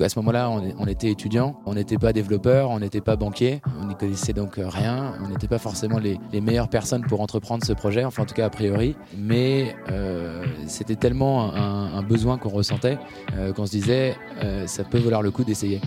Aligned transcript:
À 0.00 0.08
ce 0.08 0.18
moment-là, 0.20 0.48
on, 0.50 0.86
était 0.86 1.10
étudiant, 1.10 1.60
on 1.66 1.74
n'était 1.74 1.98
pas 1.98 2.12
développeur, 2.12 2.70
on 2.70 2.78
n'était 2.78 3.00
pas 3.00 3.16
banquier, 3.16 3.60
on 3.80 3.86
n'y 3.86 3.96
connaissait 3.96 4.32
donc 4.32 4.54
rien, 4.56 5.14
on 5.24 5.28
n'était 5.28 5.48
pas 5.48 5.58
forcément 5.58 5.98
les, 5.98 6.18
meilleures 6.40 6.68
personnes 6.68 7.02
pour 7.02 7.20
entreprendre 7.20 7.64
ce 7.64 7.72
projet, 7.72 8.04
enfin 8.04 8.22
en 8.22 8.26
tout 8.26 8.34
cas 8.34 8.46
a 8.46 8.50
priori, 8.50 8.94
mais 9.16 9.74
euh, 9.90 10.44
c'était 10.68 10.94
tellement 10.94 11.52
un, 11.52 12.02
besoin 12.02 12.38
qu'on 12.38 12.48
ressentait 12.48 12.96
euh, 13.36 13.52
qu'on 13.52 13.66
se 13.66 13.72
disait 13.72 14.16
euh, 14.42 14.66
ça 14.66 14.84
peut 14.84 14.98
valoir 14.98 15.20
le 15.20 15.32
coup 15.32 15.42
d'essayer. 15.42 15.80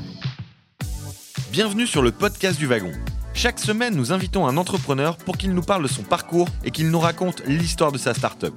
Bienvenue 1.51 1.87
sur 1.87 2.01
le 2.01 2.11
podcast 2.11 2.59
du 2.59 2.67
wagon. 2.67 2.91
Chaque 3.33 3.59
semaine, 3.59 3.95
nous 3.95 4.11
invitons 4.11 4.45
un 4.45 4.57
entrepreneur 4.57 5.15
pour 5.15 5.37
qu'il 5.37 5.53
nous 5.53 5.63
parle 5.63 5.83
de 5.83 5.87
son 5.87 6.03
parcours 6.03 6.49
et 6.65 6.71
qu'il 6.71 6.89
nous 6.91 6.99
raconte 6.99 7.43
l'histoire 7.47 7.93
de 7.93 7.97
sa 7.97 8.13
start-up. 8.13 8.53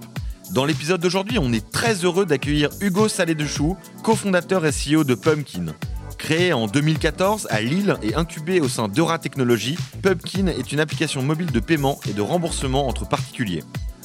Dans 0.55 0.65
l'épisode 0.65 1.01
d'aujourd'hui, 1.01 1.41
on 1.41 1.53
est 1.53 1.69
très 1.73 2.05
heureux 2.05 2.27
d'accueillir 2.27 2.71
Hugo 2.81 3.09
Salé 3.09 3.35
de 3.35 3.45
Chou, 3.45 3.77
cofondateur 4.05 4.65
et 4.65 4.71
CEO 4.71 5.03
de 5.03 5.17
Pumpkin. 5.17 5.75
Créé 6.17 6.53
en 6.53 6.69
2014 6.69 7.49
à 7.51 7.61
Lille 7.61 7.97
et 8.05 8.15
incubé 8.15 8.61
au 8.61 8.69
sein 8.69 8.87
d'Eura 8.87 9.19
Technologies, 9.19 9.77
Pumpkin 10.01 10.47
est 10.47 10.71
une 10.71 10.79
application 10.79 11.23
mobile 11.23 11.51
de 11.51 11.59
paiement 11.59 11.99
et 12.09 12.13
de 12.13 12.23
remboursement 12.23 12.87
entre 12.87 13.05
particuliers. 13.05 13.65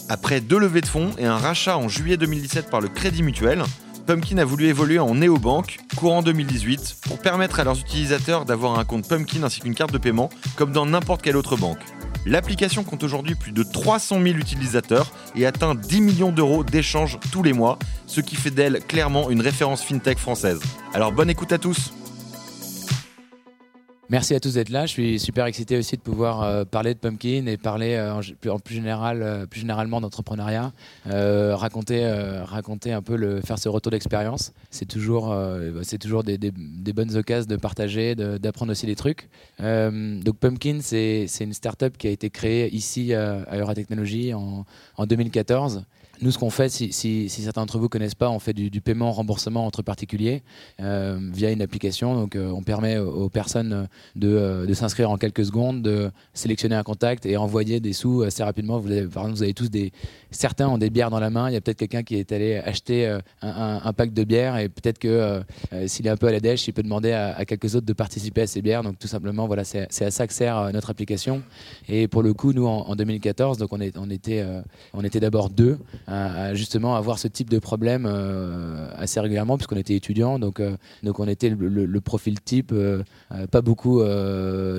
Après 0.09 0.41
deux 0.41 0.57
levées 0.57 0.81
de 0.81 0.87
fonds 0.87 1.11
et 1.19 1.27
un 1.27 1.37
rachat 1.37 1.77
en 1.77 1.87
juillet 1.87 2.17
2017 2.17 2.71
par 2.71 2.81
le 2.81 2.87
Crédit 2.87 3.21
Mutuel, 3.21 3.63
Pumpkin 4.07 4.39
a 4.39 4.45
voulu 4.45 4.65
évoluer 4.65 4.97
en 4.97 5.13
néobanque 5.13 5.77
courant 5.95 6.23
2018 6.23 6.95
pour 7.01 7.19
permettre 7.19 7.59
à 7.59 7.63
leurs 7.63 7.79
utilisateurs 7.79 8.45
d'avoir 8.45 8.79
un 8.79 8.85
compte 8.85 9.07
Pumpkin 9.07 9.43
ainsi 9.43 9.59
qu'une 9.59 9.75
carte 9.75 9.93
de 9.93 9.99
paiement 9.99 10.31
comme 10.55 10.71
dans 10.71 10.87
n'importe 10.87 11.21
quelle 11.21 11.37
autre 11.37 11.57
banque. 11.57 11.85
L'application 12.25 12.83
compte 12.83 13.03
aujourd'hui 13.03 13.35
plus 13.35 13.51
de 13.51 13.63
300 13.63 14.21
000 14.21 14.37
utilisateurs 14.37 15.11
et 15.35 15.45
atteint 15.45 15.75
10 15.75 16.01
millions 16.01 16.31
d'euros 16.31 16.63
d'échanges 16.63 17.19
tous 17.31 17.43
les 17.43 17.53
mois, 17.53 17.79
ce 18.07 18.21
qui 18.21 18.35
fait 18.35 18.51
d'elle 18.51 18.79
clairement 18.87 19.29
une 19.29 19.41
référence 19.41 19.83
fintech 19.83 20.17
française. 20.17 20.59
Alors 20.93 21.11
bonne 21.11 21.29
écoute 21.29 21.51
à 21.51 21.57
tous 21.57 21.93
Merci 24.11 24.33
à 24.33 24.39
tous 24.39 24.55
d'être 24.55 24.69
là. 24.69 24.87
Je 24.87 24.91
suis 24.91 25.19
super 25.19 25.45
excité 25.45 25.77
aussi 25.77 25.95
de 25.95 26.01
pouvoir 26.01 26.41
euh, 26.41 26.65
parler 26.65 26.95
de 26.95 26.99
Pumpkin 26.99 27.45
et 27.45 27.57
parler 27.57 27.93
euh, 27.93 28.19
en, 28.49 28.57
plus, 28.57 28.73
général, 28.73 29.21
euh, 29.21 29.45
plus 29.45 29.59
généralement 29.59 30.01
d'entrepreneuriat, 30.01 30.73
raconter, 31.05 32.09
raconter 32.43 32.91
un 32.91 33.03
peu 33.03 33.15
le, 33.15 33.41
faire 33.41 33.59
ce 33.59 33.69
retour 33.69 33.91
d'expérience. 33.91 34.51
C'est 34.71 34.87
toujours, 34.87 35.35
c'est 35.83 35.99
toujours 35.99 36.23
des, 36.23 36.39
bonnes 36.91 37.15
occasions 37.15 37.47
de 37.47 37.55
partager, 37.55 38.15
d'apprendre 38.15 38.71
aussi 38.71 38.87
des 38.87 38.95
trucs. 38.95 39.29
donc 39.59 40.37
Pumpkin, 40.39 40.79
c'est 40.81 41.27
une 41.39 41.53
startup 41.53 41.95
qui 41.97 42.07
a 42.07 42.11
été 42.11 42.29
créée 42.31 42.73
ici 42.73 43.13
à 43.13 43.57
Eurotechnologie 43.57 44.33
en, 44.33 44.65
en 44.97 45.05
2014. 45.05 45.83
Nous, 46.21 46.31
ce 46.31 46.37
qu'on 46.37 46.49
fait, 46.49 46.67
si, 46.67 47.29
certains 47.29 47.61
d'entre 47.61 47.77
vous 47.77 47.85
ne 47.85 47.89
connaissent 47.89 48.15
pas, 48.15 48.29
on 48.29 48.39
fait 48.39 48.53
du, 48.53 48.81
paiement 48.81 49.11
remboursement 49.11 49.65
entre 49.65 49.81
particuliers 49.81 50.43
via 50.79 51.51
une 51.51 51.61
application. 51.61 52.15
Donc, 52.15 52.35
on 52.35 52.63
permet 52.63 52.97
aux 52.97 53.29
personnes 53.29 53.87
euh, 54.23 54.65
de, 54.65 54.73
s'inscrire 54.73 55.09
en 55.09 55.17
quelques 55.17 55.45
secondes, 55.45 55.81
de 55.81 56.11
sélectionner 56.33 56.75
un 56.75 56.83
contact 56.83 57.25
et 57.25 57.37
envoyer 57.37 57.79
des 57.79 57.93
sous 57.93 58.23
assez 58.23 58.43
rapidement. 58.43 58.79
Vous 58.79 58.91
avez, 58.91 59.03
par 59.03 59.23
exemple, 59.23 59.37
vous 59.37 59.43
avez 59.43 59.53
tous 59.53 59.69
des. 59.69 59.91
Certains 60.31 60.67
ont 60.67 60.77
des 60.77 60.89
bières 60.89 61.09
dans 61.09 61.19
la 61.19 61.29
main. 61.29 61.49
Il 61.49 61.53
y 61.53 61.57
a 61.57 61.61
peut-être 61.61 61.77
quelqu'un 61.77 62.03
qui 62.03 62.15
est 62.15 62.31
allé 62.31 62.57
acheter 62.57 63.17
un, 63.41 63.93
pack 63.93 64.13
de 64.13 64.23
bières 64.23 64.57
et 64.57 64.69
peut-être 64.69 64.99
que 64.99 65.41
s'il 65.87 66.05
est 66.05 66.11
un 66.11 66.17
peu 66.17 66.27
à 66.27 66.31
la 66.31 66.39
dèche, 66.39 66.67
il 66.67 66.71
peut 66.71 66.83
demander 66.83 67.13
à, 67.13 67.43
quelques 67.45 67.73
autres 67.73 67.87
de 67.87 67.93
participer 67.93 68.41
à 68.41 68.47
ces 68.47 68.61
bières. 68.61 68.83
Donc, 68.83 68.99
tout 68.99 69.07
simplement, 69.07 69.47
voilà, 69.47 69.63
c'est 69.63 69.87
à 70.01 70.11
ça 70.11 70.27
que 70.27 70.33
sert 70.33 70.71
notre 70.71 70.91
application. 70.91 71.41
Et 71.87 72.07
pour 72.07 72.21
le 72.21 72.33
coup, 72.35 72.53
nous, 72.53 72.67
en, 72.67 72.95
2014, 72.95 73.57
donc 73.57 73.73
on, 73.73 73.79
était, 74.09 74.45
était 75.03 75.19
d'abord 75.19 75.49
deux 75.49 75.79
à, 76.05 76.53
justement 76.53 76.95
avoir 76.95 77.17
ce 77.17 77.27
type 77.27 77.49
de 77.49 77.59
problème 77.59 78.05
euh, 78.05 78.89
assez 78.95 79.19
régulièrement 79.19 79.57
puisqu'on 79.57 79.77
était 79.77 79.95
étudiant 79.95 80.39
donc 80.39 80.59
euh, 80.59 80.75
donc 81.03 81.19
on 81.19 81.27
était 81.27 81.49
le, 81.49 82.01
profil 82.01 82.39
type 82.39 82.71
euh, 82.71 83.03
pas 83.51 83.61
beaucoup 83.61 83.88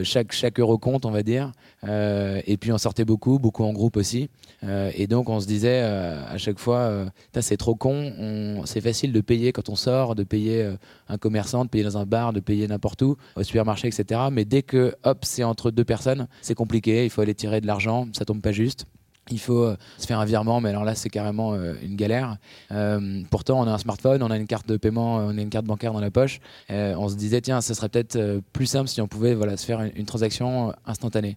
chaque 0.05 0.33
chaque 0.33 0.61
euro 0.61 0.78
compte 0.78 1.05
on 1.06 1.11
va 1.11 1.22
dire. 1.22 1.53
Et 1.86 2.56
puis 2.60 2.72
on 2.72 2.78
sortait 2.78 3.04
beaucoup 3.04 3.38
beaucoup 3.38 3.65
en 3.65 3.72
groupe 3.72 3.97
aussi. 3.97 4.28
Et 4.62 5.06
donc 5.06 5.28
on 5.28 5.41
se 5.41 5.47
disait 5.47 5.81
à 5.81 6.38
chaque 6.38 6.59
fois 6.59 7.06
c'est 7.41 7.56
trop 7.56 7.75
con. 7.75 8.62
C'est 8.65 8.81
facile 8.81 9.12
de 9.12 9.21
payer 9.21 9.53
quand 9.53 9.69
on 9.69 9.76
sort 9.76 10.15
de 10.15 10.25
payer 10.25 10.71
un 11.09 11.19
commerçant 11.19 11.65
de 11.65 11.71
payer 11.71 11.84
dans 11.84 11.98
un 11.98 12.06
bar 12.06 12.32
de 12.32 12.41
payer 12.41 12.66
n'importe 12.69 13.03
où 13.03 13.16
au 13.37 13.43
supermarché 13.43 13.88
etc 13.88 14.21
mais 14.31 14.44
dès 14.44 14.62
que 14.62 14.94
hop 15.04 15.19
c'est 15.22 15.44
entre 15.44 15.71
deux 15.71 15.84
personnes 15.84 16.28
c'est 16.42 16.54
compliqué. 16.54 17.04
Il 17.04 17.10
faut 17.10 17.22
aller 17.22 17.34
tirer 17.34 17.60
de 17.60 17.66
l'argent. 17.66 18.06
Ça 18.12 18.25
tombe 18.25 18.41
pas 18.41 18.53
juste 18.53 18.87
il 19.30 19.41
faut 19.41 19.64
euh, 19.64 19.76
se 19.98 20.06
faire 20.06 20.18
un 20.18 20.24
virement, 20.24 20.60
mais 20.60 20.70
alors 20.70 20.84
là, 20.84 20.94
c'est 20.94 21.10
carrément 21.10 21.54
euh, 21.54 21.74
une 21.82 21.96
galère. 21.96 22.36
Euh, 22.72 23.22
pourtant, 23.30 23.60
on 23.60 23.66
a 23.66 23.72
un 23.72 23.78
smartphone, 23.78 24.22
on 24.22 24.30
a 24.30 24.36
une 24.36 24.46
carte 24.46 24.68
de 24.68 24.76
paiement, 24.76 25.16
on 25.16 25.36
a 25.36 25.41
une 25.41 25.50
carte 25.50 25.66
bancaire 25.66 25.92
dans 25.92 26.00
la 26.00 26.10
poche. 26.10 26.41
on 26.68 27.08
se 27.08 27.16
disait, 27.16 27.41
tiens, 27.41 27.60
ça 27.60 27.74
serait 27.74 27.88
peut-être 27.88 28.41
plus 28.52 28.66
simple 28.66 28.88
si 28.88 29.00
on 29.00 29.08
pouvait 29.08 29.34
voilà, 29.34 29.56
se 29.56 29.64
faire 29.64 29.80
une, 29.80 30.04
transaction 30.04 30.72
instantanée. 30.86 31.36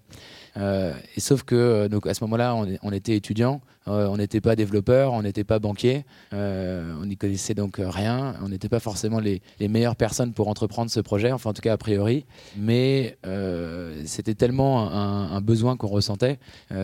et 0.57 1.19
sauf 1.19 1.43
que 1.43 1.87
donc 1.87 2.07
à 2.07 2.13
ce 2.13 2.23
moment-là, 2.23 2.55
on, 2.81 2.91
était 2.91 3.15
étudiant, 3.15 3.61
on 3.85 4.17
n'était 4.17 4.41
pas 4.41 4.55
développeur, 4.55 5.13
on 5.13 5.23
n'était 5.23 5.43
pas 5.43 5.59
banquier, 5.59 6.05
on 6.31 7.05
n'y 7.05 7.17
connaissait 7.17 7.53
donc 7.53 7.75
rien, 7.79 8.35
on 8.43 8.49
n'était 8.49 8.69
pas 8.69 8.79
forcément 8.79 9.19
les, 9.19 9.41
meilleures 9.67 9.95
personnes 9.95 10.33
pour 10.33 10.47
entreprendre 10.47 10.91
ce 10.91 10.99
projet, 10.99 11.31
enfin 11.31 11.49
en 11.49 11.53
tout 11.53 11.61
cas 11.61 11.73
a 11.73 11.77
priori, 11.77 12.25
mais 12.57 13.17
c'était 14.05 14.35
tellement 14.35 14.91
un, 14.91 15.41
besoin 15.41 15.75
qu'on 15.77 15.87
ressentait 15.87 16.39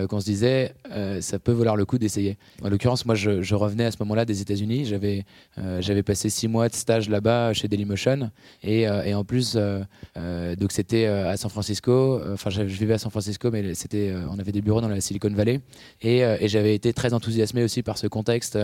qu'on 0.09 0.19
se 0.19 0.25
disait 0.25 0.73
euh, 0.91 1.21
ça 1.21 1.39
peut 1.39 1.51
valoir 1.51 1.75
le 1.75 1.85
coup 1.85 1.97
d'essayer. 1.97 2.37
En 2.63 2.69
l'occurrence, 2.69 3.05
moi, 3.05 3.15
je, 3.15 3.55
revenais 3.55 3.85
à 3.85 3.91
ce 3.91 3.97
moment-là 4.01 4.25
des 4.25 4.41
États-Unis. 4.41 4.85
J'avais 4.85 5.25
euh, 5.57 5.81
j'avais 5.81 6.03
passé 6.03 6.29
six 6.29 6.47
mois 6.47 6.69
de 6.69 6.75
stage 6.75 7.09
là-bas 7.09 7.53
chez 7.53 7.67
Dailymotion 7.67 8.31
et, 8.63 8.87
euh, 8.87 9.03
et 9.03 9.13
en 9.13 9.23
plus, 9.23 9.55
donc 9.55 10.71
c'était 10.71 11.05
à 11.05 11.35
San 11.37 11.49
Francisco. 11.49 12.21
Enfin, 12.33 12.49
je 12.49 12.61
vivais 12.63 12.93
à 12.93 12.97
San 12.97 13.11
Francisco, 13.11 13.49
mais 13.51 13.73
c'était 13.73 14.13
on 14.29 14.39
avait 14.39 14.51
des 14.51 14.61
bureaux 14.61 14.81
dans 14.81 14.87
la 14.87 15.01
Silicon 15.01 15.29
Valley 15.29 15.61
et 16.01 16.23
j'avais 16.47 16.75
été 16.75 16.88
très 16.93 17.13
enthousiasmé 17.13 17.63
aussi 17.63 17.83
par 17.83 17.97
ce 17.97 18.07
contexte 18.07 18.57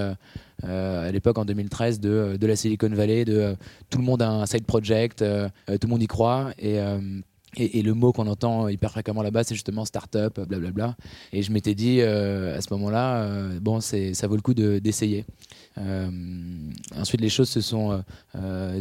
à 0.63 1.11
l'époque 1.11 1.37
en 1.37 1.45
2013 1.45 1.99
de, 1.99 2.37
de, 2.39 2.47
la 2.47 2.55
Silicon 2.55 2.89
Valley, 2.89 3.25
de 3.25 3.55
tout 3.89 3.97
le 3.97 4.03
monde 4.03 4.21
a 4.21 4.29
un 4.29 4.45
side 4.45 4.65
project, 4.65 5.19
tout 5.19 5.77
le 5.83 5.87
monde 5.87 6.01
y 6.01 6.07
croit. 6.07 6.51
Et 6.57 6.79
et, 7.57 7.81
le 7.81 7.93
mot 7.93 8.11
qu'on 8.11 8.27
entend 8.27 8.67
hyper 8.67 8.91
fréquemment 8.91 9.21
là-bas, 9.21 9.43
c'est 9.43 9.55
justement 9.55 9.85
start-up, 9.85 10.39
blablabla. 10.39 10.95
Et 11.33 11.41
je 11.41 11.51
m'étais 11.51 11.75
dit 11.75 11.99
euh, 12.01 12.57
à 12.57 12.61
ce 12.61 12.67
moment-là, 12.73 13.17
euh, 13.17 13.59
bon, 13.59 13.79
ça 13.81 14.27
vaut 14.27 14.35
le 14.35 14.41
coup 14.41 14.53
d'essayer. 14.53 15.25
Euh, 15.77 16.09
ensuite, 16.97 17.21
les 17.21 17.29
choses 17.29 17.49
se 17.49 17.61
sont 17.61 18.03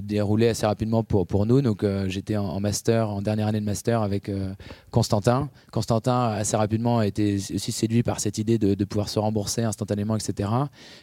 déroulées 0.02 0.48
assez 0.48 0.66
rapidement 0.66 1.02
pour, 1.02 1.46
nous. 1.46 1.60
Donc, 1.60 1.84
j'étais 2.06 2.36
en, 2.36 2.60
master, 2.60 3.10
en 3.10 3.22
dernière 3.22 3.48
année 3.48 3.60
de 3.60 3.64
master 3.64 4.02
avec 4.02 4.30
Constantin. 4.90 5.48
Constantin, 5.70 6.28
assez 6.28 6.56
rapidement, 6.56 6.98
a 6.98 7.06
été 7.06 7.36
aussi 7.54 7.72
séduit 7.72 8.02
par 8.02 8.20
cette 8.20 8.38
idée 8.38 8.58
de, 8.58 8.84
pouvoir 8.84 9.08
se 9.08 9.18
rembourser 9.18 9.62
instantanément, 9.62 10.16
etc. 10.16 10.50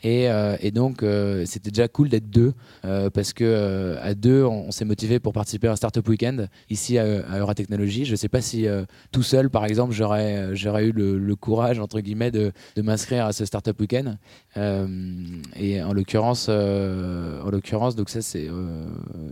Et, 0.03 0.27
et 0.61 0.71
donc, 0.71 1.03
c'était 1.45 1.71
déjà 1.71 1.87
cool 1.87 2.09
d'être 2.09 2.29
deux 2.29 2.53
parce 2.81 3.33
que 3.33 3.97
à 4.01 4.13
deux, 4.13 4.43
on, 4.45 4.71
s'est 4.71 4.85
motivé 4.85 5.19
pour 5.19 5.33
participer 5.33 5.67
à 5.67 5.73
un 5.73 5.75
Startup 5.75 6.07
Weekend 6.07 6.49
ici 6.69 6.97
à, 6.97 7.03
à 7.29 7.39
Euratechnologie. 7.61 8.05
Je 8.05 8.11
ne 8.11 8.15
sais 8.17 8.29
pas 8.29 8.41
si 8.41 8.67
tout 9.11 9.23
seul, 9.23 9.49
par 9.49 9.65
exemple, 9.65 9.93
j'aurais 9.93 10.55
j'aurais 10.55 10.85
eu 10.85 10.91
le, 10.91 11.35
courage, 11.35 11.79
entre 11.79 11.99
guillemets, 11.99 12.31
de, 12.31 12.51
m'inscrire 12.77 13.25
à 13.25 13.33
ce 13.33 13.45
Startup 13.45 13.79
Weekend. 13.79 14.17
et 14.55 15.81
en 15.81 15.93
l'occurrence, 15.93 16.47
euh, 16.49 17.41
en 17.41 17.49
l'occurrence, 17.49 17.95
donc 17.95 18.09
euh, 18.35 18.85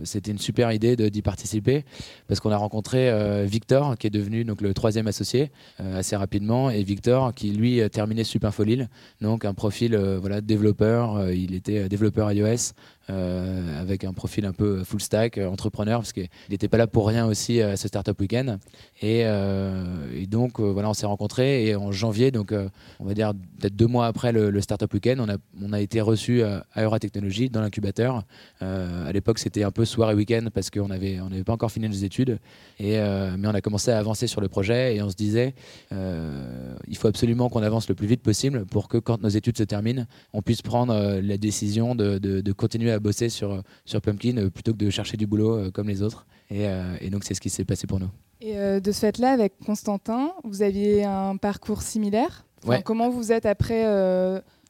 c'était 0.04 0.30
une 0.30 0.38
super 0.38 0.72
idée 0.72 0.96
d'y 0.96 1.22
participer 1.22 1.84
parce 2.28 2.40
qu'on 2.40 2.50
a 2.50 2.56
rencontré 2.56 3.10
euh, 3.10 3.44
Victor 3.48 3.96
qui 3.98 4.06
est 4.06 4.10
devenu 4.10 4.44
donc 4.44 4.60
le 4.60 4.74
troisième 4.74 5.06
associé 5.06 5.50
assez 5.78 6.16
rapidement 6.16 6.70
et 6.70 6.82
Victor 6.82 7.34
qui 7.34 7.50
lui 7.50 7.80
a 7.80 7.88
terminé 7.88 8.24
Supinfolil, 8.24 8.88
donc 9.20 9.44
un 9.44 9.54
profil 9.54 9.96
voilà 9.96 10.40
développeur, 10.40 11.30
il 11.30 11.54
était 11.54 11.88
développeur 11.88 12.30
iOS 12.32 12.72
euh, 13.08 13.80
avec 13.80 14.04
un 14.04 14.12
profil 14.12 14.44
un 14.44 14.52
peu 14.52 14.84
full 14.84 15.00
stack, 15.00 15.38
euh, 15.38 15.48
entrepreneur, 15.48 16.00
parce 16.00 16.12
qu'il 16.12 16.28
n'était 16.48 16.68
pas 16.68 16.76
là 16.76 16.86
pour 16.86 17.08
rien 17.08 17.26
aussi 17.26 17.60
à 17.60 17.76
ce 17.76 17.88
Startup 17.88 18.18
Weekend. 18.20 18.58
Et, 19.00 19.22
euh, 19.24 20.26
donc, 20.26 20.60
voilà, 20.60 20.90
on 20.90 20.94
s'est 20.94 21.06
rencontrés 21.06 21.66
et 21.66 21.74
en 21.74 21.90
janvier, 21.90 22.30
donc 22.30 22.54
on 23.00 23.04
va 23.04 23.14
dire 23.14 23.32
peut-être 23.58 23.74
deux 23.74 23.86
mois 23.86 24.06
après 24.06 24.32
le, 24.32 24.60
Startup 24.60 24.92
Weekend, 24.92 25.18
on 25.20 25.28
a, 25.28 25.36
on 25.60 25.72
a 25.72 25.80
été 25.80 26.00
reçu 26.00 26.42
à 26.42 26.64
Eura 26.76 26.98
Technologies 27.00 27.50
dans 27.50 27.60
l'incubateur. 27.60 28.22
à 28.60 29.10
l'époque, 29.12 29.38
c'était 29.38 29.64
un 29.64 29.70
peu 29.72 29.84
soir 29.84 30.10
et 30.10 30.14
week-end 30.14 30.46
parce 30.52 30.70
qu'on 30.70 30.88
n'avait 30.88 31.18
on 31.20 31.30
pas 31.42 31.52
encore 31.52 31.72
fini 31.72 31.88
nos 31.88 31.94
études. 31.94 32.38
Et, 32.78 32.98
mais 33.38 33.48
on 33.48 33.54
a 33.54 33.60
commencé 33.60 33.90
à 33.90 33.98
avancer 33.98 34.26
sur 34.26 34.40
le 34.40 34.48
projet 34.48 34.94
et 34.94 35.02
on 35.02 35.10
se 35.10 35.16
disait, 35.16 35.54
il 35.90 36.96
faut 36.96 37.08
absolument 37.08 37.48
qu'on 37.48 37.62
avance 37.62 37.88
le 37.88 37.94
plus 37.96 38.06
vite 38.06 38.22
possible 38.22 38.66
pour 38.66 38.88
que 38.88 38.98
quand 38.98 39.20
nos 39.22 39.28
études 39.28 39.56
se 39.56 39.64
terminent, 39.64 40.04
on 40.32 40.42
puisse 40.42 40.62
prendre 40.62 41.20
la 41.20 41.38
décision 41.38 41.94
de, 41.96 42.18
de, 42.18 42.40
de 42.40 42.52
continuer 42.52 42.89
à 42.90 42.98
bosser 42.98 43.28
sur, 43.28 43.62
sur 43.84 44.00
Pumpkin 44.00 44.36
euh, 44.36 44.50
plutôt 44.50 44.72
que 44.72 44.78
de 44.78 44.90
chercher 44.90 45.16
du 45.16 45.26
boulot 45.26 45.56
euh, 45.56 45.70
comme 45.70 45.88
les 45.88 46.02
autres. 46.02 46.26
Et, 46.50 46.66
euh, 46.66 46.96
et 47.00 47.10
donc, 47.10 47.24
c'est 47.24 47.34
ce 47.34 47.40
qui 47.40 47.50
s'est 47.50 47.64
passé 47.64 47.86
pour 47.86 48.00
nous. 48.00 48.10
Et 48.40 48.54
de 48.54 48.92
ce 48.92 49.00
fait-là, 49.00 49.32
avec 49.32 49.58
Constantin, 49.66 50.32
vous 50.44 50.62
aviez 50.62 51.04
un 51.04 51.36
parcours 51.36 51.82
similaire? 51.82 52.46
Comment 52.84 53.10
vous 53.10 53.32
êtes 53.32 53.44
après 53.44 53.84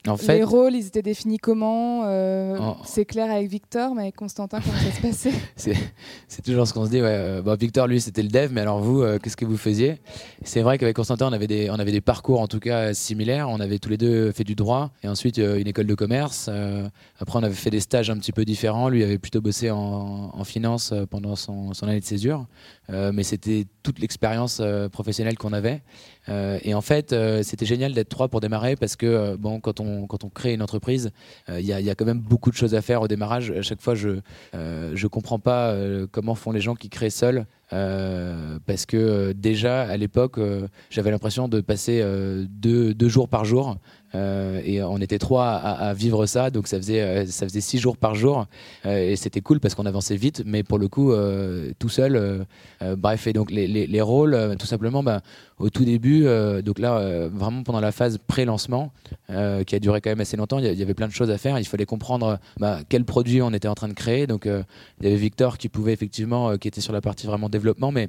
En 0.09 0.17
fait, 0.17 0.39
les 0.39 0.45
rôles, 0.45 0.75
ils 0.75 0.87
étaient 0.87 1.03
définis 1.03 1.39
comment 1.39 2.05
euh, 2.05 2.59
C'est 2.85 3.05
clair 3.05 3.31
avec 3.31 3.49
Victor, 3.49 3.95
mais 3.95 4.03
avec 4.03 4.17
Constantin, 4.17 4.61
comment 4.61 4.79
ça 4.79 4.93
se 4.93 5.01
passait 5.03 5.33
C'est 6.29 6.43
toujours 6.43 6.67
ce 6.67 6.73
qu'on 6.73 6.87
se 6.87 6.91
dit. 6.91 7.03
Ouais. 7.03 7.43
Bon, 7.43 7.55
Victor, 7.55 7.87
lui, 7.87 8.01
c'était 8.01 8.23
le 8.23 8.31
dev, 8.31 8.51
mais 8.51 8.63
alors 8.63 8.81
vous, 8.81 9.05
qu'est-ce 9.23 9.37
que 9.37 9.45
vous 9.45 9.59
faisiez? 9.59 10.01
C'est 10.43 10.63
vrai 10.63 10.79
qu'avec 10.79 10.97
Constantin, 10.97 11.29
on 11.29 11.33
avait, 11.33 11.47
des, 11.47 11.69
on 11.71 11.75
avait 11.75 11.93
des 11.93 12.01
parcours 12.01 12.41
en 12.41 12.49
tout 12.49 12.61
cas 12.61 12.95
similaires. 12.95 13.49
On 13.51 13.61
avait 13.61 13.79
tous 13.79 13.91
les 13.91 13.99
deux 13.99 14.33
fait 14.33 14.45
du 14.45 14.55
droit 14.55 14.91
et 15.03 15.09
ensuite 15.09 15.37
une 15.37 15.67
école 15.67 15.87
de 15.87 15.95
commerce. 15.95 16.49
après, 17.19 17.39
on 17.39 17.43
avait 17.43 17.55
fait 17.55 17.71
des 17.71 17.81
stages 17.81 18.09
un 18.09 18.17
petit 18.17 18.33
peu 18.33 18.47
différents. 18.47 18.89
Lui 18.89 19.05
avait 19.05 19.19
plutôt 19.19 19.43
bossé 19.43 19.71
en, 19.71 20.31
en 20.33 20.45
finance 20.45 20.95
pendant 21.11 21.37
son, 21.37 21.75
son, 21.75 21.87
année 21.87 22.01
de 22.01 22.05
césure, 22.05 22.47
mais 22.89 23.23
c'était 23.23 23.67
toute 23.83 23.99
l'expérience 23.99 24.63
professionnelle 24.93 25.37
qu'on 25.37 25.53
avait. 25.53 25.83
Euh, 26.31 26.59
et 26.63 26.75
en 26.75 26.81
fait, 26.81 27.13
euh, 27.13 27.43
c'était 27.43 27.67
génial 27.67 27.93
d'être 27.93 28.09
trois 28.09 28.29
pour 28.29 28.41
démarrer 28.41 28.77
parce 28.77 28.97
que 28.97 29.07
euh, 29.07 29.37
bon, 29.37 29.61
quand 29.61 29.81
on, 29.81 30.07
quand 30.07 30.25
on 30.25 30.29
crée 30.29 30.55
une 30.55 30.63
entreprise, 30.63 31.11
il 31.49 31.61
y, 31.61 31.69
y, 31.69 31.91
a 31.91 31.95
quand 31.95 32.05
même 32.05 32.21
beaucoup 32.21 32.51
de 32.51 32.57
choses 32.57 32.75
à 32.75 32.83
faire 32.83 33.03
au 33.03 33.09
démarrage. 33.09 33.51
À 33.51 33.63
chaque 33.63 33.81
fois, 33.81 33.95
je 33.95 34.21
ne 34.55 35.07
comprends 35.09 35.39
pas 35.39 35.75
comment 36.13 36.35
font 36.35 36.53
les 36.53 36.61
gens 36.61 36.75
qui 36.75 36.89
créent 36.89 37.11
seuls. 37.11 37.47
Parce 37.71 38.87
que 38.87 39.33
déjà 39.33 39.83
à 39.83 39.97
l'époque, 39.97 40.39
j'avais 40.91 41.11
l'impression 41.11 41.49
de 41.49 41.61
passer 41.61 42.05
deux, 42.49 43.09
jours 43.09 43.29
par 43.29 43.45
jour 43.45 43.77
euh, 44.15 44.61
et 44.65 44.83
on 44.83 44.99
était 44.99 45.19
trois 45.19 45.47
à, 45.53 45.95
vivre 45.95 46.27
ça, 46.27 46.51
donc 46.51 46.67
ça 46.67 46.77
faisait, 46.79 47.01
euh, 47.01 47.27
ça 47.27 47.47
faisait 47.47 47.61
six 47.61 47.79
jours 47.79 47.97
par 47.97 48.15
jour. 48.15 48.47
Euh, 48.87 49.11
et 49.11 49.17
c'était 49.17 49.41
cool 49.41 49.61
parce 49.61 49.75
qu'on 49.75 49.87
avançait 49.87 50.17
vite, 50.17 50.43
mais 50.45 50.63
pour 50.63 50.79
le 50.79 50.89
coup, 50.89 51.13
tout 51.79 51.89
seul. 51.89 52.47
bref, 52.97 53.27
et 53.27 53.33
donc 53.33 53.51
les, 53.51 53.67
les, 53.67 54.01
rôles, 54.01 54.57
tout 54.59 54.67
simplement, 54.67 55.03
bah, 55.03 55.21
au 55.59 55.71
tout 55.71 55.85
début, 55.85 56.25
donc 56.65 56.79
là, 56.79 57.29
vraiment 57.29 57.63
pendant 57.63 57.81
la 57.81 57.93
phase 57.93 58.19
pré-lancement, 58.27 58.93
qui 59.29 59.75
a 59.75 59.79
duré 59.79 60.01
quand 60.01 60.11
même 60.11 60.21
assez 60.21 60.37
longtemps, 60.37 60.59
il 60.59 60.67
y, 60.67 60.83
avait 60.83 60.95
plein 60.95 61.09
de 61.09 61.13
choses 61.13 61.31
à 61.31 61.39
faire. 61.39 61.59
Il 61.59 61.67
fallait 61.67 61.87
comprendre 61.87 62.39
bah, 62.59 62.79
quel 62.89 63.05
produit 63.05 63.43
on 63.43 63.53
était 63.53 63.69
en 63.69 63.75
train 63.75 63.89
de 63.89 63.95
créer. 63.95 64.27
Donc 64.27 64.47
il 64.47 65.05
y 65.05 65.07
avait 65.07 65.17
Victor 65.17 65.59
qui 65.59 65.69
pouvait 65.69 65.93
effectivement, 65.93 66.57
qui 66.57 66.69
était 66.69 66.81
sur 66.81 66.93
la 66.93 67.01
partie 67.01 67.27
vraiment 67.27 67.49
développement, 67.49 67.60
mais 67.93 68.09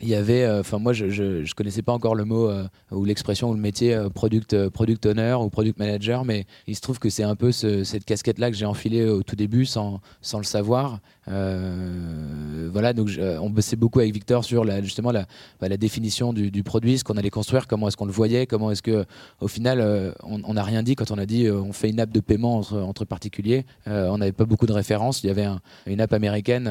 il 0.00 0.08
y 0.08 0.14
avait, 0.14 0.44
euh, 0.44 0.60
enfin 0.60 0.78
moi 0.78 0.92
je, 0.92 1.10
je, 1.10 1.54
connaissais 1.54 1.82
pas 1.82 1.92
encore 1.92 2.14
le 2.14 2.24
mot 2.24 2.48
euh, 2.48 2.66
ou 2.90 3.04
l'expression 3.04 3.50
ou 3.50 3.54
le 3.54 3.60
métier 3.60 3.94
euh, 3.94 4.08
product, 4.08 4.68
product 4.68 5.04
owner 5.06 5.34
ou 5.34 5.50
product 5.50 5.78
manager, 5.78 6.24
mais 6.24 6.46
il 6.66 6.74
se 6.74 6.80
trouve 6.80 6.98
que 6.98 7.10
c'est 7.10 7.22
un 7.22 7.36
peu 7.36 7.52
cette 7.52 8.04
casquette-là 8.04 8.50
que 8.50 8.56
j'ai 8.56 8.66
enfilée 8.66 9.04
au 9.04 9.22
tout 9.22 9.36
début 9.36 9.66
sans, 9.66 10.00
sans 10.22 10.38
le 10.38 10.44
savoir. 10.44 11.00
Voilà, 11.26 12.92
donc 12.92 13.10
on 13.18 13.50
bossait 13.50 13.76
beaucoup 13.76 14.00
avec 14.00 14.12
Victor 14.12 14.44
sur 14.44 14.64
la, 14.64 14.82
justement 14.82 15.12
la, 15.12 15.26
bah, 15.60 15.68
la 15.68 15.76
définition 15.76 16.32
du, 16.32 16.50
du 16.50 16.62
produit, 16.62 16.98
ce 16.98 17.04
qu'on 17.04 17.16
allait 17.16 17.30
construire, 17.30 17.66
comment 17.66 17.88
est-ce 17.88 17.96
qu'on 17.96 18.06
le 18.06 18.12
voyait, 18.12 18.46
comment 18.46 18.70
est-ce 18.70 18.82
que 18.82 19.04
au 19.40 19.48
final 19.48 20.14
on 20.22 20.54
n'a 20.54 20.62
rien 20.62 20.82
dit 20.82 20.94
quand 20.94 21.10
on 21.10 21.18
a 21.18 21.26
dit 21.26 21.50
on 21.50 21.72
fait 21.72 21.90
une 21.90 22.00
app 22.00 22.10
de 22.10 22.20
paiement 22.20 22.58
entre, 22.58 23.04
particuliers. 23.04 23.64
on 23.86 24.18
n'avait 24.18 24.32
pas 24.32 24.44
beaucoup 24.44 24.66
de 24.66 24.72
références. 24.72 25.22
Il 25.22 25.28
y 25.28 25.30
avait 25.30 25.46
une 25.86 26.00
app 26.00 26.12
américaine 26.12 26.70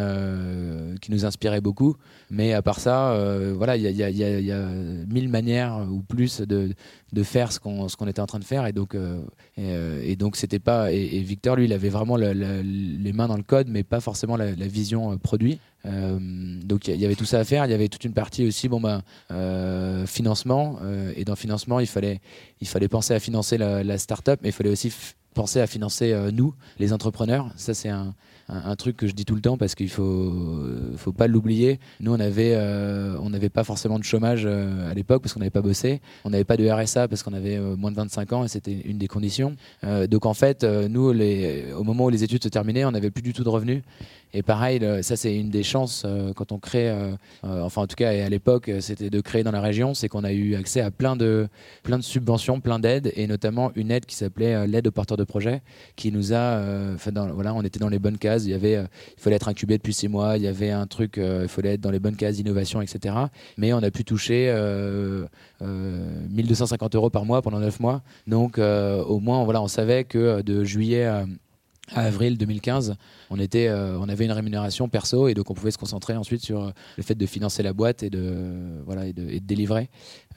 qui 1.02 1.12
nous 1.12 1.26
inspirait 1.26 1.62
beaucoup, 1.62 1.96
mais 2.30 2.54
à 2.54 2.62
part 2.62 2.80
ça 2.80 3.00
euh, 3.40 3.54
voilà, 3.56 3.78
il 3.78 3.84
y 3.84 4.04
a, 4.04 4.66
mille 5.08 5.30
manières 5.30 5.86
ou 5.90 6.02
plus 6.02 6.42
de, 6.42 6.74
faire 7.24 7.52
ce 7.52 7.60
qu'on 7.60 8.08
était 8.08 8.22
en 8.22 8.26
train 8.26 8.40
de 8.40 8.44
faire. 8.44 8.66
Et 8.66 8.74
donc, 8.74 8.96
euh, 8.96 9.22
euh, 9.58 10.02
et, 10.04 10.16
donc 10.16 10.36
c'était 10.36 10.60
pas. 10.60 10.92
Et, 10.92 11.20
Victor, 11.22 11.56
lui, 11.56 11.66
il 11.66 11.74
avait 11.74 11.90
vraiment 11.90 12.16
les 12.18 13.14
mains 13.14 13.28
dans 13.28 13.38
le 13.38 13.44
code, 13.44 13.68
mais 13.70 13.84
pas 13.84 14.00
forcément 14.00 14.38
la, 14.38 14.52
vision 14.52 15.18
produit. 15.18 15.60
donc 15.86 16.88
il 16.88 17.00
y 17.00 17.06
avait 17.06 17.16
tout 17.16 17.26
ça 17.26 17.40
à 17.40 17.44
faire. 17.44 17.66
Il 17.66 17.72
y 17.72 17.74
avait 17.74 17.88
toute 17.88 18.04
une 18.04 18.14
partie 18.14 18.46
aussi, 18.46 18.70
bon 18.70 18.82
ben, 18.82 19.04
financement. 20.06 20.80
et 21.16 21.26
dans 21.26 21.36
financement, 21.36 21.80
il 21.80 21.88
fallait, 21.88 22.22
il 22.62 22.68
fallait 22.68 22.88
penser 22.88 23.14
à 23.14 23.20
financer 23.20 23.58
la, 23.58 23.84
la 23.84 23.98
start-up, 23.98 24.40
mais 24.44 24.50
il 24.50 24.54
fallait 24.54 24.72
aussi 24.72 24.92
penser 25.34 25.62
à 25.62 25.68
financer 25.68 26.16
nous, 26.34 26.54
les 26.80 26.94
entrepreneurs. 26.94 27.52
Ça, 27.56 27.74
c'est 27.74 27.90
un, 27.90 28.14
un, 28.50 28.76
truc 28.76 28.98
que 28.98 29.08
je 29.08 29.14
dis 29.14 29.26
tout 29.26 29.36
le 29.36 29.42
temps 29.42 29.58
parce 29.58 29.76
qu'il 29.76 29.90
faut, 29.90 30.34
faut 30.98 31.12
pas 31.12 31.28
l'oublier. 31.28 31.80
Nous, 32.00 32.12
on 32.12 32.20
euh, 32.20 33.30
n'avait 33.30 33.50
pas 33.50 33.64
forcément 33.64 34.00
de 34.00 34.04
chômage 34.04 34.44
euh, 34.46 34.90
à 34.90 34.94
l'époque 34.94 35.22
parce 35.22 35.34
qu'on 35.34 35.40
n'avait 35.40 35.50
pas 35.50 35.62
bossé. 35.62 36.02
On 36.26 36.32
n'avait 36.32 36.44
pas 36.44 36.58
de 36.58 36.68
RSA 36.68 37.08
parce 37.08 37.24
qu'on 37.24 37.34
avait 37.34 37.58
euh, 37.58 37.76
moins 37.76 37.92
de 37.92 37.96
25 37.96 38.34
ans 38.34 38.44
et 38.44 38.48
c'était 38.48 38.74
une 38.74 38.98
des 38.98 39.08
conditions. 39.08 39.56
donc 40.10 40.26
en 40.26 40.34
fait, 40.34 40.64
nous, 40.64 41.12
les, 41.14 41.72
au 41.74 41.84
moment 41.84 42.06
où 42.06 42.10
les 42.10 42.24
études 42.24 42.44
se 42.44 42.50
terminaient, 42.50 42.86
on 42.86 42.92
n'avait 42.92 43.12
plus 43.12 43.22
du 43.22 43.34
tout 43.34 43.44
de 43.44 43.50
revenus. 43.50 43.84
Et 44.34 44.44
pareil, 44.44 44.82
ça 45.02 45.16
c'est 45.16 45.36
une 45.36 45.50
des 45.50 45.64
chances 45.64 46.06
quand 46.36 46.52
on 46.52 46.60
crée, 46.60 46.94
enfin 47.44 47.82
en 47.82 47.88
tout 47.88 47.96
cas 47.96 48.10
à 48.10 48.30
l'époque, 48.30 48.70
c'était 48.80 49.10
de 49.10 49.22
créer 49.22 49.44
dans 49.44 49.52
la 49.52 49.62
région, 49.62 49.94
c'est 49.94 50.08
qu'on 50.08 50.24
a 50.24 50.32
eu 50.32 50.56
accès 50.56 50.82
à 50.82 50.92
plein 50.92 51.16
de, 51.16 51.48
plein 51.84 51.98
de 51.98 52.04
subventions, 52.04 52.60
plein 52.60 52.80
d'aides 52.80 53.12
et 53.16 53.28
notamment 53.28 53.72
une 53.76 53.92
aide 53.92 54.06
qui 54.06 54.16
s'appelait 54.16 54.68
l'aide 54.68 54.88
aux 54.88 54.92
porteurs 54.92 55.18
de 55.18 55.24
projet, 55.24 55.62
qui 55.96 56.12
nous 56.12 56.34
a, 56.34 56.62
voilà, 57.34 57.54
on 57.54 57.64
était 57.64 57.80
dans 57.80 57.90
les 57.90 58.00
bonnes 58.00 58.18
cases 58.18 58.46
il, 58.46 58.60
euh, 58.66 58.86
fallait 59.18 59.36
être 59.36 59.48
incubé 59.48 59.78
depuis 59.78 59.94
six 59.94 60.08
mois, 60.08 60.38
il 60.38 60.44
y 60.44 60.48
avait 60.48 60.72
un 60.72 60.88
truc, 60.88 61.18
euh, 61.18 61.42
il 61.44 61.50
fallait 61.50 61.74
être 61.74 61.82
dans 61.82 61.92
les 61.92 62.00
bonnes 62.00 62.16
cases 62.16 62.36
d'innovation, 62.36 62.82
etc. 62.82 63.16
Mais 63.58 63.74
on 63.74 63.78
a 63.78 63.92
pu 63.92 64.04
toucher 64.04 64.48
1250 65.62 66.96
euh, 66.96 66.98
euros 66.98 67.10
par 67.10 67.26
mois 67.26 67.42
pendant 67.42 67.60
neuf 67.60 67.80
mois. 67.80 68.02
Donc 68.28 68.58
au 68.58 69.20
moins, 69.20 69.44
voilà, 69.44 69.62
on 69.62 69.68
savait 69.68 70.04
que 70.04 70.42
de 70.42 70.64
juillet 70.64 71.06
à 71.06 71.26
avril 71.96 72.38
2015, 72.38 72.96
on, 73.30 73.40
était, 73.40 73.70
on 73.70 74.10
avait 74.10 74.26
une 74.26 74.32
rémunération 74.32 74.90
perso 74.90 75.28
et 75.28 75.34
donc 75.34 75.50
on 75.50 75.54
pouvait 75.54 75.72
se 75.72 75.78
concentrer 75.78 76.16
ensuite 76.16 76.42
sur 76.42 76.72
le 76.98 77.04
fait 77.04 77.16
de 77.16 77.26
financer 77.26 77.64
la 77.64 77.74
boîte 77.74 78.04
et 78.04 78.10
de, 78.10 78.82
voilà, 78.86 79.06
et 79.06 79.14
de, 79.14 79.30
et 79.30 79.40
de 79.40 79.46
délivrer. 79.46 79.90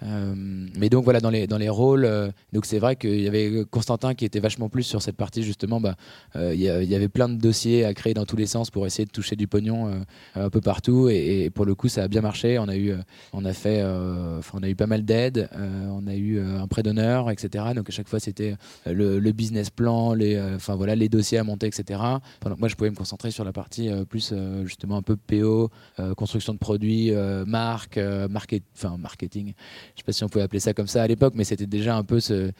Euh, 0.02 0.34
mais 0.34 0.88
donc 0.88 1.04
voilà, 1.04 1.20
dans 1.20 1.30
les, 1.30 1.46
dans 1.46 1.58
les 1.58 1.68
rôles, 1.68 2.04
euh, 2.04 2.30
donc 2.52 2.66
c'est 2.66 2.78
vrai 2.78 2.96
qu'il 2.96 3.20
y 3.20 3.28
avait 3.28 3.64
Constantin 3.70 4.14
qui 4.14 4.24
était 4.24 4.40
vachement 4.40 4.68
plus 4.68 4.82
sur 4.82 5.02
cette 5.02 5.16
partie 5.16 5.42
justement. 5.42 5.80
Bah, 5.80 5.96
euh, 6.36 6.54
il 6.54 6.60
y, 6.60 6.94
avait 6.94 7.08
plein 7.08 7.28
de 7.28 7.36
dossiers 7.36 7.84
à 7.84 7.94
créer 7.94 8.14
dans 8.14 8.24
tous 8.24 8.36
les 8.36 8.46
sens 8.46 8.70
pour 8.70 8.86
essayer 8.86 9.04
de 9.04 9.10
toucher 9.10 9.36
du 9.36 9.46
pognon 9.46 10.04
un 10.34 10.50
peu 10.50 10.60
partout. 10.60 11.08
Et, 11.08 11.50
pour 11.50 11.64
le 11.64 11.74
coup, 11.74 11.88
ça 11.88 12.04
a 12.04 12.08
bien 12.08 12.20
marché. 12.20 12.58
On 12.58 12.68
a 12.68 12.76
eu, 12.76 12.94
on 13.32 13.44
a 13.44 13.52
fait, 13.52 13.82
on 13.82 14.62
a 14.62 14.68
eu 14.68 14.74
pas 14.74 14.86
mal 14.86 15.04
d'aides. 15.04 15.48
on 15.54 16.06
a 16.06 16.14
eu 16.14 16.40
un 16.40 16.66
prêt 16.66 16.82
d'honneur, 16.82 17.30
etc. 17.30 17.64
Donc 17.74 17.88
à 17.88 17.92
chaque 17.92 18.08
fois, 18.08 18.20
c'était 18.20 18.56
le, 18.86 19.32
business 19.32 19.70
plan, 19.70 20.14
les, 20.14 20.40
enfin 20.54 20.74
voilà, 20.74 20.94
les 20.94 21.08
dossiers 21.08 21.38
à 21.38 21.44
monter, 21.44 21.66
etc. 21.66 22.00
Pendant 22.40 22.56
moi, 22.58 22.68
je 22.68 22.74
pouvais 22.74 22.90
me 22.90 22.96
concentrer 22.96 23.30
sur 23.30 23.44
la 23.44 23.52
partie 23.52 23.90
plus 24.08 24.34
justement 24.64 24.96
un 24.96 25.02
peu 25.02 25.16
PO, 25.16 25.70
construction 26.16 26.52
de 26.52 26.58
produits, 26.58 27.12
marque, 27.46 27.98
marketing 28.28 29.54
je 29.94 30.00
sais 30.00 30.04
pas 30.04 30.12
si 30.12 30.24
on 30.24 30.28
pouvait 30.28 30.44
appeler 30.44 30.60
ça 30.60 30.72
comme 30.72 30.86
ça 30.86 31.02
à 31.02 31.06
l'époque, 31.06 31.34
mais 31.36 31.44
c'était 31.44 31.66
déjà 31.66 31.96
un 31.96 32.04
peu 32.04 32.20
ce, 32.20 32.50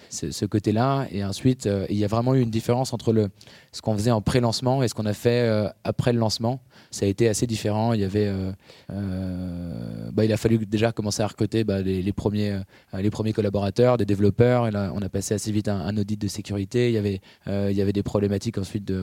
côté-là. 0.45 1.07
Et 1.11 1.25
ensuite, 1.25 1.67
euh, 1.67 1.87
il 1.89 1.97
y 1.97 2.05
a 2.05 2.07
vraiment 2.07 2.35
eu 2.35 2.41
une 2.41 2.51
différence 2.51 2.93
entre 2.93 3.29
ce 3.73 3.81
qu'on 3.81 3.95
faisait 3.95 4.11
en 4.11 4.21
pré-lancement 4.21 4.83
et 4.83 4.89
ce 4.89 4.95
qu'on 4.95 5.07
a 5.07 5.15
fait 5.15 5.49
euh, 5.49 5.69
après 5.85 6.13
le 6.13 6.19
lancement. 6.19 6.61
Ça 6.91 7.07
a 7.07 7.09
été 7.09 7.29
assez 7.29 7.47
différent. 7.47 7.95
Il 7.95 8.01
y 8.01 8.05
avait, 8.05 8.31
euh, 8.91 10.11
bah, 10.13 10.27
il 10.27 10.33
a 10.33 10.37
fallu 10.37 10.59
déjà 10.67 10.93
commencer 10.93 11.23
à 11.23 11.27
recruter 11.27 11.65
bah, 11.65 11.81
les, 11.81 12.13
premiers, 12.13 12.63
collaborateurs, 13.35 13.97
des 13.97 14.05
développeurs. 14.05 14.69
On 14.95 15.01
a 15.01 15.09
passé 15.09 15.35
assez 15.35 15.53
vite 15.53 15.69
un, 15.69 15.97
audit 15.97 16.21
de 16.21 16.29
sécurité. 16.29 16.89
Il 16.91 16.95
y 16.95 16.99
avait, 17.81 17.93
des 17.93 18.03
problématiques 18.03 18.59
ensuite 18.59 18.85
de, 18.85 18.97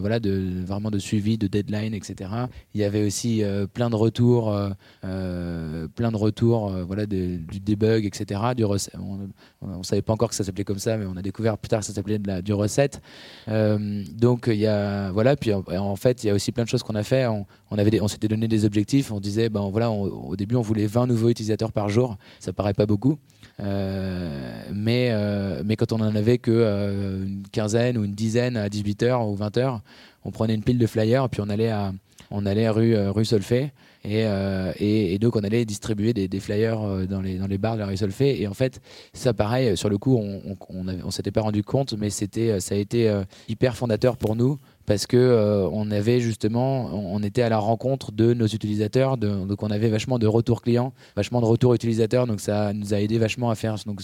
vraiment 0.65 0.91
de 0.91 0.99
suivi, 0.99 1.37
de 1.39 1.47
deadline, 1.47 1.95
etc. 1.95 2.29
Il 2.75 2.81
y 2.81 2.83
avait 2.83 3.05
aussi 3.05 3.41
plein 3.73 3.89
de 3.89 3.95
retours, 3.95 4.55
plein 5.01 6.11
de 6.11 6.17
retours, 6.17 6.71
du 7.07 7.59
debug, 7.59 8.05
etc 8.09 8.39
du 8.55 8.63
on 8.65 9.77
ne 9.77 9.83
savait 9.83 10.01
pas 10.01 10.13
encore 10.13 10.29
que 10.29 10.35
ça 10.35 10.43
s'appelait 10.43 10.63
comme 10.63 10.79
ça, 10.79 10.97
mais 10.97 11.05
on 11.05 11.17
a 11.17 11.21
découvert 11.21 11.57
plus 11.57 11.69
tard 11.69 11.79
que 11.79 11.85
ça 11.85 11.93
s'appelait 11.93 12.19
du 12.19 12.53
recette. 12.53 13.01
Euh, 13.47 14.03
donc 14.13 14.45
il 14.47 14.59
y 14.59 14.67
a 14.67 15.11
voilà, 15.11 15.35
puis 15.35 15.53
en, 15.53 15.95
fait 15.95 16.23
il 16.23 16.27
y 16.27 16.29
a 16.29 16.33
aussi 16.33 16.51
plein 16.51 16.63
de 16.63 16.69
choses 16.69 16.83
qu'on 16.83 16.95
a 16.95 17.03
fait. 17.03 17.27
On, 17.27 17.45
on 17.71 18.07
s'était 18.07 18.27
donné 18.27 18.47
des 18.47 18.65
objectifs. 18.65 19.11
On 19.11 19.19
disait 19.19 19.49
ben 19.49 19.67
voilà, 19.69 19.89
au 19.91 20.35
début 20.35 20.55
on 20.55 20.61
voulait 20.61 20.87
20 20.87 21.07
nouveaux 21.07 21.29
utilisateurs 21.29 21.71
par 21.71 21.89
jour. 21.89 22.17
Ça 22.39 22.53
paraît 22.53 22.73
pas 22.73 22.85
beaucoup. 22.85 23.17
Euh, 23.59 24.63
mais, 24.73 25.09
euh, 25.11 25.63
mais 25.65 25.75
quand 25.75 25.91
on 25.91 25.99
en 25.99 26.15
avait 26.15 26.37
que 26.37 27.25
une 27.25 27.43
quinzaine 27.51 27.97
ou 27.97 28.05
une 28.05 28.13
dizaine 28.13 28.55
à 28.57 28.69
18h 28.69 29.29
ou 29.29 29.35
20h, 29.35 29.79
on 30.23 30.31
prenait 30.31 30.55
une 30.55 30.63
pile 30.63 30.77
de 30.77 30.87
flyers 30.87 31.25
et 31.25 31.29
puis 31.29 31.41
on 31.41 31.49
allait 31.49 31.69
à, 31.69 31.93
on 32.31 32.45
allait 32.45 32.69
rue, 32.69 32.97
rue 33.09 33.25
Solfay 33.25 33.73
euh, 34.05 34.71
et, 34.79 35.17
donc 35.19 35.35
on 35.35 35.41
allait 35.41 35.65
distribuer 35.65 36.13
des, 36.13 36.39
flyers 36.39 36.81
euh, 36.81 37.05
dans 37.05 37.21
les, 37.21 37.37
dans 37.37 37.47
les 37.47 37.57
bars 37.57 37.75
de 37.75 37.79
la 37.79 37.85
rue. 37.85 37.95
Et 38.21 38.47
en 38.47 38.53
fait, 38.53 38.81
ça 39.13 39.33
pareil, 39.33 39.75
sur 39.75 39.89
le 39.89 39.97
coup, 39.97 40.17
on 40.17 40.57
on, 40.69 41.11
s'était 41.11 41.31
pas 41.31 41.41
rendu 41.41 41.63
compte, 41.63 41.93
mais 41.93 42.09
c'était, 42.09 42.59
ça 42.59 42.75
a 42.75 42.77
été 42.77 43.09
euh, 43.09 43.23
hyper 43.47 43.75
fondateur 43.75 44.17
pour 44.17 44.35
nous 44.35 44.59
parce 44.85 45.05
que 45.05 45.67
on 45.71 45.91
avait 45.91 46.19
justement, 46.19 47.19
était 47.21 47.43
à 47.43 47.49
la 47.49 47.59
rencontre 47.59 48.11
de 48.11 48.33
nos 48.33 48.47
utilisateurs, 48.47 49.17
donc 49.17 49.61
on 49.61 49.69
avait 49.69 49.89
vachement 49.89 50.17
de 50.17 50.25
retours 50.25 50.63
clients, 50.63 50.93
vachement 51.15 51.41
de 51.41 51.45
retours 51.45 51.75
utilisateurs, 51.75 52.25
donc 52.25 52.39
ça 52.39 52.73
nous 52.73 52.95
a 52.95 52.99
aidé 52.99 53.19
vachement 53.19 53.51
à 53.51 53.55
faire 53.55 53.75
donc 53.85 54.01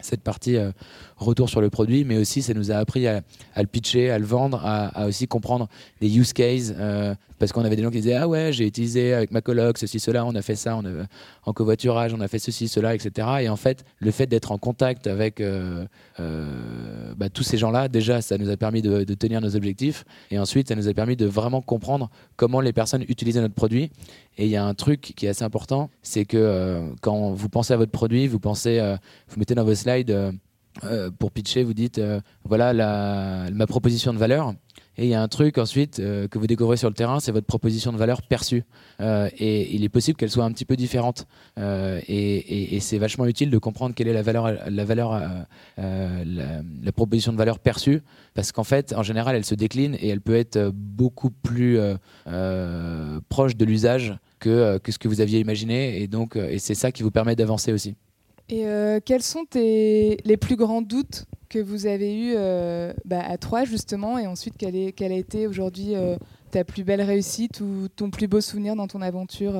cette 0.00 0.22
partie 0.22 0.56
euh, 0.56 0.70
retour 1.16 1.48
sur 1.48 1.60
le 1.60 1.70
produit, 1.70 2.04
mais 2.04 2.16
aussi 2.16 2.42
ça 2.42 2.54
nous 2.54 2.70
a 2.70 2.76
appris 2.76 3.06
à, 3.06 3.22
le 3.56 3.66
pitcher, 3.66 4.10
à 4.10 4.18
le 4.18 4.24
vendre, 4.24 4.60
à, 4.64 5.06
aussi 5.06 5.26
comprendre 5.26 5.68
des 6.00 6.18
use 6.18 6.32
cases, 6.32 6.72
euh, 6.76 7.14
parce 7.38 7.52
qu'on 7.52 7.64
avait 7.64 7.76
des 7.76 7.82
gens 7.82 7.90
qui 7.90 8.00
disaient 8.00 8.14
ah 8.14 8.26
ouais 8.26 8.52
j'ai 8.52 8.66
utilisé 8.66 9.14
avec 9.14 9.30
ma 9.30 9.40
coloc 9.40 9.78
ceci 9.78 10.00
cela, 10.00 10.24
on 10.24 10.34
a 10.34 10.42
fait 10.42 10.56
ça, 10.56 10.76
on 10.76 10.84
a, 10.84 11.06
en 11.44 11.52
covoiturage 11.52 12.14
on 12.14 12.20
a 12.20 12.28
fait 12.28 12.38
ceci 12.38 12.68
cela, 12.68 12.94
etc. 12.94 13.28
Et 13.40 13.48
en 13.48 13.56
fait 13.56 13.84
le 13.98 14.10
fait 14.10 14.26
d'être 14.26 14.52
en 14.52 14.58
contact 14.58 15.06
avec 15.06 15.40
euh, 15.40 15.86
bah, 17.16 17.28
tous 17.28 17.42
ces 17.42 17.58
gens-là, 17.58 17.88
déjà 17.88 18.20
ça 18.20 18.38
nous 18.38 18.50
a 18.50 18.56
permis 18.56 18.82
de, 18.82 19.04
de, 19.04 19.14
tenir 19.14 19.40
nos 19.40 19.56
objectifs, 19.56 20.04
et 20.30 20.38
ensuite 20.38 20.68
ça 20.68 20.74
nous 20.74 20.88
a 20.88 20.94
permis 20.94 21.16
de 21.16 21.26
vraiment 21.26 21.60
comprendre 21.60 22.10
comment 22.36 22.60
les 22.60 22.72
personnes 22.72 23.04
utilisaient 23.08 23.40
notre 23.40 23.54
produit. 23.54 23.90
Et 24.38 24.44
il 24.44 24.50
y 24.50 24.56
a 24.56 24.64
un 24.64 24.74
truc 24.74 25.00
qui 25.00 25.26
est 25.26 25.28
assez 25.28 25.44
important, 25.44 25.90
c'est 26.02 26.24
que 26.24 26.80
quand 27.00 27.32
vous 27.32 27.48
pensez 27.48 27.74
à 27.74 27.76
votre 27.76 27.90
produit, 27.90 28.28
vous 28.28 28.38
pensez, 28.38 28.80
vous 29.28 29.38
mettez 29.38 29.54
dans 29.54 29.64
vos 29.64 29.74
slides 29.74 30.32
euh, 30.84 31.10
pour 31.10 31.32
pitcher, 31.32 31.64
vous 31.64 31.74
dites 31.74 31.98
euh, 31.98 32.20
voilà 32.44 32.72
ma 33.52 33.66
proposition 33.66 34.12
de 34.12 34.18
valeur. 34.18 34.54
Et 34.96 35.04
il 35.04 35.10
y 35.10 35.14
a 35.14 35.22
un 35.22 35.28
truc 35.28 35.58
ensuite 35.58 36.00
euh, 36.00 36.26
que 36.26 36.38
vous 36.38 36.48
découvrez 36.48 36.76
sur 36.76 36.88
le 36.88 36.94
terrain, 36.94 37.20
c'est 37.20 37.30
votre 37.30 37.46
proposition 37.46 37.92
de 37.92 37.96
valeur 37.96 38.22
perçue. 38.22 38.64
et 39.00 39.74
il 39.74 39.84
est 39.84 39.88
possible 39.88 40.16
qu'elle 40.16 40.30
soit 40.30 40.44
un 40.44 40.52
petit 40.52 40.64
peu 40.64 40.76
différente. 40.76 41.26
et, 41.56 42.78
c'est 42.80 42.98
vachement 42.98 43.26
utile 43.26 43.50
de 43.50 43.58
comprendre 43.58 43.94
quelle 43.94 44.08
est 44.08 44.12
la, 44.12 44.22
valeur 44.22 44.48
la, 45.76 46.92
proposition 46.94 47.32
de 47.32 47.38
valeur 47.38 47.58
perçue, 47.58 48.02
parce 48.34 48.52
qu'en 48.52 48.64
fait, 48.64 48.92
en 48.96 49.02
général, 49.02 49.36
elle 49.36 49.44
se 49.44 49.54
décline 49.54 49.96
et 50.00 50.08
elle 50.08 50.20
peut 50.20 50.36
être 50.36 50.70
beaucoup 50.72 51.30
plus 51.30 51.78
proche 53.28 53.56
de 53.56 53.64
l'usage 53.64 54.16
que, 54.38 54.78
que, 54.78 54.92
ce 54.92 54.98
que 54.98 55.08
vous 55.08 55.20
aviez 55.20 55.40
imaginé. 55.40 56.02
Et 56.02 56.06
donc, 56.06 56.36
et 56.36 56.58
c'est 56.58 56.74
ça 56.74 56.92
qui 56.92 57.02
vous 57.02 57.10
permet 57.10 57.36
d'avancer 57.36 57.72
aussi. 57.72 57.94
Et 58.50 58.66
euh, 58.66 58.98
quels 59.04 59.22
sont 59.22 59.44
les 59.54 60.36
plus 60.40 60.56
grands 60.56 60.80
doutes 60.80 61.26
que 61.48 61.58
vous 61.58 61.86
avez 61.86 62.14
eus 62.14 62.34
euh, 62.36 62.92
bah, 63.04 63.22
à 63.26 63.36
trois 63.38 63.64
justement 63.64 64.18
et 64.18 64.26
ensuite 64.26 64.54
quelle, 64.58 64.76
est, 64.76 64.92
quelle 64.92 65.12
a 65.12 65.16
été 65.16 65.46
aujourd'hui 65.46 65.94
euh, 65.94 66.16
ta 66.50 66.64
plus 66.64 66.84
belle 66.84 67.02
réussite 67.02 67.60
ou 67.60 67.88
ton 67.94 68.10
plus 68.10 68.26
beau 68.26 68.40
souvenir 68.40 68.76
dans 68.76 68.86
ton 68.86 69.02
aventure 69.02 69.54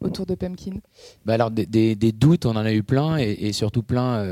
autour 0.00 0.26
de 0.26 0.34
Pumpkin? 0.34 0.80
Bah 1.24 1.34
alors 1.34 1.50
des, 1.50 1.94
doutes, 2.12 2.46
on 2.46 2.50
en 2.50 2.56
a 2.56 2.72
eu 2.72 2.82
plein 2.82 3.16
et, 3.18 3.52
surtout 3.52 3.82
plein 3.82 4.24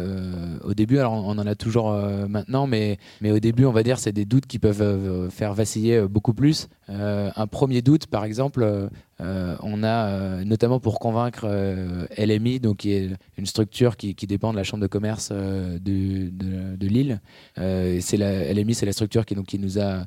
au 0.64 0.74
début. 0.74 0.98
Alors 0.98 1.12
on, 1.12 1.38
en 1.38 1.46
a 1.46 1.54
toujours 1.54 1.92
maintenant, 2.28 2.66
mais, 2.66 2.98
mais 3.20 3.30
au 3.30 3.38
début, 3.38 3.64
on 3.64 3.72
va 3.72 3.82
dire, 3.82 3.98
c'est 3.98 4.12
des 4.12 4.24
doutes 4.24 4.46
qui 4.46 4.58
peuvent 4.58 5.30
faire 5.30 5.54
vaciller 5.54 6.06
beaucoup 6.08 6.34
plus. 6.34 6.68
un 6.88 7.46
premier 7.46 7.82
doute, 7.82 8.06
par 8.06 8.24
exemple, 8.24 8.90
euh, 9.20 9.56
on 9.62 9.82
a 9.82 10.08
euh, 10.08 10.44
notamment 10.44 10.80
pour 10.80 10.98
convaincre 10.98 11.42
euh, 11.44 12.06
LMI, 12.16 12.60
donc 12.60 12.78
qui 12.78 12.92
est 12.92 13.10
une 13.36 13.46
structure 13.46 13.96
qui, 13.96 14.14
dépend 14.14 14.52
de 14.52 14.56
la 14.56 14.64
chambre 14.64 14.82
de 14.82 14.86
commerce 14.86 15.30
de, 15.30 16.86
Lille. 16.86 17.20
c'est 17.56 18.16
la 18.16 18.52
LMI, 18.52 18.74
c'est 18.74 18.86
la 18.86 18.92
structure 18.92 19.26
qui, 19.26 19.34
donc, 19.34 19.46
qui 19.46 19.58
nous 19.58 19.78
a 19.78 20.04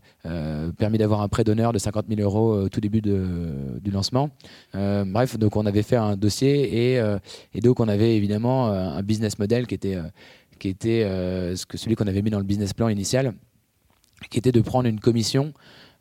permis 0.78 0.98
d'avoir 0.98 1.22
un 1.22 1.28
prêt 1.28 1.44
d'honneur 1.44 1.74
de 1.74 1.80
50 1.80 1.93
000 2.08 2.22
euros 2.22 2.64
au 2.64 2.70
tout 2.70 2.82
début 2.82 3.02
du 3.02 3.92
lancement. 3.92 4.30
bref, 4.74 5.38
donc 5.38 5.56
on 5.56 5.66
avait 5.66 5.84
fait 5.84 5.96
un 5.96 6.16
dossier 6.16 6.96
et, 6.96 7.18
et 7.54 7.62
donc 7.62 7.80
on 7.80 7.88
avait 7.88 8.16
évidemment 8.16 8.70
un 8.70 9.04
business 9.04 9.40
model 9.40 9.68
qui 9.68 9.76
était 9.76 9.98
qui 10.60 10.70
était 10.70 11.04
ce 11.56 11.66
celui 11.78 11.96
qu'on 11.96 12.08
avait 12.08 12.22
mis 12.22 12.30
dans 12.30 12.40
le 12.40 12.46
business 12.46 12.74
plan 12.74 12.88
initial, 12.88 13.34
qui 14.30 14.40
était 14.40 14.52
de 14.52 14.62
prendre 14.62 14.88
une 14.88 15.00
commission 15.00 15.54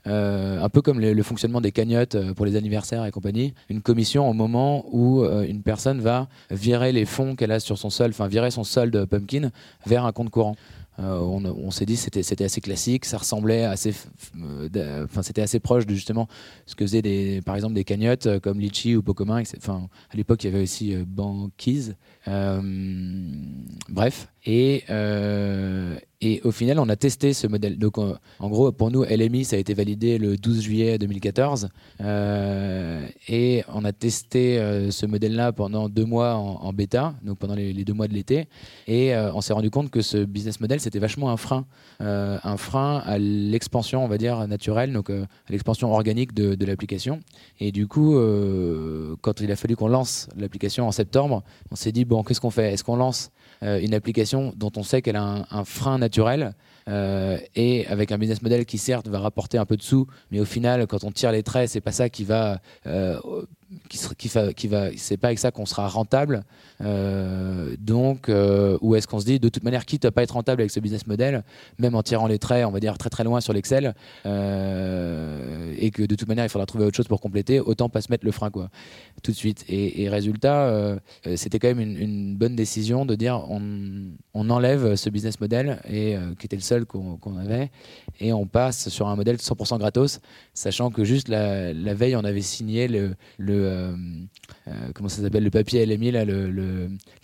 euh, 0.09 0.61
un 0.61 0.69
peu 0.69 0.83
comme 0.83 0.99
le, 0.99 1.23
fonctionnement 1.23 1.61
des 1.61 1.71
cagnottes 1.71 2.17
euh, 2.17 2.35
pour 2.35 2.45
les 2.45 2.57
anniversaires 2.57 3.05
et 3.05 3.13
compagnie, 3.13 3.55
une 3.69 3.83
commission 3.83 4.29
au 4.29 4.33
moment 4.33 4.85
où 4.91 5.23
euh, 5.23 5.47
une 5.47 5.63
personne 5.63 6.01
va 6.01 6.27
virer 6.51 6.91
les 6.91 7.05
fonds 7.05 7.37
qu'elle 7.37 7.53
a 7.53 7.61
sur 7.61 7.79
son 7.79 7.89
solde, 7.89 8.13
enfin 8.13 8.27
virer 8.27 8.51
son 8.51 8.65
solde 8.65 9.05
pumpkin 9.05 9.51
vers 9.87 10.05
un 10.05 10.13
compte 10.13 10.31
courant. 10.31 10.57
On, 10.99 11.71
s'est 11.71 11.87
dit 11.87 11.97
c'était 11.97 12.23
c'était 12.23 12.45
assez 12.45 12.61
classique, 12.61 13.05
ça 13.05 13.19
ressemblait 13.19 13.65
assez, 13.65 13.95
enfin 15.05 15.23
c'était 15.23 15.43
assez 15.43 15.61
proche 15.61 15.87
de 15.87 15.95
justement 15.95 16.29
ce 16.67 16.75
que 16.75 16.85
faisaient 16.85 17.41
par 17.45 17.55
exemple 17.55 17.75
des 17.75 17.85
cagnottes 17.85 18.39
comme 18.41 18.61
Litchi 18.61 18.97
ou 18.97 19.03
Pocomin. 19.03 19.43
Enfin 19.57 19.89
à 20.13 20.17
l'époque 20.17 20.45
il 20.45 20.51
y 20.51 20.55
avait 20.55 20.63
aussi 20.63 20.95
Banquise. 20.97 21.97
bref 23.89 24.29
et 24.45 24.85
et 26.25 26.41
au 26.45 26.52
final, 26.52 26.79
on 26.79 26.88
a 26.88 26.95
testé 26.95 27.33
ce 27.33 27.49
modèle. 27.49 27.76
Donc, 27.79 27.99
en, 27.99 28.49
gros, 28.49 28.71
pour 28.71 28.93
nous, 28.93 29.02
LMI, 29.02 29.45
ça 29.45 29.57
a 29.57 29.59
été 29.59 29.75
validé 29.75 30.19
le 30.19 30.37
12 30.37 30.61
juillet 30.61 30.97
2014. 30.97 31.69
Euh, 32.00 33.05
et 33.29 33.64
on 33.75 33.85
a 33.85 33.93
testé 33.93 34.61
euh, 34.61 34.93
ce 34.93 35.05
modèle-là 35.05 35.52
pendant 35.52 35.88
deux 35.88 36.05
mois 36.05 36.37
en, 36.37 36.73
bêta, 36.73 37.14
donc 37.25 37.38
pendant 37.38 37.57
les, 37.57 37.73
deux 37.85 37.93
mois 37.93 38.07
de 38.07 38.14
l'été. 38.14 38.47
Et 38.87 39.17
euh, 39.17 39.33
on 39.35 39.41
s'est 39.41 39.52
rendu 39.52 39.71
compte 39.71 39.91
que 39.91 40.00
ce 40.00 40.19
business 40.19 40.61
model, 40.61 40.79
c'était 40.79 41.00
vachement 41.00 41.29
un 41.29 41.37
frein. 41.37 41.67
un 41.99 42.57
frein 42.57 43.02
à 43.05 43.19
l'expansion, 43.19 44.05
on 44.05 44.09
va 44.09 44.17
dire, 44.17 44.47
naturelle, 44.47 44.93
donc 44.93 45.11
à 45.11 45.26
l'expansion 45.50 45.93
organique 45.93 46.35
de, 46.35 46.64
l'application. 46.64 47.19
Et 47.59 47.73
du 47.73 47.88
coup, 47.88 48.17
quand 49.23 49.41
il 49.41 49.50
a 49.50 49.57
fallu 49.57 49.75
qu'on 49.75 49.88
lance 49.88 50.29
l'application 50.37 50.87
en 50.87 50.93
septembre, 50.93 51.43
on 51.73 51.75
s'est 51.75 51.91
dit, 51.91 52.05
bon, 52.05 52.23
qu'est-ce 52.23 52.41
qu'on 52.41 52.50
fait? 52.50 52.73
Est-ce 52.73 52.85
qu'on 52.85 52.95
lance 52.95 53.33
une 53.62 53.95
application 53.95 54.52
dont 54.57 54.73
on 54.76 54.83
sait 54.83 55.02
qu'elle 55.02 55.16
a 55.16 55.47
un, 55.50 55.64
frein 55.64 55.99
naturel 55.99 56.54
euh, 56.88 57.38
et 57.54 57.87
avec 57.87 58.11
un 58.12 58.19
business 58.19 58.42
model 58.42 58.66
qui 58.66 58.78
certes 58.78 59.09
va 59.09 59.21
rapporter 59.21 59.59
un 59.59 59.64
peu 59.64 59.76
de 59.76 59.83
sous, 59.83 60.07
mais 60.31 60.40
au 60.40 60.45
final, 60.45 60.87
quand 60.87 61.04
on 61.04 61.12
tire 61.12 61.33
les 61.33 61.42
traits, 61.42 61.71
c'est 61.71 61.81
pas 61.81 61.92
ça 61.92 62.09
qui 62.09 62.25
va 62.25 62.61
euh, 62.87 63.19
qui, 63.88 64.69
va, 64.69 64.88
c'est 64.97 65.17
pas 65.17 65.29
avec 65.29 65.38
ça 65.38 65.50
qu'on 65.50 65.67
sera 65.67 65.88
rentable. 65.88 66.45
Euh, 66.81 67.75
donc, 67.79 68.29
euh, 68.29 68.79
où 68.81 68.95
est-ce 68.95 69.07
qu'on 69.07 69.21
se 69.21 69.25
dit, 69.25 69.38
de 69.38 69.49
toute 69.49 69.64
manière, 69.64 69.85
quitte 69.85 70.05
à 70.05 70.11
pas 70.11 70.23
être 70.23 70.33
rentable 70.33 70.62
avec 70.62 70.71
ce 70.71 70.81
business 70.81 71.07
model, 71.07 71.45
même 71.79 71.95
en 71.95 72.02
tirant 72.02 72.26
les 72.26 72.38
traits, 72.38 72.67
on 72.67 72.71
va 72.71 72.81
dire 72.81 72.99
très 72.99 73.11
très 73.11 73.25
loin 73.25 73.41
sur 73.41 73.52
l'Excel, 73.52 73.95
euh, 74.26 75.75
et 75.79 75.91
que 75.91 76.02
de 76.02 76.14
toute 76.14 76.29
manière, 76.29 76.45
il 76.45 76.49
faudra 76.49 76.67
trouver 76.67 76.85
autre 76.85 76.97
chose 76.97 77.09
pour 77.09 77.21
compléter, 77.21 77.61
autant 77.61 77.88
pas 77.88 78.00
se 78.00 78.11
mettre 78.11 78.25
le 78.25 78.33
frein 78.33 78.50
quoi, 78.50 78.69
tout 79.23 79.31
de 79.31 79.37
suite. 79.37 79.64
Et, 79.69 80.09
résultat, 80.09 80.99
c'était 81.37 81.59
quand 81.59 81.69
même 81.69 81.81
une, 81.81 82.37
bonne 82.37 82.57
décision 82.57 83.07
de 83.07 83.14
dire, 83.14 83.45
on, 83.49 83.62
on 84.35 84.50
enlève 84.50 84.97
ce 84.97 85.09
business 85.11 85.41
model 85.41 85.81
et 85.88 86.17
qui 86.38 86.47
était 86.47 86.57
le 86.57 86.62
seul 86.62 86.85
qu'on 86.85 87.37
avait, 87.38 87.71
et 88.21 88.33
on 88.33 88.47
passe 88.47 88.88
sur 88.88 89.09
un 89.09 89.16
modèle 89.16 89.37
100% 89.37 89.78
gratos, 89.78 90.21
sachant 90.54 90.90
que 90.90 91.04
juste 91.04 91.28
la, 91.28 91.73
veille, 91.95 92.16
on 92.16 92.25
avait 92.25 92.40
signé 92.40 92.88
le, 92.88 93.14
euh, 93.40 93.95
euh, 94.69 94.73
comment 94.95 95.09
ça 95.09 95.23
s'appelle 95.23 95.45
le 95.45 95.50
papier 95.50 95.85
LMI 95.87 96.12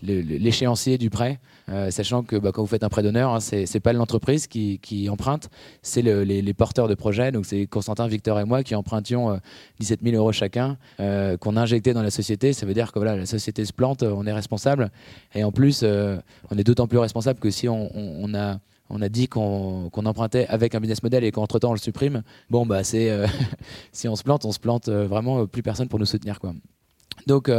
l'échéancier 0.02 0.99
du 0.99 1.11
prêt, 1.11 1.38
euh, 1.68 1.90
sachant 1.90 2.23
que 2.23 2.37
bah, 2.37 2.52
quand 2.52 2.62
vous 2.62 2.68
faites 2.68 2.85
un 2.85 2.88
prêt 2.88 3.02
d'honneur, 3.02 3.35
hein, 3.35 3.40
c'est 3.40 3.80
pas 3.80 3.92
l'entreprise 3.92 4.47
qui, 4.47 5.09
emprunte, 5.11 5.50
c'est 5.83 6.02
les, 6.02 6.54
porteurs 6.54 6.88
de 6.88 6.95
projet. 6.95 7.30
Donc 7.30 7.47
c'est 7.47 7.66
Constantin, 7.66 8.09
Victor 8.09 8.40
et 8.40 8.45
moi 8.45 8.62
qui 8.62 8.75
empruntions 8.75 9.38
17 9.80 10.00
000 10.02 10.16
euros 10.16 10.33
chacun, 10.33 10.76
qu'on 10.99 11.57
a 11.57 11.61
injecté 11.61 11.92
dans 11.92 12.02
la 12.02 12.11
société. 12.11 12.52
Ça 12.52 12.66
veut 12.66 12.75
dire 12.75 12.92
que 12.92 12.99
voilà, 12.99 13.16
la 13.16 13.26
société 13.26 13.64
se 13.64 13.73
plante, 13.73 14.02
on 14.02 14.26
est 14.26 14.33
responsable, 14.33 14.90
et 15.35 15.45
en 15.45 15.52
plus, 15.52 15.85
on 15.85 16.59
est 16.59 16.64
d'autant 16.64 16.87
plus 16.87 16.99
responsable 16.99 17.38
que 17.38 17.50
si 17.50 17.68
on 17.68 18.35
a 18.35 18.59
on 18.90 19.02
a 19.02 19.09
dit 19.09 19.28
qu'on 19.28 19.90
empruntait 19.92 20.47
avec 20.49 20.75
un 20.75 20.80
business 20.80 21.02
model 21.02 21.25
et 21.25 21.33
qu'entre-temps 21.33 21.71
on 21.71 21.75
le 21.75 21.78
supprime, 21.78 22.23
bon, 22.50 22.66
bah, 22.66 22.85
c'est 22.85 23.11
euh, 23.11 23.26
si 23.92 24.09
on 24.09 24.16
se 24.16 24.23
plante, 24.23 24.45
on 24.45 24.52
se 24.52 24.59
plante 24.59 24.88
euh, 24.88 25.07
vraiment, 25.07 25.47
plus 25.47 25.62
personne 25.62 25.88
pour 25.88 25.99
nous 25.99 26.07
soutenir. 26.07 26.40
Quoi. 26.40 26.54
Donc 27.29 27.51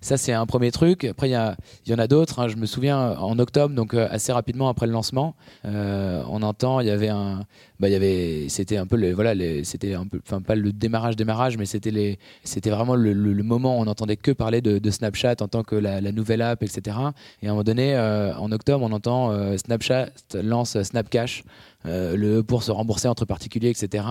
ça 0.00 0.16
c'est 0.16 0.32
un 0.32 0.46
premier 0.46 0.70
truc. 0.70 1.04
Après 1.04 1.28
il 1.28 1.56
y, 1.86 1.94
en 1.94 1.98
a 1.98 2.06
d'autres. 2.06 2.40
Hein. 2.40 2.48
Je 2.48 2.56
me 2.56 2.66
souviens 2.66 3.16
en 3.18 3.38
octobre, 3.38 3.74
donc 3.74 3.94
assez 3.94 4.32
rapidement 4.32 4.68
après 4.68 4.86
le 4.86 4.92
lancement, 4.92 5.34
on 5.64 6.42
entend 6.42 6.80
il 6.80 6.86
y 6.86 6.90
avait 6.90 7.08
un, 7.08 7.44
bah, 7.78 7.90
y 7.90 7.94
avait, 7.94 8.48
c'était 8.48 8.78
un 8.78 8.86
peu 8.86 8.96
le, 8.96 9.12
voilà, 9.12 9.34
c'était 9.62 9.94
un 9.94 10.06
peu, 10.06 10.18
enfin 10.26 10.40
pas 10.40 10.54
le 10.54 10.72
démarrage 10.72 11.16
démarrage, 11.16 11.58
mais 11.58 11.66
c'était 11.66 11.90
les, 11.90 12.18
c'était 12.42 12.70
vraiment 12.70 12.94
le, 12.96 13.14
moment 13.42 13.78
où 13.78 13.82
on 13.82 13.84
n'entendait 13.84 14.16
que 14.16 14.30
parler 14.30 14.62
de, 14.62 14.90
Snapchat 14.90 15.36
en 15.40 15.48
tant 15.48 15.62
que 15.62 15.76
la, 15.76 16.00
nouvelle 16.12 16.42
app, 16.42 16.62
etc. 16.62 16.96
Et 17.42 17.46
à 17.46 17.50
un 17.50 17.52
moment 17.52 17.64
donné, 17.64 17.94
euh, 17.94 18.34
en 18.36 18.50
octobre, 18.52 18.84
on 18.84 18.92
entend 18.92 19.30
euh, 19.30 19.56
Snapchat 19.56 20.08
lance 20.34 20.80
Snapcash. 20.82 21.44
Euh, 21.86 22.16
le 22.16 22.42
pour 22.42 22.62
se 22.62 22.70
rembourser 22.70 23.08
entre 23.08 23.24
particuliers, 23.24 23.70
etc. 23.70 24.04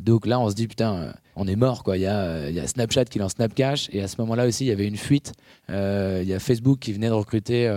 donc 0.00 0.26
là, 0.26 0.40
on 0.40 0.48
se 0.50 0.54
dit 0.54 0.66
putain, 0.66 1.12
on 1.36 1.46
est 1.46 1.56
mort 1.56 1.82
quoi. 1.84 1.96
Il 1.96 2.02
y 2.02 2.06
a, 2.06 2.50
y 2.50 2.60
a, 2.60 2.66
Snapchat 2.66 3.06
qui 3.06 3.18
lance 3.18 3.32
Snapcash 3.32 3.88
et 3.92 4.02
à 4.02 4.08
ce 4.08 4.16
moment-là 4.20 4.46
aussi, 4.46 4.64
il 4.64 4.68
y 4.68 4.72
avait 4.72 4.86
une 4.86 4.96
fuite. 4.96 5.32
Il 5.68 6.24
y 6.24 6.34
a 6.34 6.38
Facebook 6.38 6.78
qui 6.80 6.92
venait 6.92 7.08
de 7.08 7.12
recruter 7.12 7.72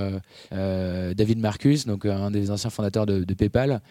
David 0.51 1.39
Marcus, 1.39 1.85
donc 1.85 2.05
un 2.05 2.31
des 2.31 2.51
anciens 2.51 2.69
fondateurs 2.69 3.05
de, 3.05 3.23
de 3.23 3.33
PayPal, 3.33 3.81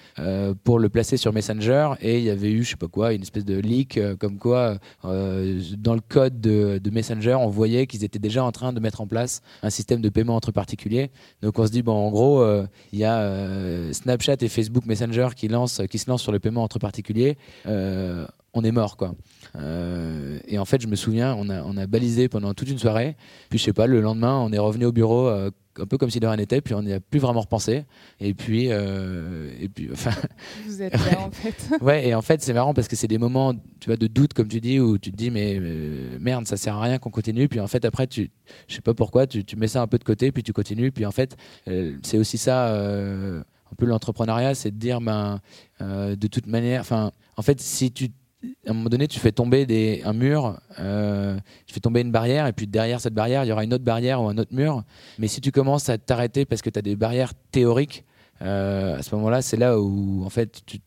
pour 0.65 0.79
le 0.79 0.89
placé 0.89 1.17
sur 1.17 1.33
Messenger 1.33 1.91
et 2.01 2.19
il 2.19 2.25
y 2.25 2.31
avait 2.31 2.51
eu, 2.51 2.65
je 2.65 2.71
sais 2.71 2.77
pas 2.77 2.89
quoi, 2.89 3.13
une 3.13 3.23
espèce 3.23 3.45
de 3.45 3.59
leak 3.59 3.97
euh, 3.97 4.17
comme 4.17 4.39
quoi 4.39 4.79
euh, 5.05 5.61
dans 5.79 5.95
le 5.95 6.01
code 6.01 6.41
de, 6.41 6.81
Messenger, 6.93 7.35
on 7.35 7.49
voyait 7.49 7.87
qu'ils 7.87 8.05
étaient 8.05 8.19
déjà 8.19 8.45
en 8.45 8.53
train 8.53 8.73
de 8.75 8.79
mettre 8.79 9.01
en 9.01 9.07
place 9.07 9.41
un 9.63 9.71
système 9.71 10.03
de 10.03 10.11
paiement 10.11 10.37
entre 10.37 10.53
particuliers. 10.53 11.11
Donc 11.41 11.59
on 11.59 11.67
se 11.67 11.73
dit, 11.73 11.83
bon, 11.83 11.95
en 11.95 12.11
gros, 12.11 12.43
euh, 12.43 12.67
il 12.93 12.99
y 12.99 13.05
a 13.05 13.93
Snapchat 13.93 14.37
et 14.43 14.49
Facebook 14.49 14.85
Messenger 14.85 15.02
qui, 15.35 15.49
lancent, 15.49 15.83
qui 15.91 15.99
se 15.99 16.11
lancent 16.11 16.23
sur 16.23 16.33
le 16.33 16.41
paiement 16.41 16.63
entre 16.63 16.79
particuliers. 16.79 17.37
on 17.67 18.65
est 18.65 18.73
mort, 18.73 18.97
quoi. 18.97 19.15
et 20.47 20.59
en 20.59 20.65
fait, 20.65 20.81
je 20.83 20.87
me 20.87 20.97
souviens, 20.97 21.35
on 21.39 21.49
a, 21.49 21.63
on 21.63 21.77
a 21.77 21.87
balisé 21.87 22.29
pendant 22.29 22.55
toute 22.55 22.69
une 22.69 22.79
soirée. 22.79 23.17
Puis, 23.49 23.59
je 23.59 23.65
sais 23.65 23.73
pas, 23.73 23.87
le 23.87 24.01
lendemain, 24.01 24.39
on 24.39 24.53
est 24.53 24.59
revenu 24.59 24.87
au 24.87 24.93
bureau 24.93 25.31
un 25.79 25.87
peu 25.87 25.97
comme 25.97 26.11
si 26.11 26.21
de 26.21 26.27
rien 26.27 26.37
n'était, 26.37 26.61
puis 26.61 26.75
on 26.75 26.83
n'y 26.83 26.93
a 26.93 27.01
plus 27.01 27.21
vraiment 27.21 27.41
repensé. 27.41 27.85
Et 28.21 28.35
puis, 28.35 28.67
et 28.67 29.69
puis, 29.69 29.89
enfin. 29.93 30.13
Vous 30.67 30.83
êtes 30.83 30.93
là 30.93 31.21
en 31.21 31.31
fait. 31.31 31.55
ouais, 31.81 32.09
et 32.09 32.15
en 32.15 32.23
fait, 32.23 32.43
c'est 32.43 32.53
marrant 32.53 32.75
parce 32.75 32.89
que 32.89 32.97
c'est 32.97 33.09
des 33.09 33.19
moments, 33.19 33.55
tu 33.55 33.87
vois, 33.87 33.97
de 33.97 34.07
doute, 34.07 34.35
comme 34.35 34.49
tu 34.49 34.61
dis, 34.61 34.81
où 34.81 34.99
tu 34.99 35.11
te 35.11 35.17
dis, 35.17 35.31
mais, 35.31 35.61
merde, 36.21 36.47
ça 36.47 36.57
sert 36.57 36.77
à 36.77 36.83
rien 36.83 36.99
qu'on 36.99 37.11
continue. 37.11 37.49
Puis 37.49 37.61
en 37.61 37.67
fait, 37.67 37.85
après, 37.85 38.07
tu, 38.07 38.31
je 38.69 38.75
sais 38.75 38.81
pas 38.81 38.95
pourquoi, 38.95 39.27
tu, 39.27 39.45
tu, 39.45 39.57
mets 39.57 39.69
ça 39.69 39.83
un 39.83 39.87
peu 39.87 39.99
de 39.99 40.05
côté, 40.05 40.33
puis 40.33 40.43
tu 40.43 40.53
continues. 40.53 40.93
Puis 40.93 41.07
en 41.07 41.13
fait, 41.13 41.37
c'est 42.03 42.19
aussi 42.19 42.39
ça 42.39 42.75
un 43.73 43.75
peu 43.77 43.87
l'entrepreneuriat, 43.87 44.55
c'est 44.55 44.71
de 44.71 44.77
dire, 44.77 45.01
ben, 45.01 45.41
de 45.81 46.27
toute 46.27 46.47
manière, 46.47 46.85
en 47.37 47.43
fait, 47.43 47.61
si 47.61 47.91
tu 47.91 48.11
à 48.67 48.71
un 48.71 48.75
moment 48.75 48.89
donné, 48.89 49.09
tu 49.09 49.21
fais 49.21 49.33
tomber 49.33 50.03
un 50.05 50.13
mur, 50.13 50.59
euh, 50.79 51.37
tu 51.67 51.75
fais 51.75 51.81
tomber 51.81 52.01
une 52.01 52.11
barrière, 52.11 52.47
et 52.47 52.53
puis 52.53 52.67
derrière 52.67 53.01
cette 53.01 53.15
barrière, 53.15 53.45
il 53.45 53.49
y 53.49 53.53
aura 53.53 53.65
une 53.65 53.75
autre 53.75 53.85
barrière 53.85 54.21
ou 54.23 54.29
un 54.29 54.39
autre 54.39 54.55
mur. 54.55 54.83
Mais 55.19 55.29
si 55.29 55.41
tu 55.41 55.53
commences 55.53 55.89
à 55.89 55.99
t'arrêter 55.99 56.45
parce 56.45 56.63
que 56.63 56.71
tu 56.71 56.79
as 56.79 56.83
des 56.83 56.97
barrières 56.97 57.33
théoriques, 57.53 58.05
euh, 58.43 58.99
à 58.99 59.03
ce 59.03 59.15
moment-là, 59.15 59.41
c'est 59.43 59.57
là 59.57 59.79
où 59.79 60.25
en 60.25 60.31
fait, 60.31 60.63
tu, 60.67 60.79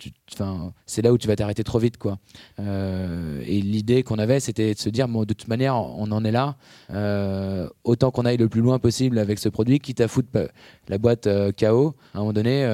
c'est 0.85 1.01
là 1.01 1.13
où 1.13 1.17
tu 1.17 1.27
vas 1.27 1.35
t'arrêter 1.35 1.63
trop 1.63 1.79
vite, 1.79 1.97
quoi. 1.97 2.17
Euh, 2.59 3.41
et 3.45 3.61
l'idée 3.61 4.03
qu'on 4.03 4.17
avait, 4.17 4.39
c'était 4.39 4.73
de 4.73 4.79
se 4.79 4.89
dire, 4.89 5.07
de 5.07 5.33
toute 5.33 5.47
manière, 5.47 5.75
on 5.75 6.11
en 6.11 6.25
est 6.25 6.31
là, 6.31 6.55
euh, 6.91 7.69
autant 7.83 8.11
qu'on 8.11 8.25
aille 8.25 8.37
le 8.37 8.49
plus 8.49 8.61
loin 8.61 8.79
possible 8.79 9.19
avec 9.19 9.39
ce 9.39 9.49
produit, 9.49 9.79
quitte 9.79 10.01
à 10.01 10.07
foutre 10.07 10.29
la 10.87 10.97
boîte 10.97 11.27
KO 11.57 11.95
à 12.13 12.17
un 12.17 12.19
moment 12.19 12.33
donné, 12.33 12.65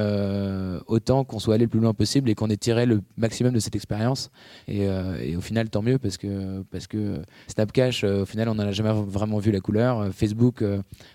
autant 0.86 1.24
qu'on 1.24 1.38
soit 1.38 1.54
allé 1.54 1.64
le 1.64 1.70
plus 1.70 1.80
loin 1.80 1.94
possible 1.94 2.30
et 2.30 2.34
qu'on 2.34 2.50
ait 2.50 2.56
tiré 2.56 2.86
le 2.86 3.02
maximum 3.16 3.52
de 3.52 3.60
cette 3.60 3.76
expérience. 3.76 4.30
Et, 4.66 4.88
au 5.36 5.40
final, 5.40 5.70
tant 5.70 5.82
mieux 5.82 5.98
parce 5.98 6.16
que 6.16 6.62
parce 6.70 6.86
que 6.86 7.22
Snapcash, 7.46 8.04
au 8.04 8.26
final, 8.26 8.48
on 8.48 8.54
n'en 8.54 8.64
a 8.64 8.72
jamais 8.72 8.92
vraiment 8.92 9.38
vu 9.38 9.52
la 9.52 9.60
couleur. 9.60 10.12
Facebook, 10.12 10.64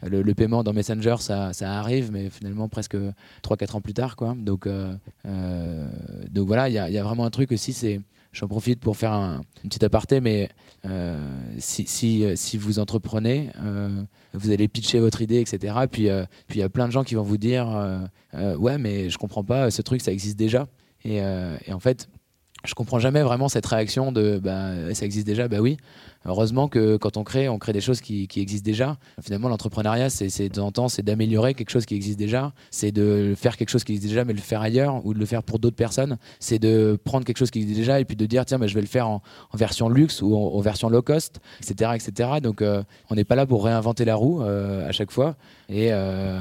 le, 0.03 0.33
paiement 0.33 0.63
dans 0.63 0.73
Messenger, 0.73 1.15
ça, 1.19 1.51
ça 1.53 1.73
arrive, 1.73 2.11
mais 2.11 2.29
finalement 2.29 2.69
presque 2.69 2.97
trois 3.41 3.56
3-4 3.57 3.75
ans 3.75 3.81
plus 3.81 3.93
tard. 3.93 4.15
Quoi. 4.15 4.35
Donc, 4.37 4.67
euh, 4.67 4.93
euh, 5.25 5.87
donc 6.29 6.47
voilà, 6.47 6.69
il 6.69 6.73
y 6.73 6.97
a, 6.97 7.03
vraiment 7.03 7.25
un 7.25 7.29
truc 7.29 7.51
aussi, 7.51 7.73
c'est 7.73 8.01
j'en 8.33 8.47
profite 8.47 8.79
pour 8.79 8.97
faire 8.97 9.13
un, 9.13 9.41
une 9.63 9.69
petite 9.69 9.83
aparté, 9.83 10.21
mais 10.21 10.49
euh, 10.85 11.17
si, 11.57 11.87
si, 11.87 12.23
si, 12.35 12.57
vous 12.57 12.79
entreprenez, 12.79 13.51
vous 14.33 14.51
allez 14.51 14.67
pitcher 14.67 14.99
votre 14.99 15.21
idée, 15.21 15.39
etc. 15.39 15.73
Puis 15.91 16.09
euh, 16.09 16.25
il 16.49 16.57
y 16.57 16.61
a 16.61 16.69
plein 16.69 16.87
de 16.87 16.91
gens 16.91 17.03
qui 17.03 17.15
vont 17.15 17.23
vous 17.23 17.37
dire 17.37 17.67
Ouais, 18.33 18.77
mais 18.77 19.09
je 19.09 19.17
comprends 19.17 19.43
pas, 19.43 19.71
ce 19.71 19.81
truc, 19.81 20.01
ça 20.01 20.11
existe 20.11 20.37
déjà. 20.37 20.67
Et 21.03 21.21
en 21.21 21.79
fait, 21.79 22.09
je 22.67 22.75
comprends 22.75 22.99
jamais 22.99 23.23
vraiment 23.23 23.49
cette 23.49 23.65
réaction 23.65 24.11
de 24.11 24.39
bah, 24.43 24.93
ça 24.93 25.05
existe 25.05 25.25
déjà, 25.25 25.47
bah 25.47 25.57
oui. 25.59 25.77
Heureusement 26.25 26.67
que 26.67 26.97
quand 26.97 27.15
on 27.15 27.23
crée, 27.23 27.47
on 27.47 27.57
crée 27.57 27.71
des 27.71 27.81
choses 27.81 28.01
qui, 28.01 28.27
existent 28.35 28.65
déjà. 28.65 28.97
Finalement, 29.21 29.47
l'entrepreneuriat, 29.47 30.09
c'est 30.09 30.49
de 30.49 30.53
temps 30.53 30.71
en 30.83 30.87
c'est 30.89 31.01
d'améliorer 31.01 31.53
quelque 31.53 31.69
chose 31.69 31.85
qui 31.85 31.95
existe 31.95 32.19
déjà, 32.19 32.51
c'est 32.69 32.91
de 32.91 33.33
faire 33.37 33.55
quelque 33.55 33.69
chose 33.69 33.85
qui 33.85 33.93
existe 33.93 34.09
déjà, 34.09 34.25
mais 34.25 34.33
le 34.33 34.39
faire 34.39 34.61
ailleurs 34.61 35.05
ou 35.05 35.13
de 35.13 35.19
le 35.19 35.25
faire 35.25 35.41
pour 35.41 35.59
d'autres 35.59 35.77
personnes. 35.77 36.17
C'est 36.39 36.59
de 36.59 36.99
prendre 37.03 37.25
quelque 37.25 37.37
chose 37.37 37.49
qui 37.49 37.59
existe 37.59 37.79
déjà 37.79 37.99
et 38.01 38.05
puis 38.05 38.17
de 38.17 38.25
dire 38.25 38.45
tiens, 38.45 38.59
bah, 38.59 38.67
je 38.67 38.75
vais 38.75 38.81
le 38.81 38.87
faire 38.87 39.07
en, 39.07 39.21
version 39.53 39.87
luxe 39.87 40.21
ou 40.21 40.35
en, 40.35 40.59
version 40.59 40.89
low 40.89 41.01
cost, 41.01 41.39
etc., 41.61 41.91
etc. 41.95 42.29
Donc, 42.41 42.61
euh, 42.61 42.83
on 43.09 43.15
n'est 43.15 43.23
pas 43.23 43.35
là 43.35 43.45
pour 43.45 43.63
réinventer 43.63 44.03
la 44.03 44.15
roue 44.15 44.41
euh, 44.41 44.87
à 44.87 44.91
chaque 44.91 45.11
fois. 45.11 45.35
Et 45.69 45.89
euh, 45.91 46.39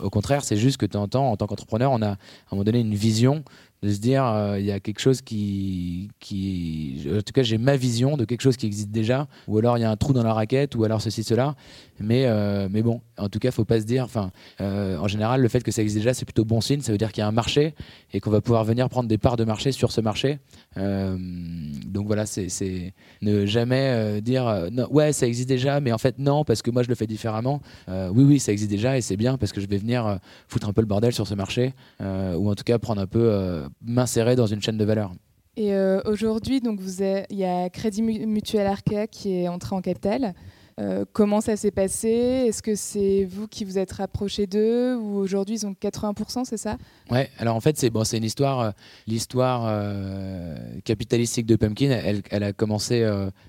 au 0.00 0.08
contraire, 0.08 0.42
c'est 0.42 0.56
juste 0.56 0.78
que 0.78 0.86
de 0.86 0.92
temps 0.92 1.02
en 1.02 1.08
temps, 1.08 1.30
en 1.30 1.36
tant 1.36 1.46
qu'entrepreneur, 1.46 1.92
on 1.92 2.00
a 2.00 2.08
à 2.08 2.12
un 2.12 2.16
moment 2.52 2.64
donné 2.64 2.80
une 2.80 2.94
vision 2.94 3.44
de 3.82 3.90
se 3.90 3.98
dire 3.98 4.24
euh, 4.24 4.60
il 4.60 4.64
y 4.64 4.70
a 4.70 4.78
quelque 4.78 5.00
chose 5.00 5.22
qui, 5.22 6.10
qui 6.20 7.04
en 7.10 7.22
tout 7.22 7.32
cas 7.34 7.42
j'ai 7.42 7.58
ma 7.58 7.76
vision 7.76 8.16
de 8.16 8.24
quelque 8.24 8.42
chose 8.42 8.56
qui 8.56 8.66
existe 8.66 8.90
déjà 8.90 9.26
ou 9.48 9.58
alors 9.58 9.76
il 9.76 9.80
y 9.80 9.84
a 9.84 9.90
un 9.90 9.96
trou 9.96 10.12
dans 10.12 10.22
la 10.22 10.32
raquette 10.32 10.76
ou 10.76 10.84
alors 10.84 11.02
ceci 11.02 11.24
cela. 11.24 11.54
Mais 11.98 12.26
euh, 12.26 12.68
mais 12.70 12.82
bon 12.82 13.00
en 13.22 13.28
tout 13.28 13.38
cas 13.38 13.50
faut 13.50 13.64
pas 13.64 13.80
se 13.80 13.86
dire 13.86 14.04
enfin 14.04 14.30
euh, 14.60 14.96
en 14.98 15.08
général 15.08 15.40
le 15.40 15.48
fait 15.48 15.62
que 15.62 15.70
ça 15.70 15.82
existe 15.82 15.98
déjà 15.98 16.14
c'est 16.14 16.24
plutôt 16.24 16.44
bon 16.44 16.60
signe 16.60 16.80
ça 16.80 16.92
veut 16.92 16.98
dire 16.98 17.12
qu'il 17.12 17.20
y 17.20 17.24
a 17.24 17.28
un 17.28 17.32
marché 17.32 17.74
et 18.12 18.20
qu'on 18.20 18.30
va 18.30 18.40
pouvoir 18.40 18.64
venir 18.64 18.88
prendre 18.88 19.08
des 19.08 19.18
parts 19.18 19.36
de 19.36 19.44
marché 19.44 19.72
sur 19.72 19.92
ce 19.92 20.00
marché 20.00 20.38
donc 20.76 22.06
voilà 22.06 22.26
c'est 22.26 22.94
ne 23.20 23.46
jamais 23.46 24.20
dire 24.20 24.68
non, 24.72 24.88
ouais 24.90 25.12
ça 25.12 25.26
existe 25.26 25.48
déjà 25.48 25.80
mais 25.80 25.92
en 25.92 25.98
fait 25.98 26.18
non 26.18 26.44
parce 26.44 26.62
que 26.62 26.70
moi 26.70 26.82
je 26.82 26.88
le 26.88 26.94
fais 26.94 27.06
différemment 27.06 27.60
oui 27.88 28.24
oui 28.24 28.38
ça 28.38 28.52
existe 28.52 28.70
déjà 28.70 28.96
et 28.96 29.00
c'est 29.00 29.16
bien 29.16 29.38
parce 29.38 29.52
que 29.52 29.60
je 29.60 29.66
vais 29.66 29.78
venir 29.78 30.18
foutre 30.48 30.68
un 30.68 30.72
peu 30.72 30.80
le 30.80 30.86
bordel 30.86 31.12
sur 31.12 31.26
ce 31.26 31.34
marché 31.34 31.74
ou 32.00 32.50
en 32.50 32.54
tout 32.54 32.64
cas 32.64 32.78
prendre 32.78 33.00
un 33.00 33.06
peu 33.06 33.62
m'insérer 33.82 34.36
dans 34.36 34.46
une 34.46 34.62
chaîne 34.62 34.78
de 34.78 34.84
valeur. 34.84 35.12
Et 35.56 35.74
euh, 35.74 36.00
aujourd'hui, 36.06 36.60
donc 36.60 36.80
il 36.80 37.36
y 37.36 37.44
a 37.44 37.68
Crédit 37.68 38.02
Mutuel 38.02 38.66
Arkea 38.66 39.06
qui 39.06 39.34
est 39.34 39.48
entré 39.48 39.76
en 39.76 39.82
capital. 39.82 40.34
Euh, 40.80 41.04
comment 41.12 41.40
ça 41.40 41.56
s'est 41.56 41.70
passé? 41.70 42.08
Est-ce 42.08 42.62
que 42.62 42.74
c'est 42.74 43.24
vous 43.24 43.46
qui 43.46 43.64
vous 43.64 43.78
êtes 43.78 43.92
rapproché 43.92 44.46
d'eux 44.46 44.96
ou 44.96 45.16
aujourd'hui 45.18 45.56
ils 45.56 45.66
ont 45.66 45.72
80%, 45.72 46.44
c'est 46.44 46.56
ça? 46.56 46.76
Ouais, 47.10 47.30
alors 47.38 47.56
en 47.56 47.60
fait 47.60 47.76
c'est 47.78 47.90
bon, 47.90 48.04
une 48.04 48.24
histoire, 48.24 48.60
euh, 48.60 48.70
l'histoire 49.06 49.64
euh, 49.66 50.56
capitalistique 50.84 51.46
de 51.46 51.56
Pumpkin, 51.56 51.90
elle, 52.30 52.42
a 52.42 52.52
commencé, 52.52 53.06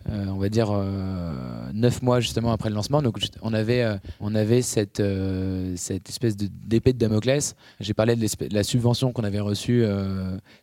on 0.07 0.37
va 0.37 0.49
dire, 0.49 0.71
neuf 1.73 2.01
mois 2.01 2.19
justement 2.19 2.51
après 2.51 2.69
le 2.69 2.75
lancement. 2.75 3.01
Donc 3.01 3.17
on 3.41 3.53
avait, 3.53 3.85
on 4.19 4.35
avait 4.35 4.61
cette, 4.61 5.01
cette 5.75 6.09
espèce 6.09 6.35
d'épée 6.35 6.93
de, 6.93 6.97
Damoclès. 6.97 7.55
J'ai 7.79 7.93
parlé 7.93 8.15
de, 8.15 8.27
la 8.51 8.63
subvention 8.63 9.11
qu'on 9.11 9.23
avait 9.23 9.39
reçue 9.39 9.85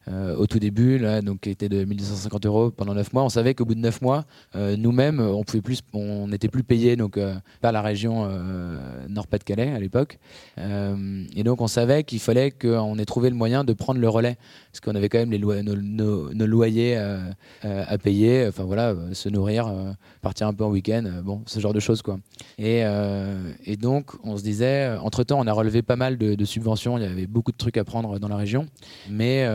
au 0.08 0.46
tout 0.46 0.58
début, 0.58 0.98
là, 0.98 1.22
donc 1.22 1.40
qui 1.40 1.50
était 1.50 1.68
de 1.68 1.84
1250 1.84 2.46
euros 2.46 2.70
pendant 2.70 2.94
neuf 2.94 3.12
mois. 3.12 3.24
On 3.24 3.28
savait 3.28 3.54
qu'au 3.54 3.64
bout 3.64 3.74
de 3.74 3.80
neuf 3.80 4.00
mois, 4.02 4.24
nous-mêmes, 4.54 5.20
on 5.20 5.44
pouvait 5.44 5.62
plus, 5.62 5.80
on 5.92 6.30
était 6.32 6.49
plus 6.50 6.62
payé 6.62 6.96
donc 6.96 7.16
euh, 7.16 7.34
par 7.60 7.72
la 7.72 7.82
région 7.82 8.26
euh, 8.28 8.78
Nord-Pas-de-Calais 9.08 9.72
à 9.72 9.78
l'époque. 9.78 10.18
Euh, 10.58 11.24
et 11.34 11.42
donc 11.42 11.60
on 11.60 11.66
savait 11.66 12.04
qu'il 12.04 12.20
fallait 12.20 12.50
qu'on 12.50 12.98
ait 12.98 13.04
trouvé 13.04 13.30
le 13.30 13.36
moyen 13.36 13.64
de 13.64 13.72
prendre 13.72 14.00
le 14.00 14.08
relais, 14.08 14.36
parce 14.70 14.80
qu'on 14.80 14.94
avait 14.94 15.08
quand 15.08 15.18
même 15.18 15.30
les 15.30 15.38
nos, 15.40 16.46
loyers 16.46 16.96
à 17.62 17.98
payer, 17.98 18.46
enfin 18.48 18.64
voilà, 18.64 18.94
se 19.12 19.28
nourrir, 19.28 19.72
partir 20.20 20.46
un 20.46 20.52
peu 20.52 20.64
en 20.64 20.70
week-end, 20.70 21.04
bon, 21.24 21.42
ce 21.46 21.60
genre 21.60 21.72
de 21.72 21.80
choses 21.80 22.02
quoi. 22.02 22.18
Et, 22.58 22.82
et 23.64 23.76
donc 23.76 24.12
on 24.24 24.36
se 24.36 24.42
disait, 24.42 24.96
entre 25.00 25.24
temps 25.24 25.38
on 25.40 25.46
a 25.46 25.52
relevé 25.52 25.82
pas 25.82 25.96
mal 25.96 26.18
de, 26.18 26.44
subventions, 26.44 26.98
il 26.98 27.04
y 27.04 27.06
avait 27.06 27.26
beaucoup 27.26 27.52
de 27.52 27.56
trucs 27.56 27.76
à 27.76 27.84
prendre 27.84 28.18
dans 28.18 28.28
la 28.28 28.36
région, 28.36 28.66
mais 29.08 29.48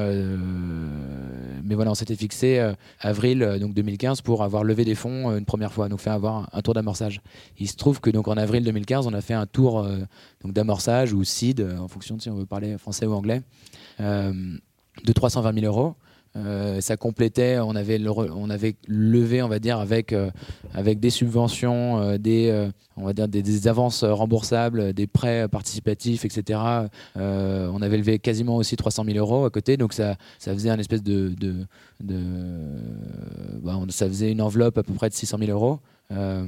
mais 1.65 1.75
voilà, 1.75 1.91
on 1.91 1.95
s'était 1.95 2.15
fixé 2.15 2.73
avril 2.99 3.57
donc 3.59 3.73
2015 3.73 4.21
pour 4.21 4.43
avoir 4.43 4.63
levé 4.63 4.85
des 4.85 4.95
fonds 4.95 5.35
une 5.35 5.45
première 5.45 5.73
fois, 5.73 5.89
donc 5.89 5.99
faire 5.99 6.13
avoir 6.13 6.49
un 6.53 6.61
tour 6.61 6.73
d'amorçage 6.73 7.21
il 7.57 7.67
se 7.69 7.75
trouve 7.75 7.99
que 7.99 8.09
donc 8.09 8.27
en 8.27 8.37
avril 8.37 8.63
2015, 8.63 9.07
on 9.07 9.13
a 9.13 9.21
fait 9.21 9.33
un 9.33 9.45
tour 9.45 9.79
euh, 9.79 9.99
d'amorçage 10.43 11.13
ou 11.13 11.23
seed, 11.23 11.61
euh, 11.61 11.77
en 11.77 11.87
fonction 11.87 12.15
de 12.15 12.21
si 12.21 12.29
on 12.29 12.35
veut 12.35 12.45
parler 12.45 12.77
français 12.77 13.05
ou 13.05 13.13
anglais, 13.13 13.41
euh, 13.99 14.33
de 15.03 15.13
320 15.13 15.59
000 15.59 15.65
euros. 15.65 15.95
Ça 16.79 16.97
complétait, 16.97 17.59
on 17.59 17.75
avait, 17.75 17.97
levé, 17.97 19.41
on 19.41 19.47
va 19.47 19.59
dire, 19.59 19.79
avec, 19.79 20.13
avec 20.73 20.99
des 20.99 21.09
subventions, 21.09 22.17
dire 22.17 22.71
des, 23.27 23.67
avances 23.67 24.03
remboursables, 24.03 24.93
des 24.93 25.07
prêts 25.07 25.47
participatifs, 25.47 26.25
etc. 26.25 26.59
on 27.15 27.81
avait 27.81 27.97
levé 27.97 28.19
quasiment 28.19 28.57
aussi 28.57 28.75
300 28.75 29.05
000 29.05 29.17
euros 29.17 29.45
à 29.45 29.49
côté, 29.49 29.77
donc 29.77 29.93
ça, 29.93 30.17
faisait 30.39 30.69
un 30.69 30.79
espèce 30.79 31.03
de, 31.03 31.33
bah, 32.01 33.79
ça 33.89 34.07
faisait 34.07 34.31
une 34.31 34.41
enveloppe 34.41 34.77
à 34.77 34.83
peu 34.83 34.93
près 34.93 35.09
de 35.09 35.13
600 35.13 35.37
000 35.39 35.51
euros. 35.51 35.79
Euh, 36.11 36.45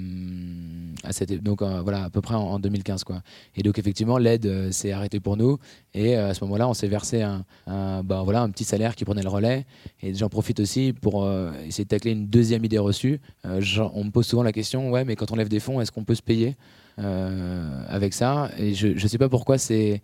à 1.03 1.25
donc 1.41 1.63
euh, 1.63 1.81
voilà 1.81 2.03
à 2.03 2.09
peu 2.11 2.21
près 2.21 2.35
en, 2.35 2.59
2015 2.59 3.03
quoi 3.03 3.23
et 3.55 3.63
donc 3.63 3.79
effectivement 3.79 4.19
l'aide 4.19 4.45
euh, 4.45 4.71
s'est 4.71 4.91
arrêtée 4.91 5.19
pour 5.19 5.35
nous 5.35 5.57
et 5.95 6.15
à 6.15 6.35
ce 6.35 6.43
moment-là 6.43 6.67
on 6.69 6.75
s'est 6.75 6.87
versé 6.87 7.23
un, 7.23 7.43
bah, 7.65 8.21
voilà 8.23 8.43
un 8.43 8.51
petit 8.51 8.65
salaire 8.65 8.95
qui 8.95 9.03
prenait 9.03 9.23
le 9.23 9.29
relais 9.29 9.65
et 10.03 10.13
j'en 10.13 10.29
profite 10.29 10.59
aussi 10.59 10.93
pour 10.93 11.27
essayer 11.65 11.85
de 11.85 11.89
tacler 11.89 12.11
une 12.11 12.27
deuxième 12.27 12.63
idée 12.65 12.77
reçue 12.77 13.19
on 13.43 14.03
me 14.03 14.11
pose 14.11 14.27
souvent 14.27 14.43
la 14.43 14.51
question 14.51 14.91
ouais 14.91 15.05
mais 15.05 15.15
quand 15.15 15.31
on 15.31 15.35
lève 15.35 15.49
des 15.49 15.59
fonds 15.59 15.81
est-ce 15.81 15.91
qu'on 15.91 16.03
peut 16.03 16.15
se 16.15 16.21
payer 16.21 16.55
avec 16.97 18.15
ça? 18.15 18.49
Et 18.57 18.73
je 18.73 18.87
ne 18.87 19.07
sais 19.07 19.19
pas 19.19 19.29
pourquoi 19.29 19.59
c'est 19.59 20.01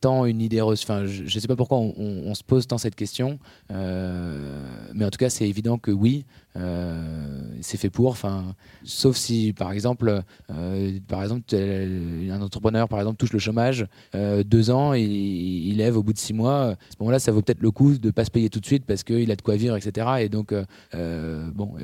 tant 0.00 0.26
une 0.26 0.40
idée 0.40 0.60
reçue. 0.60 0.84
Enfin, 0.84 1.06
je 1.06 1.22
ne 1.22 1.40
sais 1.40 1.46
pas 1.46 1.54
pourquoi 1.54 1.78
on, 1.78 2.34
se 2.34 2.42
pose 2.42 2.66
tant 2.66 2.78
cette 2.78 2.96
question. 2.96 3.38
Mais 3.70 5.04
en 5.04 5.10
tout 5.10 5.18
cas, 5.18 5.30
c'est 5.30 5.48
évident 5.48 5.78
que 5.78 5.92
oui, 5.92 6.24
c'est 7.60 7.76
fait 7.76 7.90
pour. 7.90 8.10
Enfin, 8.10 8.54
sauf 8.84 9.16
si, 9.16 9.52
par 9.52 9.72
exemple, 9.72 10.22
par 11.08 11.22
exemple, 11.22 11.42
un 11.54 12.42
entrepreneur, 12.42 12.88
par 12.88 12.98
exemple, 13.00 13.16
touche 13.18 13.32
le 13.32 13.38
chômage 13.38 13.86
deux 14.14 14.70
ans, 14.70 14.92
il 14.94 15.76
lève 15.76 15.96
au 15.96 16.02
bout 16.02 16.12
de 16.12 16.18
six 16.18 16.32
mois. 16.32 16.70
À 16.70 16.76
ce 16.90 16.96
moment-là, 17.00 17.18
ça 17.18 17.32
vaut 17.32 17.42
peut-être 17.42 17.62
le 17.62 17.70
coup 17.70 17.98
de 17.98 18.10
pas 18.10 18.24
se 18.24 18.30
payer 18.30 18.50
tout 18.50 18.60
de 18.60 18.66
suite 18.66 18.84
parce 18.84 19.02
qu'il 19.02 19.30
a 19.30 19.36
de 19.36 19.42
quoi 19.42 19.56
vivre, 19.56 19.76
etc. 19.76 20.06
Et 20.20 20.28
donc, 20.28 20.54
bon, 20.92 21.74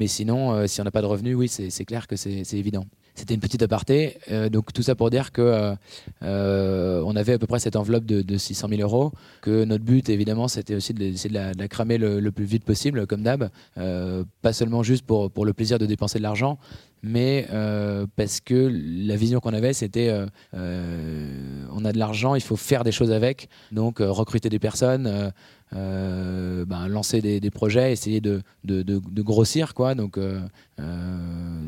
mais 0.00 0.06
sinon, 0.06 0.66
si 0.66 0.80
on 0.80 0.84
n'a 0.84 0.90
pas 0.90 1.02
de 1.02 1.06
revenus, 1.06 1.36
oui, 1.36 1.48
c'est 1.48 1.84
clair 1.84 2.06
que 2.06 2.16
c'est 2.16 2.54
évident 2.54 2.84
C'était 3.18 3.34
une 3.34 3.40
petite 3.40 3.62
aparté. 3.62 4.18
donc 4.50 4.72
tout 4.72 4.82
ça 4.82 4.94
pour 4.94 5.10
dire 5.10 5.32
que 5.32 5.74
on 6.22 7.16
avait 7.16 7.34
à 7.34 7.38
peu 7.38 7.46
près 7.46 7.58
cette 7.58 7.76
enveloppe 7.76 8.04
de, 8.04 8.38
600 8.38 8.68
000 8.68 8.82
euros. 8.82 9.12
Que 9.42 9.64
notre 9.64 9.84
but, 9.84 10.08
évidemment, 10.08 10.48
c'était 10.48 10.74
aussi 10.74 10.94
de, 10.94 11.10
de, 11.10 11.34
la, 11.34 11.52
de, 11.52 11.58
la, 11.58 11.68
cramer 11.68 11.98
le, 11.98 12.30
plus 12.30 12.44
vite 12.44 12.64
possible, 12.64 13.06
comme 13.06 13.22
d'hab. 13.22 13.50
pas 13.74 14.52
seulement 14.52 14.82
juste 14.82 15.04
pour, 15.04 15.30
pour 15.30 15.44
le 15.44 15.52
plaisir 15.52 15.78
de 15.78 15.86
dépenser 15.86 16.18
de 16.18 16.22
l'argent, 16.22 16.58
mais 17.02 17.46
euh, 17.52 18.06
parce 18.16 18.40
que 18.40 18.70
la 19.06 19.16
vision 19.16 19.40
qu'on 19.40 19.52
avait, 19.54 19.72
c'était 19.72 20.08
euh, 20.08 20.26
euh, 20.54 21.64
on 21.72 21.84
a 21.84 21.92
de 21.92 21.98
l'argent, 21.98 22.34
il 22.34 22.40
faut 22.40 22.56
faire 22.56 22.84
des 22.84 22.92
choses 22.92 23.12
avec, 23.12 23.48
donc 23.72 23.98
recruter 24.00 24.48
des 24.48 24.58
personnes, 24.58 25.32
ben, 25.72 26.88
lancer 26.88 27.20
des, 27.20 27.50
projets, 27.50 27.92
essayer 27.92 28.20
de, 28.20 28.42
de, 28.64 28.82
de, 28.82 29.22
grossir, 29.22 29.74
quoi, 29.74 29.94
donc 29.94 30.18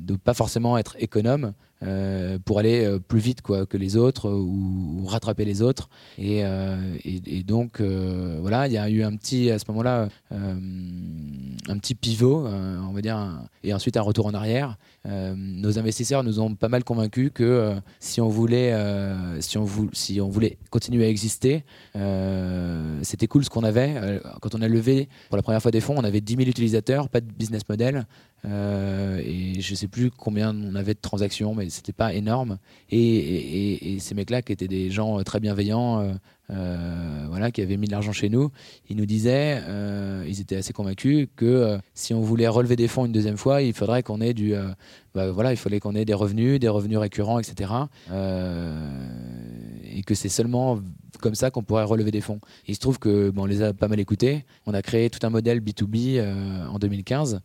de 0.00 0.16
pas 0.16 0.34
forcément 0.34 0.78
être 0.78 0.96
économe, 0.98 1.52
euh, 1.82 2.38
pour 2.44 2.58
aller 2.58 2.84
euh, 2.84 2.98
plus 2.98 3.20
vite 3.20 3.40
quoi, 3.40 3.64
que 3.64 3.78
les 3.78 3.96
autres 3.96 4.28
euh, 4.28 4.34
ou, 4.34 5.06
rattraper 5.06 5.46
les 5.46 5.62
autres. 5.62 5.88
Et, 6.18 6.42
et, 7.04 7.42
donc, 7.42 7.80
voilà, 7.80 8.66
il 8.66 8.72
y 8.72 8.78
a 8.78 8.88
eu 8.90 9.02
un 9.02 9.16
petit, 9.16 9.50
à 9.50 9.58
ce 9.58 9.64
moment-là, 9.68 10.08
un 10.30 11.78
petit 11.78 11.94
pivot, 11.94 12.46
on 12.46 12.92
va 12.92 13.00
dire, 13.00 13.18
et 13.64 13.72
ensuite 13.74 13.96
un 13.96 14.02
retour 14.02 14.26
en 14.26 14.34
arrière. 14.34 14.76
nos 15.04 15.78
investisseurs 15.78 16.22
nous 16.22 16.38
ont 16.38 16.54
pas 16.54 16.68
mal 16.68 16.84
convaincus 16.84 17.30
que 17.34 17.74
si, 17.98 18.20
on 18.20 18.28
voulait, 18.28 18.72
si, 19.40 19.58
on 19.58 19.66
si 19.92 20.20
on 20.20 20.28
voulait 20.28 20.58
continuer 20.70 21.06
à 21.06 21.08
exister, 21.08 21.64
c'était 23.02 23.26
cool 23.26 23.44
ce 23.44 23.50
qu'on 23.50 23.64
avait. 23.64 24.20
quand 24.40 24.54
on 24.54 24.62
a 24.62 24.68
levé 24.68 25.08
pour 25.28 25.36
la 25.36 25.42
première 25.42 25.62
fois 25.62 25.70
des 25.70 25.80
fonds, 25.80 25.94
on 25.96 26.04
avait 26.04 26.20
10 26.20 26.36
000 26.36 26.48
utilisateurs, 26.48 27.08
pas 27.08 27.20
de 27.20 27.32
business 27.32 27.68
model. 27.68 28.06
Euh, 28.46 29.20
et 29.24 29.61
je 29.61 29.74
sais 29.74 29.88
plus 29.88 30.11
combien 30.11 30.57
on 30.57 30.74
avait 30.74 30.94
de 30.94 31.00
transactions, 31.00 31.55
mais 31.55 31.68
c'était 31.70 31.92
pas 31.92 32.14
énorme. 32.14 32.59
Et, 32.90 33.98
ces 34.00 34.14
mecs-là, 34.14 34.42
qui 34.42 34.53
étaient 34.53 34.68
des 34.68 34.90
gens 34.90 35.18
euh, 35.18 35.22
très 35.22 35.40
bienveillants, 35.40 36.18
euh, 36.50 37.26
voilà, 37.29 37.50
qui 37.50 37.61
avaient 37.62 37.76
mis 37.76 37.87
de 37.87 37.92
l'argent 37.92 38.12
chez 38.12 38.29
nous, 38.29 38.50
ils 38.88 38.96
nous 38.96 39.07
disaient, 39.07 39.62
ils 40.26 40.40
étaient 40.40 40.57
assez 40.57 40.72
convaincus 40.72 41.29
que 41.37 41.79
si 41.94 42.14
on 42.14 42.20
voulait 42.20 42.48
relever 42.48 42.76
des 42.76 42.88
fonds 42.88 43.07
une 43.07 43.12
deuxième 43.12 43.37
fois, 43.37 43.62
il 43.62 43.72
faudrait 43.72 44.03
qu'on 44.03 44.20
ait 44.20 44.35
du, 44.35 44.55
bah, 45.14 45.31
voilà, 45.31 45.53
il 45.53 45.57
fallait 45.57 45.79
qu'on 45.79 45.94
ait 45.94 46.05
des 46.05 46.14
revenus, 46.14 46.59
des 46.59 46.68
revenus 46.68 46.98
récurrents, 46.98 47.38
etc. 47.38 47.72
et 48.11 50.03
que 50.03 50.14
c'est 50.14 50.29
seulement 50.29 50.81
comme 51.18 51.35
ça 51.35 51.51
qu'on 51.51 51.62
pourrait 51.62 51.85
relever 51.85 52.11
des 52.11 52.20
fonds. 52.20 52.40
il 52.66 52.75
se 52.75 52.81
trouve 52.81 52.99
que 52.99 53.31
bon, 53.31 53.42
on 53.42 53.46
les 53.46 53.62
a 53.62 53.73
pas 53.73 53.88
mal 53.88 54.01
écoutés. 54.01 54.44
On 54.66 54.75
a 54.75 54.83
créé 54.83 55.11
tout 55.11 55.25
un 55.27 55.31
modèle 55.31 55.61
B2B 55.61 56.20
en 56.68 56.79
2015. 56.79 57.40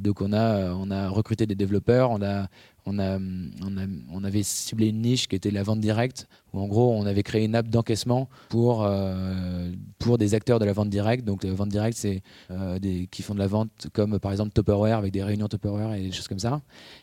donc 0.00 0.20
on 0.20 0.32
a, 0.32 0.72
on 0.74 0.90
a 0.90 1.08
recruté 1.08 1.46
des 1.46 1.54
développeurs, 1.54 2.10
on 2.10 2.22
a, 2.22 2.48
on, 2.98 4.24
avait 4.24 4.42
ciblé 4.42 4.88
une 4.88 5.00
niche 5.02 5.28
qui 5.28 5.36
était 5.36 5.50
la 5.50 5.62
vente 5.62 5.80
directe, 5.80 6.28
où 6.52 6.60
en 6.60 6.66
gros 6.66 6.92
on 6.92 7.06
avait 7.06 7.22
créé 7.22 7.44
une 7.44 7.54
app 7.54 7.68
d'encaissement 7.68 8.28
pour, 8.48 8.84
euh, 8.84 9.70
des 10.18 10.34
acteurs 10.34 10.58
de 10.58 10.64
la 10.64 10.72
vente 10.72 10.90
directe. 10.90 11.24
Donc 11.24 11.44
la 11.44 11.52
vente 11.52 11.68
directe, 11.68 11.96
c'est 11.98 12.22
euh, 12.50 12.78
des 12.78 13.06
qui 13.10 13.22
font 13.22 13.34
de 13.34 13.38
la 13.38 13.46
vente 13.46 13.88
comme 13.92 14.18
par 14.18 14.32
exemple 14.32 14.52
Tupperware 14.52 14.98
avec 14.98 15.12
des 15.12 15.22
réunions 15.22 15.48
Tupperware 15.48 15.94
et 15.94 16.02
des 16.02 16.12
choses 16.12 16.28
comme 16.28 16.38
ça. 16.38 16.60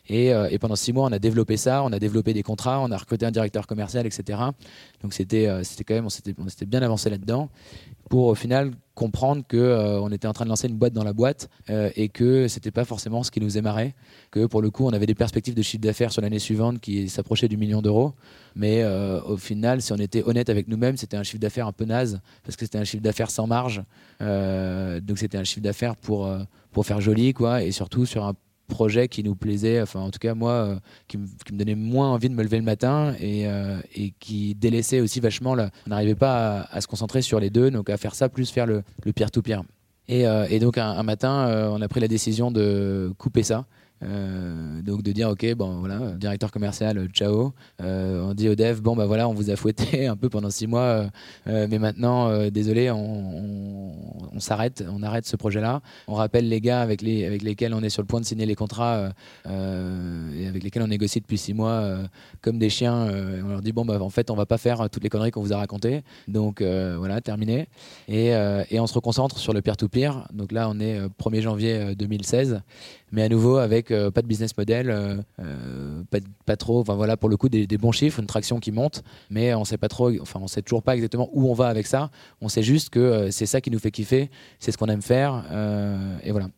Et, 0.08 0.32
euh, 0.32 0.48
pendant 0.60 0.76
six 0.76 0.92
mois, 0.92 1.06
on 1.06 1.12
a 1.12 1.18
développé 1.18 1.56
ça, 1.56 1.82
on 1.84 1.92
a 1.92 1.98
développé 1.98 2.34
des 2.34 2.42
contrats, 2.42 2.80
on 2.80 2.90
a 2.90 2.96
recruté 2.96 3.26
un 3.26 3.30
directeur 3.30 3.66
commercial, 3.66 4.06
etc. 4.06 4.40
Donc 5.02 5.14
c'était 5.14 5.48
c'était 5.64 5.84
quand 5.84 5.94
même, 5.94 6.06
on 6.06 6.08
s'était 6.48 6.66
bien 6.66 6.82
avancé 6.82 7.10
là-dedans 7.10 7.48
pour 8.08 8.26
au 8.26 8.34
final 8.34 8.72
comprendre 8.94 9.44
que 9.46 9.56
euh, 9.56 10.00
on 10.00 10.10
était 10.10 10.26
en 10.26 10.32
train 10.32 10.44
de 10.44 10.50
lancer 10.50 10.66
une 10.66 10.76
boîte 10.76 10.92
dans 10.92 11.04
la 11.04 11.12
boîte 11.12 11.48
euh, 11.70 11.90
et 11.94 12.08
que 12.08 12.48
c'était 12.48 12.72
pas 12.72 12.84
forcément 12.84 13.22
ce 13.22 13.30
qui 13.30 13.40
nous 13.40 13.56
émarait, 13.56 13.94
que 14.32 14.46
pour 14.46 14.60
le 14.60 14.70
coup 14.70 14.84
on 14.86 14.90
avait 14.90 15.06
des 15.06 15.14
perspectives 15.14 15.54
de 15.54 15.62
chiffre 15.62 15.82
d'affaires 15.82 16.10
sur 16.10 16.20
l'année 16.20 16.40
suivante 16.40 16.80
qui 16.80 17.08
s'approchaient 17.08 17.46
du 17.46 17.56
million 17.56 17.80
d'euros, 17.80 18.14
mais 18.56 18.82
euh, 18.82 19.20
au 19.22 19.36
final 19.36 19.82
si 19.82 19.92
on 19.92 19.98
était 19.98 20.24
honnête 20.24 20.50
avec 20.50 20.66
nous-mêmes 20.66 20.96
c'était 20.96 21.16
un 21.16 21.22
chiffre 21.22 21.38
d'affaires 21.38 21.68
un 21.68 21.72
peu 21.72 21.84
naze 21.84 22.20
parce 22.42 22.56
que 22.56 22.64
c'était 22.64 22.78
un 22.78 22.84
chiffre 22.84 23.02
d'affaires 23.02 23.30
sans 23.30 23.46
marge, 23.46 23.82
donc 24.20 25.18
c'était 25.18 25.38
un 25.38 25.44
chiffre 25.44 25.62
d'affaires 25.62 25.94
pour 25.94 26.28
pour 26.72 26.84
faire 26.84 27.00
joli 27.00 27.32
quoi 27.34 27.62
et 27.62 27.70
surtout 27.70 28.04
sur 28.04 28.24
un 28.24 28.34
projet 28.68 29.08
qui 29.08 29.24
nous 29.24 29.34
plaisait, 29.34 29.82
enfin 29.82 30.00
en 30.00 30.10
tout 30.10 30.18
cas 30.18 30.34
moi, 30.34 30.52
euh, 30.52 30.76
qui, 31.08 31.18
me 31.18 31.26
donnait 31.50 31.74
moins 31.74 32.10
envie 32.10 32.28
de 32.28 32.34
me 32.34 32.42
lever 32.42 32.58
le 32.58 32.64
matin 32.64 33.14
et, 33.18 33.48
euh, 33.48 33.80
et 33.94 34.12
qui 34.20 34.54
délaissait 34.54 35.00
aussi 35.00 35.18
vachement, 35.18 35.52
on 35.52 35.90
n'arrivait 35.90 36.14
pas 36.14 36.68
à, 36.70 36.80
se 36.80 36.86
concentrer 36.86 37.22
sur 37.22 37.40
les 37.40 37.50
deux, 37.50 37.70
donc 37.70 37.90
à 37.90 37.96
faire 37.96 38.14
ça 38.14 38.28
plus 38.28 38.50
faire 38.50 38.66
le 38.66 38.82
peer-to-peer. 39.12 39.62
Et, 40.08 40.26
euh, 40.26 40.46
et, 40.48 40.58
donc 40.58 40.78
un 40.78 41.02
matin, 41.02 41.68
on 41.70 41.82
a 41.82 41.88
pris 41.88 42.00
la 42.00 42.08
décision 42.08 42.50
de 42.50 43.12
couper 43.18 43.42
ça. 43.42 43.66
Euh, 44.04 44.80
donc 44.82 45.02
de 45.02 45.10
dire 45.10 45.28
ok 45.28 45.54
bon 45.54 45.80
voilà 45.80 45.98
directeur 46.12 46.52
commercial 46.52 47.08
ciao. 47.12 47.52
Euh, 47.82 48.22
on 48.22 48.34
dit 48.34 48.48
au 48.48 48.54
dev 48.54 48.80
bon 48.80 48.94
bah 48.94 49.06
voilà 49.06 49.28
on 49.28 49.34
vous 49.34 49.50
a 49.50 49.56
fouetté 49.56 50.06
un 50.06 50.16
peu 50.16 50.28
pendant 50.28 50.50
six 50.50 50.68
mois 50.68 51.10
euh, 51.48 51.66
mais 51.68 51.80
maintenant 51.80 52.48
désolé 52.48 52.90
on, 52.92 54.38
s'arrête 54.38 54.84
on 54.88 55.02
arrête 55.02 55.26
ce 55.26 55.34
projet 55.34 55.60
là 55.60 55.80
on 56.06 56.14
rappelle 56.14 56.48
les 56.48 56.60
gars 56.60 56.80
avec, 56.80 57.02
les, 57.02 57.26
avec 57.26 57.42
lesquels 57.42 57.74
on 57.74 57.82
est 57.82 57.88
sur 57.88 58.02
le 58.02 58.06
point 58.06 58.20
de 58.20 58.24
signer 58.24 58.46
les 58.46 58.54
contrats 58.54 59.10
et 59.46 60.46
avec 60.46 60.62
lesquels 60.62 60.82
on 60.82 60.88
négocie 60.88 61.20
depuis 61.20 61.38
six 61.38 61.54
mois 61.54 61.98
comme 62.40 62.58
des 62.58 62.70
chiens 62.70 63.08
on 63.44 63.48
leur 63.48 63.62
dit 63.62 63.72
bon 63.72 63.84
bah 63.84 64.00
en 64.00 64.10
fait 64.10 64.30
on 64.30 64.36
va 64.36 64.46
pas 64.46 64.58
faire 64.58 64.88
toutes 64.90 65.02
les 65.02 65.08
conneries 65.08 65.32
qu'on 65.32 65.42
vous 65.42 65.52
a 65.52 65.56
racontées. 65.56 66.02
Donc 66.28 66.62
voilà 66.62 67.20
terminé. 67.20 67.68
Et, 68.06 68.28
et, 68.28 68.78
on 68.78 68.86
se 68.86 68.94
reconcentre 68.94 69.38
sur 69.38 69.52
le 69.52 69.60
peer-to-peer. 69.60 70.28
Donc 70.32 70.52
là 70.52 70.68
on 70.70 70.78
est 70.78 71.00
1er 71.20 71.40
janvier 71.40 71.94
2016 71.96 72.60
mais 73.12 73.22
à 73.22 73.28
nouveau 73.28 73.56
avec 73.56 73.90
euh, 73.90 74.10
pas 74.10 74.22
de 74.22 74.26
business 74.26 74.56
model, 74.56 74.90
euh, 74.90 75.16
euh, 75.40 76.02
pas, 76.46 76.56
trop, 76.56 76.80
enfin 76.80 76.94
voilà 76.94 77.16
pour 77.16 77.28
le 77.28 77.36
coup 77.36 77.48
des, 77.48 77.66
bons 77.78 77.92
chiffres, 77.92 78.20
une 78.20 78.26
traction 78.26 78.58
qui 78.60 78.72
monte, 78.72 79.02
mais 79.30 79.54
on 79.54 79.64
sait 79.64 79.78
pas 79.78 79.88
trop, 79.88 80.10
enfin 80.20 80.40
on 80.42 80.48
sait 80.48 80.62
toujours 80.62 80.82
pas 80.82 80.94
exactement 80.94 81.28
où 81.32 81.48
on 81.48 81.54
va 81.54 81.68
avec 81.68 81.86
ça. 81.86 82.10
On 82.40 82.48
sait 82.48 82.62
juste 82.62 82.90
que 82.90 83.30
c'est 83.30 83.46
ça 83.46 83.60
qui 83.60 83.70
nous 83.70 83.78
fait 83.78 83.90
kiffer, 83.90 84.30
c'est 84.58 84.72
ce 84.72 84.78
qu'on 84.78 84.86
aime 84.86 85.02
faire, 85.02 85.44
et 86.22 86.32
voilà. 86.32 86.48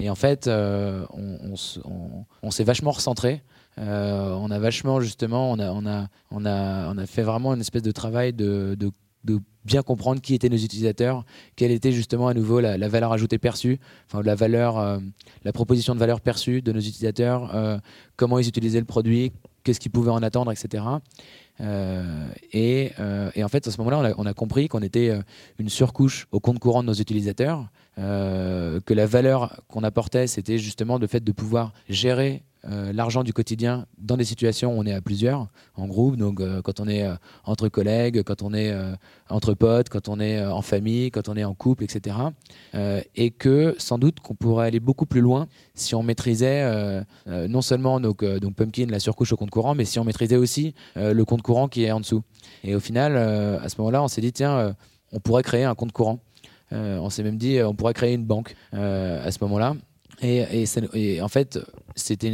Et 0.00 0.08
en 0.10 0.14
fait, 0.14 0.48
on, 0.48 1.56
s'est 2.50 2.64
vachement 2.64 2.92
recentré. 2.92 3.42
on 3.76 4.50
a 4.50 4.58
vachement 4.58 5.00
justement, 5.00 5.50
on 5.50 5.58
a, 5.58 5.70
on 5.72 5.86
a, 5.86 6.08
on 6.30 6.98
a, 6.98 7.06
fait 7.06 7.22
vraiment 7.22 7.54
une 7.54 7.60
espèce 7.60 7.82
de 7.82 7.92
travail 7.92 8.32
de 8.32 8.76
de 9.28 9.40
bien 9.64 9.82
comprendre 9.82 10.20
qui 10.20 10.34
étaient 10.34 10.48
nos 10.48 10.56
utilisateurs, 10.56 11.24
quelle 11.54 11.70
était 11.70 11.92
justement 11.92 12.28
à 12.28 12.34
nouveau 12.34 12.60
la, 12.60 12.88
valeur 12.88 13.12
ajoutée 13.12 13.38
perçue, 13.38 13.78
enfin 14.06 14.22
la 14.22 14.34
valeur, 14.34 14.78
euh, 14.78 14.98
la 15.44 15.52
proposition 15.52 15.94
de 15.94 16.00
valeur 16.00 16.20
perçue 16.20 16.62
de 16.62 16.72
nos 16.72 16.80
utilisateurs, 16.80 17.54
euh, 17.54 17.78
comment 18.16 18.38
ils 18.38 18.48
utilisaient 18.48 18.80
le 18.80 18.86
produit, 18.86 19.32
qu'est-ce 19.64 19.78
qu'ils 19.78 19.92
pouvaient 19.92 20.10
en 20.10 20.22
attendre, 20.22 20.50
etc. 20.50 20.84
Euh, 21.60 22.28
et, 22.52 22.92
en 22.96 23.48
fait, 23.48 23.66
à 23.66 23.70
ce 23.70 23.78
moment-là, 23.78 24.14
on, 24.16 24.26
a, 24.26 24.32
compris 24.32 24.68
qu'on 24.68 24.80
était 24.80 25.12
une 25.58 25.68
surcouche 25.68 26.26
au 26.32 26.40
compte 26.40 26.58
courant 26.58 26.82
de 26.82 26.88
nos 26.88 26.94
utilisateurs, 26.94 27.68
que 27.96 28.94
la 28.94 29.06
valeur 29.06 29.60
qu'on 29.68 29.82
apportait, 29.82 30.28
c'était 30.28 30.58
justement 30.58 30.98
le 30.98 31.06
fait 31.06 31.22
de 31.22 31.32
pouvoir 31.32 31.72
gérer 31.88 32.42
euh, 32.64 32.92
l'argent 32.92 33.22
du 33.22 33.32
quotidien 33.32 33.86
dans 33.98 34.16
des 34.16 34.24
situations 34.24 34.76
où 34.76 34.80
on 34.80 34.84
est 34.84 34.92
à 34.92 35.00
plusieurs, 35.00 35.46
en 35.76 35.86
groupe, 35.86 36.16
donc 36.16 36.40
euh, 36.40 36.60
quand 36.60 36.80
on 36.80 36.88
est 36.88 37.04
euh, 37.04 37.14
entre 37.44 37.68
collègues, 37.68 38.22
quand 38.24 38.42
on 38.42 38.52
est 38.52 38.74
entre 39.28 39.54
potes, 39.54 39.88
quand 39.88 40.08
on 40.08 40.18
est 40.18 40.44
en 40.44 40.62
famille, 40.62 41.10
quand 41.10 41.28
on 41.28 41.36
est 41.36 41.44
en 41.44 41.54
couple, 41.54 41.84
etc. 41.84 42.16
et 43.14 43.30
que 43.30 43.74
sans 43.78 43.98
doute 43.98 44.20
qu'on 44.20 44.34
pourrait 44.34 44.66
aller 44.66 44.80
beaucoup 44.80 45.06
plus 45.06 45.20
loin 45.20 45.46
si 45.74 45.94
on 45.94 46.02
maîtrisait 46.02 47.04
non 47.26 47.62
seulement 47.62 48.00
donc, 48.00 48.24
donc 48.24 48.54
Pumpkin, 48.54 48.86
la 48.86 49.00
surcouche 49.00 49.32
au 49.32 49.36
compte 49.36 49.50
courant, 49.50 49.74
mais 49.74 49.84
si 49.84 49.98
on 49.98 50.04
maîtrisait 50.04 50.36
aussi 50.36 50.74
le 50.96 51.22
compte 51.24 51.42
courant 51.42 51.68
qui 51.68 51.84
est 51.84 51.92
en 51.92 52.00
dessous. 52.00 52.22
Et 52.64 52.74
au 52.74 52.80
final, 52.80 53.16
à 53.16 53.68
ce 53.68 53.76
moment-là, 53.78 54.02
on 54.02 54.08
s'est 54.08 54.20
dit, 54.20 54.32
tiens, 54.32 54.74
on 55.12 55.20
pourrait 55.20 55.42
créer 55.42 55.64
un 55.64 55.74
compte 55.74 55.92
courant. 55.92 56.20
on 56.72 57.10
s'est 57.10 57.22
même 57.22 57.38
dit, 57.38 57.60
on 57.62 57.74
pourrait 57.74 57.94
créer 57.94 58.14
une 58.14 58.24
banque 58.24 58.54
à 58.72 59.30
ce 59.30 59.38
moment-là. 59.42 59.74
Et, 60.20 61.20
en 61.22 61.28
fait, 61.28 61.58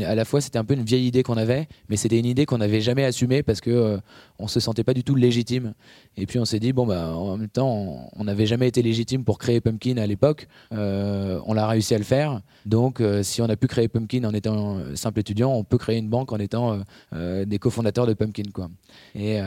à 0.06 0.14
la 0.14 0.24
fois 0.24 0.40
c'était 0.40 0.58
un 0.58 0.64
peu 0.64 0.74
une 0.74 0.84
vieille 0.84 1.06
idée 1.06 1.22
qu'on 1.22 1.36
avait, 1.36 1.68
mais 1.88 1.96
c'était 1.96 2.18
une 2.18 2.26
idée 2.26 2.46
qu'on 2.46 2.58
n'avait 2.58 2.80
jamais 2.80 3.04
assumée 3.04 3.42
parce 3.42 3.60
que 3.60 3.70
euh, 3.70 3.98
on 4.38 4.46
se 4.46 4.60
sentait 4.60 4.84
pas 4.84 4.94
du 4.94 5.04
tout 5.04 5.14
légitime. 5.14 5.74
Et 6.16 6.26
puis 6.26 6.38
on 6.38 6.44
s'est 6.44 6.60
dit 6.60 6.72
bon 6.72 6.86
bah 6.86 7.14
en 7.14 7.36
même 7.36 7.48
temps 7.48 8.10
on 8.14 8.24
n'avait 8.24 8.46
jamais 8.46 8.68
été 8.68 8.82
légitime 8.82 9.24
pour 9.24 9.38
créer 9.38 9.60
Pumpkin 9.60 9.96
à 9.98 10.06
l'époque, 10.06 10.48
euh, 10.72 11.40
on 11.46 11.54
l'a 11.54 11.66
réussi 11.66 11.94
à 11.94 11.98
le 11.98 12.04
faire. 12.04 12.40
Donc 12.66 13.00
euh, 13.00 13.22
si 13.22 13.42
on 13.42 13.46
a 13.46 13.56
pu 13.56 13.66
créer 13.66 13.88
Pumpkin 13.88 14.24
en 14.24 14.32
étant 14.32 14.78
simple 14.94 15.20
étudiant, 15.20 15.52
on 15.52 15.64
peut 15.64 15.78
créer 15.78 15.98
une 15.98 16.08
banque 16.08 16.32
en 16.32 16.38
étant 16.38 16.78
des 17.12 17.58
cofondateurs 17.58 18.06
de 18.06 18.14
Pumpkin 18.14 18.50
quoi. 18.52 18.68
Et 19.14 19.38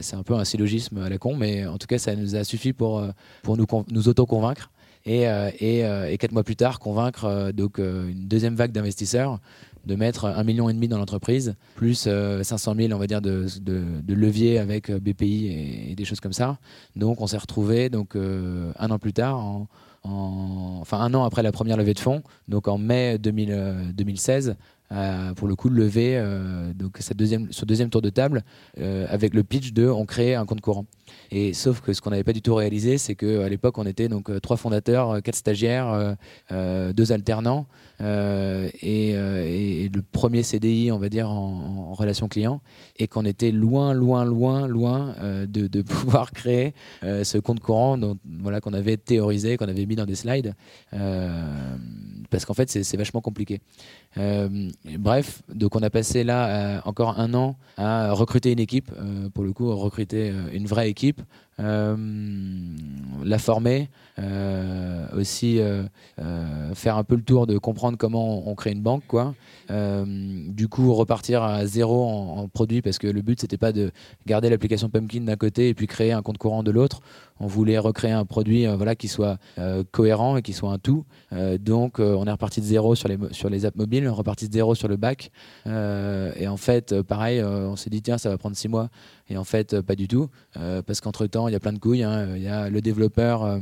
c'est 0.00 0.16
un 0.16 0.22
peu 0.22 0.34
un 0.34 0.44
syllogisme 0.44 0.98
à 0.98 1.08
la 1.08 1.18
con, 1.18 1.36
mais 1.36 1.66
en 1.66 1.78
tout 1.78 1.86
cas 1.86 1.98
ça 1.98 2.14
nous 2.16 2.34
a 2.34 2.44
suffi 2.44 2.72
pour 2.72 3.02
pour 3.42 3.56
nous 3.56 3.66
nous 3.90 4.08
auto 4.08 4.26
convaincre 4.26 4.70
et, 5.06 5.28
euh, 5.28 5.50
euh, 5.62 6.06
et, 6.06 6.18
quatre 6.18 6.32
mois 6.32 6.42
plus 6.42 6.56
tard 6.56 6.80
convaincre 6.80 7.24
euh, 7.24 7.52
donc 7.52 7.78
une 7.78 8.26
deuxième 8.26 8.56
vague 8.56 8.72
d'investisseurs 8.72 9.38
de 9.86 9.94
mettre 9.94 10.24
un 10.24 10.42
million 10.42 10.68
et 10.68 10.74
demi 10.74 10.88
dans 10.88 10.98
l'entreprise, 10.98 11.54
plus 11.76 12.08
500 12.42 12.74
000 12.74 12.92
on 12.92 12.98
va 12.98 13.06
dire 13.06 13.20
de, 13.22 13.46
levier 14.08 14.58
avec 14.58 14.90
BPI 14.90 15.90
et, 15.90 15.94
des 15.94 16.04
choses 16.04 16.18
comme 16.18 16.32
ça. 16.32 16.58
Donc 16.96 17.20
on 17.20 17.28
s'est 17.28 17.38
retrouvé 17.38 17.88
donc 17.88 18.16
un 18.16 18.90
an 18.90 18.98
plus 18.98 19.12
tard, 19.12 19.38
en, 19.38 19.68
enfin 20.02 20.98
un 20.98 21.14
an 21.14 21.22
après 21.22 21.44
la 21.44 21.52
première 21.52 21.76
levée 21.76 21.94
de 21.94 22.00
fonds, 22.00 22.24
donc 22.48 22.66
en 22.66 22.78
mai 22.78 23.16
2016, 23.18 24.56
pour 25.36 25.48
le 25.48 25.56
coup 25.56 25.68
levé 25.68 26.22
donc 26.74 26.96
cette 27.00 27.16
deuxième, 27.16 27.48
ce 27.50 27.64
deuxième 27.64 27.90
tour 27.90 28.02
de 28.02 28.10
table 28.10 28.44
avec 28.76 29.34
le 29.34 29.42
pitch 29.42 29.72
de 29.72 29.88
on 29.88 30.06
crée 30.06 30.34
un 30.34 30.46
compte 30.46 30.60
courant. 30.60 30.86
Et 31.30 31.52
sauf 31.54 31.80
que 31.80 31.92
ce 31.92 32.00
qu'on 32.00 32.10
n'avait 32.10 32.24
pas 32.24 32.32
du 32.32 32.42
tout 32.42 32.54
réalisé, 32.54 32.98
c'est 32.98 33.14
qu'à 33.14 33.48
l'époque, 33.48 33.78
on 33.78 33.86
était 33.86 34.08
donc 34.08 34.30
trois 34.40 34.56
fondateurs, 34.56 35.22
quatre 35.22 35.36
stagiaires, 35.36 36.16
deux 36.50 37.12
alternants 37.12 37.66
et, 38.00 39.88
le 39.92 40.02
premier 40.02 40.42
CDI, 40.42 40.90
on 40.92 40.98
va 40.98 41.08
dire, 41.08 41.30
en, 41.30 41.94
relation 41.94 42.28
client, 42.28 42.60
et 42.98 43.08
qu'on 43.08 43.24
était 43.24 43.50
loin, 43.50 43.94
loin, 43.94 44.24
loin, 44.24 44.66
loin 44.66 45.14
de, 45.22 45.66
de, 45.66 45.82
pouvoir 45.96 46.32
créer 46.32 46.74
ce 47.02 47.38
compte 47.38 47.60
courant 47.60 47.96
dont, 47.98 48.18
voilà, 48.40 48.60
qu'on 48.60 48.74
avait 48.74 48.96
théorisé, 48.96 49.56
qu'on 49.56 49.68
avait 49.68 49.86
mis 49.86 49.96
dans 49.96 50.06
des 50.06 50.16
slides, 50.16 50.54
parce 52.30 52.44
qu'en 52.44 52.54
fait, 52.54 52.70
c'est 52.70 52.96
vachement 52.96 53.20
compliqué. 53.20 53.60
Euh, 54.18 54.70
bref, 54.98 55.42
donc 55.52 55.76
on 55.76 55.82
a 55.82 55.90
passé 55.90 56.24
là 56.24 56.48
euh, 56.48 56.80
encore 56.84 57.18
un 57.18 57.34
an 57.34 57.56
à 57.76 58.12
recruter 58.12 58.52
une 58.52 58.60
équipe, 58.60 58.90
euh, 58.98 59.28
pour 59.30 59.44
le 59.44 59.52
coup, 59.52 59.74
recruter 59.74 60.32
une 60.52 60.66
vraie 60.66 60.88
équipe, 60.88 61.20
la 61.58 63.38
former, 63.38 63.88
aussi 65.16 65.60
faire 66.74 66.96
un 66.96 67.04
peu 67.04 67.16
le 67.16 67.22
tour 67.22 67.46
de 67.46 67.58
comprendre 67.58 67.96
comment 67.98 68.48
on, 68.48 68.54
crée 68.54 68.72
une 68.72 68.82
banque, 68.82 69.04
quoi. 69.06 69.34
du 69.68 70.68
coup, 70.68 70.92
repartir 70.94 71.42
à 71.42 71.66
zéro 71.66 72.04
en, 72.04 72.38
en 72.38 72.48
produit 72.48 72.82
parce 72.82 72.98
que 72.98 73.06
le 73.06 73.22
but 73.22 73.40
c'était 73.40 73.58
pas 73.58 73.72
de 73.72 73.90
garder 74.26 74.50
l'application 74.50 74.88
Pumpkin 74.88 75.22
d'un 75.22 75.36
côté 75.36 75.68
et 75.68 75.74
puis 75.74 75.86
créer 75.86 76.12
un 76.12 76.22
compte 76.22 76.38
courant 76.38 76.62
de 76.62 76.70
l'autre 76.70 77.00
on 77.40 77.46
voulait 77.46 77.78
recréer 77.78 78.12
un 78.12 78.24
produit 78.24 78.66
euh, 78.66 78.76
voilà, 78.76 78.94
qui 78.94 79.08
soit 79.08 79.38
euh, 79.58 79.84
cohérent 79.90 80.36
et 80.36 80.42
qui 80.42 80.52
soit 80.52 80.70
un 80.70 80.78
tout. 80.78 81.04
Euh, 81.32 81.58
donc 81.58 81.98
on 81.98 82.26
est 82.26 82.30
reparti 82.30 82.60
de 82.60 82.66
zéro 82.66 82.94
sur 82.94 83.08
les, 83.08 83.18
sur 83.32 83.50
les 83.50 83.66
apps 83.66 83.76
mobiles, 83.76 84.08
on 84.08 84.14
reparti 84.14 84.48
de 84.48 84.52
zéro 84.52 84.74
sur 84.74 84.88
le 84.88 84.96
bac. 84.96 85.30
et 85.66 86.48
en 86.48 86.56
fait, 86.56 87.02
pareil, 87.02 87.42
on 87.42 87.76
s'est 87.76 87.90
dit, 87.90 88.02
tiens, 88.02 88.18
ça 88.18 88.30
va 88.30 88.38
prendre 88.38 88.56
six 88.56 88.68
mois. 88.68 88.88
Et 89.28 89.36
en 89.36 89.44
fait, 89.44 89.80
pas 89.80 89.96
du 89.96 90.06
tout, 90.08 90.28
parce 90.54 91.00
qu'entre-temps, 91.00 91.48
il 91.48 91.52
y 91.52 91.56
a 91.56 91.60
plein 91.60 91.72
de 91.72 91.78
couilles. 91.78 92.04
Hein. 92.04 92.36
Il 92.36 92.42
y 92.42 92.48
a 92.48 92.70
le 92.70 92.80
développeur 92.80 93.44
euh, 93.44 93.58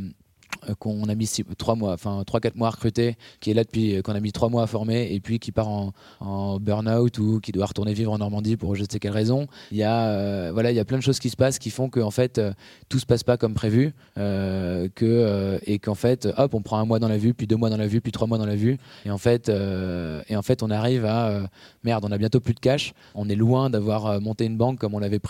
qu'on 0.79 1.09
a 1.09 1.15
mis 1.15 1.31
trois 1.59 1.75
mois, 1.75 1.93
enfin 1.93 2.23
trois 2.27 2.41
quatre 2.41 2.57
mois 2.57 2.69
à 2.69 2.71
recruter, 2.71 3.17
qui 3.41 3.51
est 3.51 3.55
là 3.55 3.65
depuis 3.65 3.97
euh, 3.97 4.03
qu'on 4.03 4.15
a 4.15 4.21
mis 4.21 4.33
trois 4.33 4.49
mois 4.49 4.63
à 4.63 4.67
former, 4.67 5.13
et 5.13 5.21
puis 5.21 5.39
qui 5.39 5.53
part 5.53 5.69
en, 5.69 5.93
en 6.21 6.59
burn-out 6.61 7.19
ou 7.19 7.41
qui 7.41 7.53
doit 7.53 7.67
retourner 7.67 7.95
vivre 7.95 8.13
en 8.13 8.19
Normandie 8.19 8.57
pour 8.57 8.75
je 8.75 8.83
ne 8.83 8.87
sais 8.91 8.99
quelle 8.99 9.13
raison. 9.13 9.47
Il 9.71 9.79
y 9.79 9.83
a 9.83 10.09
euh, 10.09 10.51
voilà, 10.53 10.71
il 10.71 10.77
y 10.77 10.81
a 10.81 10.85
plein 10.85 10.99
de 10.99 11.03
choses 11.03 11.19
qui 11.19 11.31
se 11.31 11.37
passent 11.37 11.59
qui 11.59 11.71
font 11.71 11.89
que 11.89 12.01
en 12.01 12.11
fait 12.11 12.41
tout 12.89 12.99
se 12.99 13.07
passe 13.07 13.23
pas 13.23 13.37
comme 13.37 13.55
prévu, 13.55 13.93
que 14.17 15.59
et 15.65 15.79
qu'en 15.79 15.95
fait 15.95 16.29
hop 16.37 16.55
on 16.55 16.63
prend 16.63 16.79
un 16.79 16.85
mois 16.85 16.99
dans 16.99 17.09
la 17.09 17.19
vue, 17.19 17.35
puis 17.35 17.47
deux 17.47 17.57
mois 17.57 17.71
dans 17.71 17.77
la 17.77 17.87
vue, 17.87 18.01
puis 18.01 18.13
trois 18.13 18.27
mois 18.27 18.39
dans 18.39 18.47
la 18.47 18.57
vue, 18.57 18.79
et 19.05 19.11
en 19.11 19.19
fait 19.19 19.49
et 19.49 20.37
en 20.37 20.43
fait 20.43 20.63
on 20.63 20.71
arrive 20.71 21.05
à 21.05 21.49
merde, 21.83 22.05
on 22.07 22.13
a 22.13 22.19
bientôt 22.19 22.41
plus 22.41 22.55
de 22.55 22.61
cash, 22.61 22.95
on 23.15 23.29
est 23.29 23.37
loin 23.37 23.71
d'avoir 23.71 24.21
monté 24.21 24.45
une 24.45 24.57
banque 24.57 24.79
comme 24.79 24.95
on 24.95 24.99
l'avait 24.99 25.21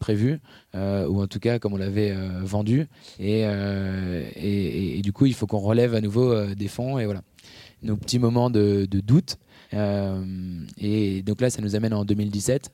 prévu, 0.00 0.40
ou 1.08 1.22
en 1.22 1.26
tout 1.26 1.38
cas 1.40 1.58
comme 1.58 1.72
on 1.74 1.78
l'avait 1.78 2.14
vendu, 2.44 2.86
et, 3.18 3.40
et 4.36 4.86
et, 4.96 5.02
du 5.02 5.12
coup, 5.12 5.26
il 5.26 5.34
faut 5.34 5.46
qu'on 5.46 5.58
relève 5.58 5.94
à 5.94 6.00
nouveau 6.00 6.32
euh, 6.32 6.54
des 6.54 6.68
fonds. 6.68 6.98
Et 6.98 7.04
voilà. 7.04 7.22
Nos 7.82 7.96
petits 7.96 8.18
moments 8.18 8.50
de, 8.50 8.86
doute. 8.86 9.36
Euh, 9.74 10.24
et 10.78 11.22
donc 11.22 11.40
là, 11.40 11.50
ça 11.50 11.60
nous 11.60 11.76
amène 11.76 11.92
en 11.92 12.04
2017. 12.04 12.70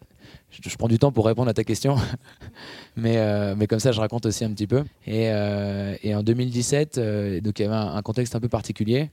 Je, 0.61 0.77
prends 0.77 0.88
du 0.88 0.99
temps 0.99 1.12
pour 1.12 1.27
répondre 1.27 1.49
à 1.49 1.55
ta 1.55 1.65
question, 1.65 1.97
mais, 2.97 3.17
euh, 3.17 3.55
mais 3.57 3.67
comme 3.67 3.81
ça, 3.81 3.91
je 3.91 4.01
raconte 4.01 4.27
aussi 4.27 4.45
un 4.45 4.51
petit 4.51 4.67
peu. 4.67 4.85
Et, 5.07 5.25
et 6.03 6.15
en 6.15 6.23
2017, 6.23 7.01
donc 7.43 7.59
il 7.59 7.62
y 7.62 7.65
avait 7.65 7.75
un, 7.75 8.03
contexte 8.03 8.37
un 8.37 8.41
peu 8.41 8.49
particulier 8.49 9.11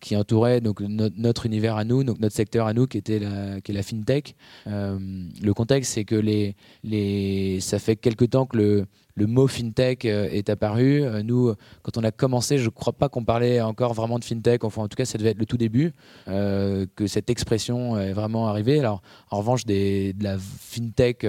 qui 0.00 0.16
entourait 0.16 0.60
donc 0.60 0.80
notre, 0.80 1.46
univers 1.46 1.76
à 1.76 1.84
nous, 1.84 2.04
donc 2.04 2.20
notre 2.20 2.34
secteur 2.34 2.66
à 2.66 2.74
nous, 2.74 2.86
qui 2.86 2.98
était 2.98 3.18
la, 3.18 3.60
qui 3.60 3.72
est 3.72 3.74
la 3.74 3.82
fintech. 3.82 4.34
le 4.66 5.52
contexte, 5.54 5.94
c'est 5.94 6.04
que 6.04 6.14
les, 6.14 6.54
les, 6.84 7.60
ça 7.60 7.78
fait 7.78 7.96
quelque 7.96 8.24
temps 8.24 8.46
que 8.46 8.56
le 8.58 8.86
le 9.14 9.26
mot 9.26 9.46
fintech 9.46 10.04
euh, 10.04 10.28
est 10.30 10.48
apparu. 10.48 11.02
Euh, 11.02 11.22
nous, 11.22 11.52
quand 11.82 11.96
on 11.96 12.04
a 12.04 12.10
commencé, 12.10 12.58
je 12.58 12.64
ne 12.64 12.70
crois 12.70 12.92
pas 12.92 13.08
qu'on 13.08 13.24
parlait 13.24 13.60
encore 13.60 13.94
vraiment 13.94 14.18
de 14.18 14.24
fintech. 14.24 14.64
Enfin, 14.64 14.82
en 14.82 14.88
tout 14.88 14.96
cas, 14.96 15.04
ça 15.04 15.18
devait 15.18 15.30
être 15.30 15.38
le 15.38 15.46
tout 15.46 15.56
début 15.56 15.92
euh, 16.28 16.86
que 16.96 17.06
cette 17.06 17.30
expression 17.30 17.98
est 17.98 18.12
vraiment 18.12 18.48
arrivée. 18.48 18.78
Alors, 18.78 19.02
en 19.30 19.38
revanche, 19.38 19.64
de 19.66 20.22
la 20.22 20.38
fintech, 20.38 21.26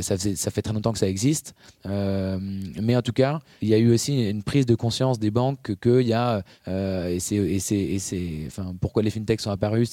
ça, 0.00 0.16
fait 0.16 0.62
très 0.62 0.72
longtemps 0.72 0.92
que 0.92 0.98
ça 0.98 1.08
existe. 1.08 1.54
mais 1.84 2.96
en 2.96 3.02
tout 3.02 3.12
cas, 3.12 3.40
il 3.60 3.68
y 3.68 3.74
a 3.74 3.78
eu 3.78 3.92
aussi 3.92 4.28
une 4.28 4.42
prise 4.42 4.66
de 4.66 4.74
conscience 4.74 5.18
des 5.18 5.30
banques 5.30 5.74
qu'il 5.80 6.06
y 6.06 6.12
a, 6.12 6.42
et 6.66 7.18
c'est, 7.20 8.44
enfin, 8.46 8.74
pourquoi 8.80 9.02
les 9.02 9.10
fintechs 9.10 9.40
sont 9.40 9.50
apparus, 9.50 9.90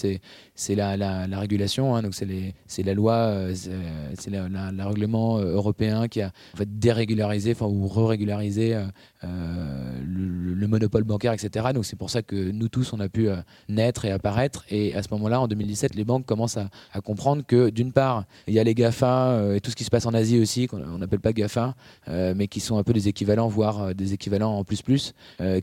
c'est, 0.56 0.76
la, 0.76 0.98
la, 0.98 1.40
régulation. 1.40 1.96
Hein. 1.96 2.04
donc, 2.04 2.14
c'est, 2.16 2.84
la 2.84 2.94
loi, 2.94 3.48
c'est, 3.54 4.30
le 4.30 4.84
règlement 4.84 5.40
européen 5.40 6.08
qui 6.08 6.22
a 6.22 6.32
fait 6.56 6.80
dérégulé 6.80 7.09
régulariser, 7.10 7.52
enfin, 7.52 7.65
ou 7.65 7.88
re-régulariser 7.88 8.76
euh, 9.24 9.28
euh, 9.28 10.00
le, 10.06 10.68
monopole 10.68 11.04
bancaire, 11.04 11.34
etc. 11.34 11.68
Donc 11.74 11.86
c'est 11.86 11.96
pour 11.96 12.10
ça 12.10 12.22
que 12.22 12.52
nous 12.52 12.68
tous, 12.68 12.94
on 12.94 13.00
a 13.00 13.10
pu 13.10 13.28
euh, 13.28 13.38
naître 13.70 14.06
et 14.06 14.12
apparaître. 14.12 14.66
Et 14.70 14.94
à 14.94 15.02
ce 15.02 15.08
moment-là, 15.12 15.42
en 15.42 15.48
2017, 15.48 15.96
les 15.96 16.04
banques 16.04 16.26
commencent 16.26 16.58
à, 16.58 16.70
comprendre 17.02 17.44
que 17.46 17.70
d'une 17.70 17.92
part, 17.92 18.26
il 18.48 18.54
y 18.54 18.60
a 18.60 18.64
les 18.64 18.76
GAFA 18.76 19.56
et 19.56 19.62
tout 19.62 19.72
ce 19.72 19.76
qui 19.76 19.84
se 19.84 19.90
passe 19.90 20.06
en 20.06 20.14
Asie 20.14 20.40
aussi, 20.40 20.68
qu'on 20.68 20.98
n'appelle 20.98 21.22
pas 21.22 21.34
GAFA, 21.34 21.76
mais 22.08 22.48
qui 22.48 22.60
sont 22.60 22.78
un 22.78 22.84
peu 22.84 22.94
des 22.94 23.08
équivalents, 23.08 23.48
voire 23.48 23.96
des 23.96 24.14
équivalents 24.14 24.58
en 24.58 24.64
plus 24.64 24.82
plus, 24.82 25.14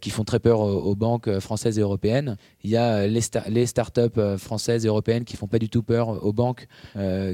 qui 0.01 0.11
font 0.11 0.25
très 0.25 0.40
peur 0.40 0.61
aux, 0.61 0.95
banques 0.95 1.38
françaises 1.40 1.79
et 1.79 1.83
européennes. 1.83 2.37
Il 2.64 2.71
y 2.71 2.77
a 2.77 3.07
les, 3.07 3.21
les 3.49 3.66
startups 3.66 4.38
françaises 4.38 4.85
et 4.87 4.88
européennes 4.88 5.25
qui 5.25 5.37
font 5.37 5.47
pas 5.47 5.59
du 5.59 5.69
tout 5.69 5.83
peur 5.83 6.25
aux 6.25 6.33
banques, 6.33 6.66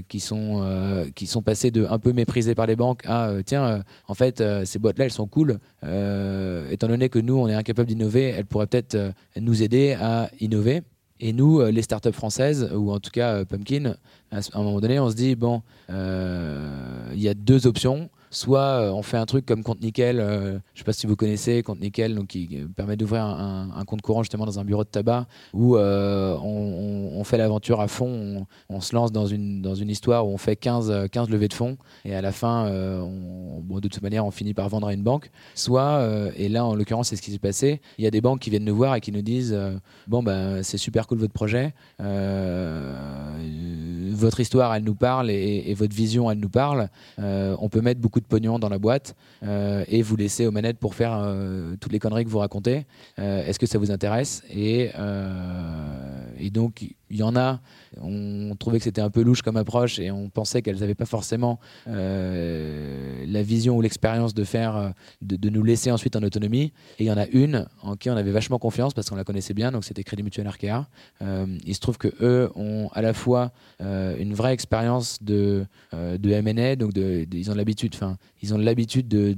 qui, 0.08 0.20
sont, 0.20 1.06
qui 1.14 1.26
sont 1.26 1.42
passées 1.42 1.70
de 1.70 1.86
un 1.88 1.98
peu 1.98 2.12
méprisées 2.12 2.54
par 2.54 2.66
les 2.66 2.76
banques 2.76 3.06
à 3.06 3.30
tiens, 3.46 3.82
en 4.08 4.14
fait, 4.14 4.40
euh, 4.40 4.64
ces 4.64 4.78
boîtes-là, 4.78 5.06
elles 5.06 5.12
sont 5.12 5.26
cool. 5.26 5.58
Euh, 5.84 6.11
étant 6.70 6.88
donné 6.88 7.08
que 7.08 7.18
nous, 7.18 7.36
on 7.36 7.48
est 7.48 7.54
incapable 7.54 7.88
d'innover, 7.88 8.24
elles 8.24 8.46
pourraient 8.46 8.66
peut-être 8.66 8.94
euh, 8.94 9.12
nous 9.40 9.62
aider 9.62 9.96
à 10.00 10.30
innover. 10.40 10.82
Et 11.20 11.32
nous, 11.32 11.64
les 11.64 11.82
startups 11.82 12.12
françaises, 12.12 12.68
ou 12.74 12.90
en 12.90 12.98
tout 12.98 13.12
cas 13.12 13.44
Pumpkin, 13.44 13.94
à 14.32 14.38
un 14.54 14.62
moment 14.64 14.80
donné, 14.80 14.98
on 14.98 15.08
se 15.08 15.14
dit, 15.14 15.36
bon, 15.36 15.62
il 15.88 17.20
y 17.20 17.28
a 17.28 17.34
deux 17.34 17.68
options 17.68 18.10
soit 18.32 18.60
euh, 18.60 18.90
on 18.90 19.02
fait 19.02 19.18
un 19.18 19.26
truc 19.26 19.46
comme 19.46 19.62
Compte 19.62 19.80
Nickel, 19.80 20.18
euh, 20.18 20.52
je 20.52 20.54
ne 20.54 20.78
sais 20.78 20.84
pas 20.84 20.92
si 20.92 21.06
vous 21.06 21.16
connaissez 21.16 21.62
Compte 21.62 21.80
Nickel, 21.80 22.14
donc 22.14 22.28
qui 22.28 22.48
euh, 22.54 22.66
permet 22.74 22.96
d'ouvrir 22.96 23.24
un, 23.24 23.84
compte 23.86 24.00
courant 24.00 24.22
justement 24.22 24.46
dans 24.46 24.58
un 24.58 24.64
bureau 24.64 24.84
de 24.84 24.88
tabac, 24.88 25.26
où 25.52 25.76
on, 25.76 27.22
fait 27.24 27.36
l'aventure 27.36 27.80
à 27.80 27.88
fond, 27.88 28.46
on, 28.68 28.80
se 28.80 28.94
lance 28.94 29.12
dans 29.12 29.26
une, 29.26 29.62
dans 29.62 29.74
une 29.74 29.90
histoire 29.90 30.26
où 30.26 30.30
on 30.30 30.38
fait 30.38 30.56
15, 30.56 31.08
15 31.10 31.28
levées 31.28 31.48
de 31.48 31.54
fonds, 31.54 31.76
et 32.04 32.14
à 32.14 32.22
la 32.22 32.32
fin, 32.32 32.68
bon, 33.62 33.78
de 33.78 33.88
toute 33.88 34.02
manière, 34.02 34.24
on 34.26 34.30
finit 34.30 34.54
par 34.54 34.68
vendre 34.68 34.88
à 34.88 34.94
une 34.94 35.02
banque. 35.02 35.30
Soit, 35.54 36.08
et 36.36 36.48
là 36.48 36.64
en 36.64 36.74
l'occurrence 36.74 37.08
c'est 37.08 37.16
ce 37.16 37.22
qui 37.22 37.30
s'est 37.30 37.38
passé, 37.38 37.80
il 37.98 38.04
y 38.04 38.06
a 38.06 38.10
des 38.10 38.20
banques 38.20 38.40
qui 38.40 38.50
viennent 38.50 38.64
nous 38.64 38.74
voir 38.74 38.94
et 38.94 39.00
qui 39.00 39.12
nous 39.12 39.22
disent, 39.22 39.56
bon 40.08 40.22
ben 40.22 40.62
c'est 40.62 40.78
super 40.78 41.06
cool 41.06 41.18
votre 41.18 41.32
projet, 41.32 41.74
votre 44.22 44.40
histoire 44.40 44.74
elle 44.74 44.84
nous 44.84 44.94
parle 44.94 45.30
et, 45.30 45.74
votre 45.74 45.94
vision 45.94 46.30
elle 46.30 46.38
nous 46.38 46.48
parle, 46.48 46.88
on 47.18 47.68
peut 47.68 47.80
mettre 47.80 48.00
beaucoup 48.00 48.20
de 48.20 48.26
pognon 48.26 48.58
dans 48.58 48.68
la 48.68 48.78
boîte 48.78 49.14
euh, 49.44 49.84
et 49.88 50.02
vous 50.02 50.16
laisser 50.16 50.46
aux 50.46 50.50
manettes 50.50 50.78
pour 50.78 50.94
faire 50.94 51.12
euh, 51.14 51.74
toutes 51.80 51.92
les 51.92 51.98
conneries 51.98 52.24
que 52.24 52.30
vous 52.30 52.38
racontez. 52.38 52.86
Euh, 53.18 53.44
est-ce 53.44 53.58
que 53.58 53.66
ça 53.66 53.78
vous 53.78 53.90
intéresse? 53.90 54.42
Et 56.42 56.50
donc, 56.50 56.82
il 57.08 57.16
y 57.16 57.22
en 57.22 57.36
a, 57.36 57.60
on 58.00 58.56
trouvait 58.58 58.78
que 58.78 58.84
c'était 58.84 59.00
un 59.00 59.10
peu 59.10 59.22
louche 59.22 59.42
comme 59.42 59.56
approche 59.56 60.00
et 60.00 60.10
on 60.10 60.28
pensait 60.28 60.60
qu'elles 60.60 60.80
n'avaient 60.80 60.96
pas 60.96 61.06
forcément 61.06 61.60
la 61.86 63.42
vision 63.42 63.76
ou 63.76 63.80
l'expérience 63.80 64.34
de 64.34 64.42
faire, 64.42 64.92
de, 65.20 65.50
nous 65.50 65.62
laisser 65.62 65.92
ensuite 65.92 66.16
en 66.16 66.22
autonomie. 66.22 66.72
Et 66.98 67.04
il 67.04 67.06
y 67.06 67.12
en 67.12 67.16
a 67.16 67.26
une 67.28 67.66
en 67.82 67.94
qui 67.94 68.10
on 68.10 68.16
avait 68.16 68.32
vachement 68.32 68.58
confiance 68.58 68.92
parce 68.92 69.08
qu'on 69.08 69.16
la 69.16 69.24
connaissait 69.24 69.54
bien, 69.54 69.70
donc 69.70 69.84
c'était 69.84 70.02
Crédit 70.02 70.24
Mutuel 70.24 70.48
Arkea. 70.48 70.88
il 71.20 71.74
se 71.74 71.80
trouve 71.80 71.96
que 71.96 72.08
eux 72.20 72.50
ont 72.56 72.88
à 72.92 73.02
la 73.02 73.14
fois 73.14 73.52
une 73.80 74.34
vraie 74.34 74.52
expérience 74.52 75.22
de, 75.22 75.64
de 75.92 76.30
M&A, 76.30 76.74
donc 76.74 76.92
ils 76.96 77.50
ont 77.50 77.54
l'habitude, 77.54 77.92
enfin, 77.94 78.16
ils 78.42 78.52
ont 78.52 78.58
l'habitude 78.58 79.06
de, 79.06 79.36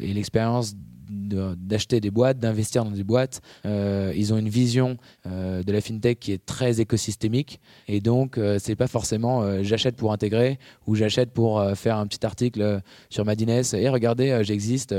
et 0.00 0.12
l'expérience 0.12 0.76
d'acheter 1.08 2.00
des 2.00 2.10
boîtes, 2.10 2.38
d'investir 2.38 2.84
dans 2.84 2.90
des 2.90 3.04
boîtes. 3.04 3.40
Euh, 3.64 4.12
ils 4.16 4.32
ont 4.32 4.38
une 4.38 4.48
vision 4.48 4.96
euh, 5.26 5.62
de 5.62 5.72
la 5.72 5.80
fintech 5.80 6.18
qui 6.18 6.32
est 6.32 6.44
très 6.44 6.80
écosystémique 6.80 7.60
et 7.88 8.00
donc 8.00 8.38
euh, 8.38 8.58
c'est 8.60 8.76
pas 8.76 8.86
forcément 8.86 9.62
j'achète 9.62 9.96
pour 9.96 10.12
intégrer 10.12 10.58
ou 10.86 10.94
j'achète 10.94 11.30
pour 11.30 11.64
faire 11.74 11.96
un 11.98 12.06
petit 12.06 12.24
article 12.24 12.80
sur 13.10 13.24
Madines 13.24 13.62
et 13.72 13.88
regardez 13.88 14.40
j'existe 14.42 14.94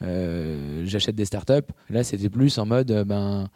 j'achète 0.00 1.14
des 1.14 1.24
startups. 1.24 1.72
Là 1.90 2.04
c'était 2.04 2.28
plus 2.28 2.58
en 2.58 2.66
mode 2.66 3.04
ben 3.06 3.48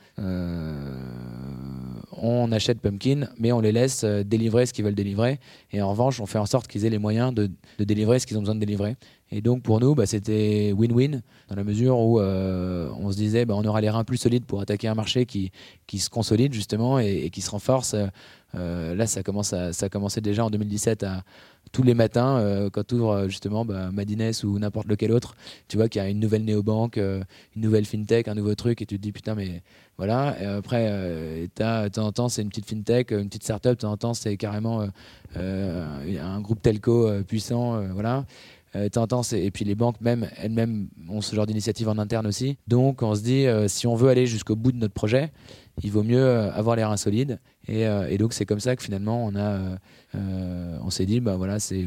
on 2.23 2.51
achète 2.53 2.81
Pumpkin, 2.81 3.29
mais 3.39 3.53
on 3.53 3.61
les 3.61 3.73
laisse 3.73 4.05
délivrer 4.05 4.67
ce 4.67 4.73
qu'ils 4.73 4.85
veulent 4.85 4.95
délivrer. 4.95 5.39
Et 5.73 5.83
en 5.83 5.91
revanche, 5.91 6.21
on 6.21 6.27
fait 6.27 6.39
en 6.39 6.47
sorte 6.47 6.69
qu'ils 6.69 6.85
aient 6.85 6.91
les 6.91 6.99
moyens 6.99 7.35
de, 7.35 7.51
délivrer 7.79 8.19
ce 8.19 8.27
qu'ils 8.27 8.37
ont 8.37 8.41
besoin 8.41 8.55
de 8.55 8.61
délivrer. 8.61 8.97
Et 9.31 9.41
donc 9.43 9.63
pour 9.63 9.81
nous, 9.81 9.95
bah, 9.95 10.07
c'était 10.07 10.73
win-win 10.73 11.21
dans 11.49 11.57
la 11.57 11.65
mesure 11.65 11.99
où 11.99 12.21
euh, 12.21 12.91
on 12.99 13.11
se 13.13 13.17
disait 13.17 13.45
bah, 13.45 13.55
on 13.57 13.65
aura 13.65 13.81
les 13.81 13.91
reins 13.91 14.05
plus 14.05 14.17
solides 14.17 14.45
pour 14.45 14.61
attaquer 14.61 14.89
un 14.89 14.95
marché 14.95 15.27
qui, 15.27 15.51
se 15.99 16.09
consolide 16.09 16.53
justement 16.53 16.99
et, 16.99 17.31
qui 17.31 17.41
se 17.41 17.51
renforce. 17.51 17.95
Euh, 18.55 18.95
là, 18.95 19.07
ça, 19.07 19.23
commence 19.23 19.53
à, 19.53 19.73
ça 19.73 19.87
a 19.87 19.89
commencé 19.89 20.21
déjà 20.21 20.45
en 20.45 20.51
2017 20.51 21.03
à 21.03 21.23
tous 21.73 21.83
les 21.83 21.95
matins 21.95 22.39
euh, 22.39 22.71
quand 22.71 22.87
tu 22.87 22.97
ouvres 22.97 23.29
justement 23.29 23.65
bah, 23.65 23.91
Madines 23.93 24.33
ou 24.45 24.59
n'importe 24.59 24.87
lequel 24.89 25.13
autre, 25.13 25.35
tu 25.69 25.77
vois 25.77 25.89
qu'il 25.89 26.03
y 26.03 26.05
a 26.05 26.09
une 26.09 26.21
nouvelle 26.21 26.45
néobanque, 26.45 26.97
une 26.97 27.25
nouvelle 27.57 27.85
fintech, 27.85 28.29
un 28.29 28.35
nouveau 28.35 28.55
truc 28.55 28.83
et 28.83 28.87
tu 28.87 28.97
te 28.97 29.03
dis 29.03 29.13
putain 29.13 29.35
mais 29.35 29.63
voilà. 29.97 30.37
Et 30.41 30.47
après, 30.47 30.89
de 30.89 31.89
temps 31.89 32.07
en 32.07 32.13
temps 32.13 32.29
c'est 32.29 32.43
une 32.43 32.49
petite 32.49 32.69
fintech, 32.69 33.11
une 33.11 33.29
petite 33.29 33.45
startup, 33.45 33.73
de 33.73 33.79
temps 33.79 33.93
en 33.93 33.97
temps 33.97 34.15
c'est 34.15 34.37
carrément 34.37 34.87
un 35.37 36.41
groupe 36.41 36.63
telco 36.63 37.11
puissant, 37.27 37.81
voilà. 37.93 38.25
Euh, 38.77 38.89
et 39.33 39.51
puis 39.51 39.65
les 39.65 39.75
banques 39.75 40.01
même 40.01 40.29
elles-mêmes 40.37 40.89
ont 41.09 41.21
ce 41.21 41.35
genre 41.35 41.47
d'initiative 41.47 41.89
en 41.89 41.99
interne 41.99 42.27
aussi. 42.27 42.59
Donc 42.67 43.03
on 43.03 43.15
se 43.15 43.23
dit 43.23 43.47
euh, 43.47 43.69
si 43.69 43.87
on 43.87 43.95
veut 43.95 44.09
aller 44.09 44.27
jusqu'au 44.27 44.57
bout 44.57 44.73
de 44.73 44.77
notre 44.77 44.95
projet, 44.95 45.31
il 45.83 45.91
vaut 45.91 46.03
mieux 46.03 46.23
euh, 46.23 46.53
avoir 46.53 46.77
les 46.77 46.85
reins 46.85 46.97
solides. 46.97 47.39
Et, 47.67 47.87
donc 48.19 48.33
c'est 48.33 48.47
comme 48.47 48.61
ça 48.61 48.75
que 48.77 48.83
finalement 48.83 49.25
on 49.25 49.37
a, 49.37 49.79
on 50.15 50.91
s'est 50.91 51.07
dit 51.07 51.21
bah 51.21 51.37
voilà 51.37 51.61
c'est 51.61 51.87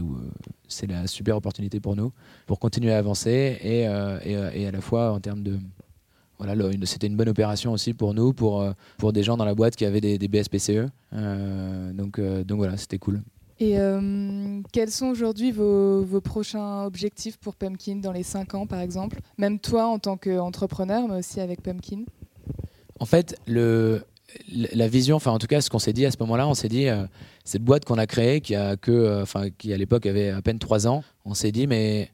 c'est 0.67 0.87
la 0.87 1.07
super 1.07 1.35
opportunité 1.35 1.79
pour 1.79 1.95
nous 1.95 2.13
pour 2.45 2.59
continuer 2.59 2.93
à 2.93 2.99
avancer 2.99 3.57
et, 3.61 3.81
et, 3.81 4.67
à 4.67 4.71
la 4.71 4.81
fois 4.81 5.11
en 5.11 5.19
termes 5.19 5.43
de 5.43 5.59
voilà, 6.37 6.55
c'était 6.85 7.07
une 7.07 7.17
bonne 7.17 7.29
opération 7.29 7.71
aussi 7.71 7.93
pour 7.93 8.13
nous, 8.13 8.33
pour, 8.33 8.65
pour 8.97 9.13
des 9.13 9.21
gens 9.21 9.37
dans 9.37 9.45
la 9.45 9.53
boîte 9.53 9.75
qui 9.75 9.85
avaient 9.85 10.01
des, 10.01 10.27
BSPCE. 10.27 10.87
donc, 11.93 12.19
donc 12.19 12.57
voilà, 12.57 12.77
c'était 12.77 12.97
cool. 12.97 13.21
Et 13.61 13.79
euh, 13.79 14.59
quels 14.71 14.89
sont 14.89 15.05
aujourd'hui 15.05 15.51
vos, 15.51 16.19
prochains 16.19 16.83
objectifs 16.83 17.37
pour 17.37 17.55
Pumpkin 17.55 17.97
dans 17.97 18.11
les 18.11 18.23
5 18.23 18.55
ans, 18.55 18.65
par 18.65 18.79
exemple? 18.79 19.21
Même 19.37 19.59
toi, 19.59 19.85
en 19.85 19.99
tant 19.99 20.17
qu'entrepreneur, 20.17 21.07
mais 21.07 21.19
aussi 21.19 21.39
avec 21.39 21.61
Pumpkin? 21.61 22.05
En 23.01 23.05
fait, 23.05 23.35
la 23.47 24.87
vision, 24.87 25.15
enfin 25.15 25.31
en 25.31 25.39
tout 25.39 25.47
cas, 25.47 25.59
ce 25.59 25.71
qu'on 25.71 25.79
s'est 25.79 25.91
dit 25.91 26.05
à 26.05 26.11
ce 26.11 26.17
moment-là, 26.19 26.47
on 26.47 26.53
s'est 26.53 26.69
dit, 26.69 26.87
euh, 26.87 27.03
cette 27.43 27.63
boîte 27.63 27.83
qu'on 27.83 27.97
a 27.97 28.05
créée, 28.05 28.41
qui, 28.41 28.53
a 28.53 28.77
que, 28.77 28.91
euh, 28.91 29.49
qui 29.57 29.73
à 29.73 29.77
l'époque 29.77 30.05
avait 30.05 30.29
à 30.29 30.39
peine 30.43 30.59
3 30.59 30.85
ans, 30.85 31.03
on 31.25 31.33
s'est 31.33 31.51
dit, 31.51 31.65
mais 31.65 32.11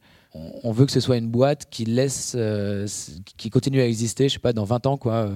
on 0.63 0.71
veut 0.71 0.85
que 0.85 0.93
ce 0.93 1.01
soit 1.01 1.17
une 1.17 1.27
boîte 1.27 1.67
qui 1.69 1.83
laisse, 1.83 2.35
euh, 2.37 2.87
qui 3.37 3.49
continue 3.49 3.81
à 3.81 3.85
exister, 3.85 4.29
je 4.29 4.35
sais 4.35 4.39
pas, 4.39 4.53
dans 4.53 4.63
20 4.63 4.85
ans, 4.85 4.95
quoi. 4.95 5.31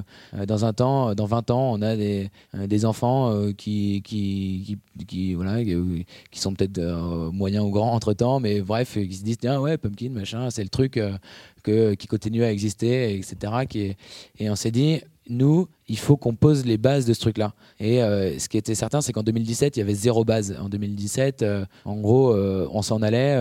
Dans 0.47 0.63
un 0.63 0.71
temps, 0.71 1.15
dans 1.15 1.25
20 1.25 1.51
ans, 1.51 1.73
on 1.73 1.81
a 1.81 1.97
des, 1.97 2.85
enfants 2.85 3.51
qui, 3.57 4.01
qui, 4.05 4.77
qui, 5.05 5.33
voilà, 5.33 5.61
qui 5.65 6.39
sont 6.39 6.53
peut-être 6.53 6.79
moyens 7.33 7.65
ou 7.65 7.71
grands 7.71 7.93
entre 7.93 8.13
temps, 8.13 8.39
mais 8.39 8.61
bref, 8.61 8.93
qui 8.93 9.13
se 9.15 9.23
disent, 9.23 9.39
tiens, 9.39 9.59
ouais, 9.59 9.77
Pumpkin, 9.77 10.11
machin, 10.11 10.49
c'est 10.49 10.63
le 10.63 10.69
truc 10.69 11.01
que, 11.63 11.93
qui 11.95 12.07
continue 12.07 12.43
à 12.43 12.51
exister, 12.51 13.17
etc. 13.17 13.95
Et 14.39 14.49
on 14.51 14.55
s'est 14.55 14.71
dit, 14.71 15.01
nous, 15.31 15.67
il 15.87 15.97
faut 15.97 16.17
qu'on 16.17 16.35
pose 16.35 16.65
les 16.65 16.77
bases 16.77 17.05
de 17.05 17.13
ce 17.13 17.21
truc-là. 17.21 17.53
Et 17.79 18.03
euh, 18.03 18.37
ce 18.37 18.49
qui 18.49 18.57
était 18.57 18.75
certain, 18.75 19.01
c'est 19.01 19.13
qu'en 19.13 19.23
2017, 19.23 19.77
il 19.77 19.79
y 19.79 19.81
avait 19.81 19.93
zéro 19.93 20.23
base. 20.23 20.55
En 20.61 20.69
2017, 20.69 21.41
euh, 21.41 21.65
en 21.85 21.95
gros, 21.95 22.31
euh, 22.31 22.67
on 22.71 22.81
s'en 22.81 23.01
allait, 23.01 23.37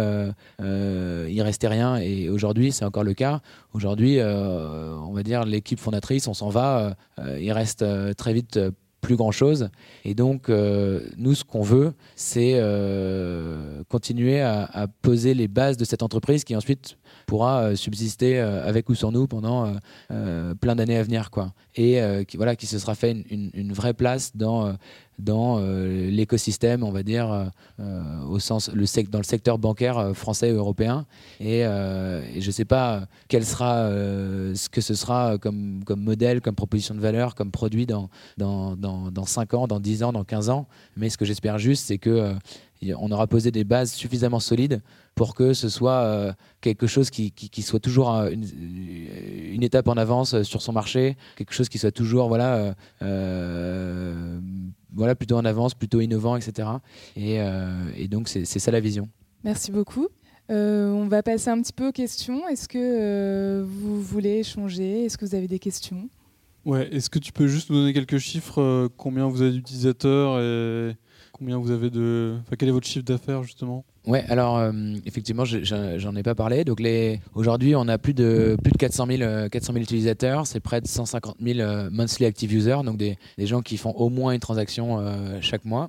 il 0.60 1.42
restait 1.42 1.68
rien. 1.68 1.96
Et 1.96 2.28
aujourd'hui, 2.28 2.72
c'est 2.72 2.84
encore 2.84 3.04
le 3.04 3.14
cas. 3.14 3.40
Aujourd'hui, 3.72 4.20
on 4.22 5.12
va 5.12 5.22
dire 5.22 5.44
l'équipe 5.44 5.78
fondatrice, 5.78 6.26
on 6.28 6.34
s'en 6.34 6.48
va, 6.48 6.96
il 7.38 7.52
reste 7.52 7.84
très 8.16 8.32
vite 8.32 8.58
plus 9.00 9.16
grand 9.16 9.30
chose. 9.30 9.70
Et 10.04 10.14
donc, 10.14 10.48
nous, 10.48 11.34
ce 11.34 11.44
qu'on 11.44 11.62
veut, 11.62 11.92
c'est 12.16 12.60
continuer 13.88 14.40
à, 14.40 14.86
poser 15.02 15.34
les 15.34 15.48
bases 15.48 15.76
de 15.76 15.84
cette 15.84 16.02
entreprise 16.02 16.44
qui 16.44 16.54
ensuite 16.56 16.96
pourra 17.26 17.62
euh, 17.62 17.76
subsister 17.76 18.40
euh, 18.40 18.66
avec 18.66 18.88
ou 18.88 18.94
sans 18.94 19.12
nous 19.12 19.26
pendant 19.26 19.72
euh, 20.10 20.54
plein 20.54 20.74
d'années 20.74 20.96
à 20.96 21.02
venir. 21.02 21.30
Quoi. 21.30 21.52
Et 21.76 22.00
qui, 22.26 22.36
voilà, 22.36 22.56
qui 22.56 22.66
se 22.66 22.78
sera 22.78 22.94
fait 22.94 23.24
une, 23.30 23.72
vraie 23.72 23.94
place 23.94 24.36
dans, 24.36 24.74
dans 25.20 25.60
l'écosystème, 25.60 26.82
on 26.82 26.90
va 26.90 27.02
dire, 27.02 27.50
au 28.28 28.38
sens, 28.38 28.70
le 28.72 28.84
dans 29.08 29.18
le 29.18 29.24
secteur 29.24 29.58
bancaire 29.58 30.12
français 30.14 30.48
et 30.48 30.52
européen. 30.52 31.06
Et, 31.38 31.62
je 31.62 32.46
ne 32.46 32.52
sais 32.52 32.64
pas 32.64 33.06
quel 33.28 33.44
sera, 33.44 33.88
ce 34.54 34.68
que 34.68 34.80
ce 34.80 34.94
sera 34.94 35.38
comme, 35.38 35.82
modèle, 35.96 36.40
comme 36.40 36.54
proposition 36.54 36.94
de 36.94 37.00
valeur, 37.00 37.34
comme 37.34 37.50
produit 37.50 37.86
dans, 37.86 38.10
dans, 38.36 38.76
dans, 38.76 39.10
dans 39.10 39.24
5 39.24 39.54
ans, 39.54 39.66
dans 39.66 39.80
10 39.80 40.02
ans, 40.02 40.12
dans 40.12 40.24
15 40.24 40.50
ans. 40.50 40.66
Mais 40.96 41.08
ce 41.08 41.18
que 41.18 41.24
j'espère 41.24 41.58
juste, 41.58 41.86
c'est 41.86 41.98
que 41.98 42.34
on 42.96 43.10
aura 43.10 43.26
posé 43.26 43.50
des 43.50 43.64
bases 43.64 43.92
suffisamment 43.92 44.40
solides 44.40 44.80
pour 45.14 45.34
que 45.34 45.52
ce 45.52 45.68
soit 45.68 46.02
euh, 46.02 46.32
quelque 46.60 46.86
chose 46.86 47.10
qui, 47.10 47.32
soit 47.62 47.80
toujours 47.80 48.14
euh, 48.14 48.30
une, 48.30 49.62
étape 49.62 49.88
en 49.88 49.96
avance 49.96 50.34
euh, 50.34 50.42
sur 50.44 50.62
son 50.62 50.72
marché, 50.72 51.16
quelque 51.36 51.52
chose 51.52 51.68
qui 51.68 51.78
soit 51.78 51.92
toujours 51.92 52.28
voilà, 52.28 52.74
voilà 54.94 55.14
plutôt 55.14 55.36
en 55.36 55.44
avance, 55.44 55.74
plutôt 55.74 56.00
innovant, 56.00 56.36
etc. 56.36 56.68
Et, 57.16 58.08
donc 58.08 58.28
c'est 58.28 58.44
ça 58.44 58.70
la 58.70 58.80
vision. 58.80 59.08
Merci 59.44 59.70
beaucoup. 59.72 60.08
on 60.48 61.06
va 61.08 61.22
passer 61.22 61.50
un 61.50 61.60
petit 61.60 61.72
peu 61.72 61.88
aux 61.88 61.92
questions. 61.92 62.46
Est-ce 62.48 62.68
que 62.68 63.62
vous 63.62 64.00
voulez 64.02 64.40
échanger? 64.40 65.04
Est-ce 65.04 65.18
que 65.18 65.24
vous 65.24 65.34
avez 65.34 65.48
des 65.48 65.58
questions? 65.58 66.08
Ouais, 66.66 66.88
est-ce 66.92 67.08
que 67.08 67.18
tu 67.18 67.32
peux 67.32 67.46
juste 67.46 67.70
nous 67.70 67.76
donner 67.76 67.94
quelques 67.94 68.18
chiffres 68.18 68.88
Combien 68.96 69.26
vous 69.26 69.40
avez 69.40 69.52
d'utilisateurs 69.52 70.38
et 70.40 70.96
Combien 71.40 71.56
vous 71.56 71.70
avez 71.70 71.88
de. 71.88 72.36
Enfin, 72.42 72.54
quel 72.58 72.68
est 72.68 72.72
votre 72.72 72.86
chiffre 72.86 73.06
d'affaires 73.06 73.42
justement? 73.42 73.82
Ouais, 74.06 74.22
alors 74.28 74.58
euh, 74.58 74.72
effectivement, 75.06 75.46
j'en 75.46 76.14
ai 76.14 76.22
pas 76.22 76.34
parlé. 76.34 76.64
Donc 76.64 76.80
les, 76.80 77.18
aujourd'hui, 77.34 77.74
on 77.74 77.88
a 77.88 77.96
plus 77.96 78.12
de 78.12 78.58
plus 78.62 78.72
de 78.72 78.76
400 78.76 79.06
000, 79.06 79.48
400 79.48 79.72
000 79.72 79.82
utilisateurs. 79.82 80.46
C'est 80.46 80.60
près 80.60 80.82
de 80.82 80.86
150 80.86 81.36
000 81.40 81.60
euh, 81.60 81.88
monthly 81.90 82.26
active 82.26 82.52
users, 82.52 82.82
donc 82.84 82.98
des, 82.98 83.16
des, 83.38 83.46
gens 83.46 83.62
qui 83.62 83.78
font 83.78 83.92
au 83.92 84.10
moins 84.10 84.32
une 84.32 84.40
transaction 84.40 84.98
euh, 85.00 85.38
chaque 85.40 85.64
mois. 85.64 85.88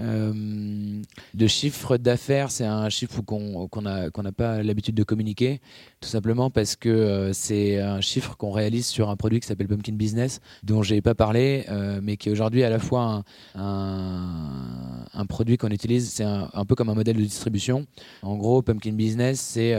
Euh, 0.00 1.02
de 1.34 1.46
chiffre 1.46 1.96
d'affaires, 1.96 2.50
c'est 2.50 2.64
un 2.64 2.88
chiffre 2.88 3.20
qu'on 3.22 3.68
n'a 3.82 4.32
pas 4.32 4.62
l'habitude 4.62 4.94
de 4.94 5.02
communiquer, 5.02 5.60
tout 6.00 6.08
simplement 6.08 6.50
parce 6.50 6.76
que 6.76 6.88
euh, 6.88 7.32
c'est 7.32 7.78
un 7.78 8.00
chiffre 8.00 8.36
qu'on 8.36 8.50
réalise 8.50 8.86
sur 8.86 9.10
un 9.10 9.16
produit 9.16 9.40
qui 9.40 9.46
s'appelle 9.46 9.68
Pumpkin 9.68 9.92
Business, 9.92 10.40
dont 10.62 10.82
j'ai 10.82 11.00
pas 11.02 11.14
parlé, 11.14 11.64
euh, 11.68 12.00
mais 12.02 12.16
qui 12.16 12.28
est 12.28 12.32
aujourd'hui 12.32 12.64
à 12.64 12.70
la 12.70 12.78
fois 12.78 13.22
un, 13.54 15.26
produit 15.28 15.58
qu'on 15.58 15.68
utilise, 15.68 16.10
c'est 16.10 16.24
un, 16.24 16.64
peu 16.66 16.74
comme 16.74 16.88
un 16.88 16.94
modèle 16.94 17.16
de 17.16 17.22
distribution. 17.22 17.86
En 18.22 18.36
gros, 18.36 18.62
Pumpkin 18.62 18.92
Business, 18.92 19.40
c'est 19.40 19.76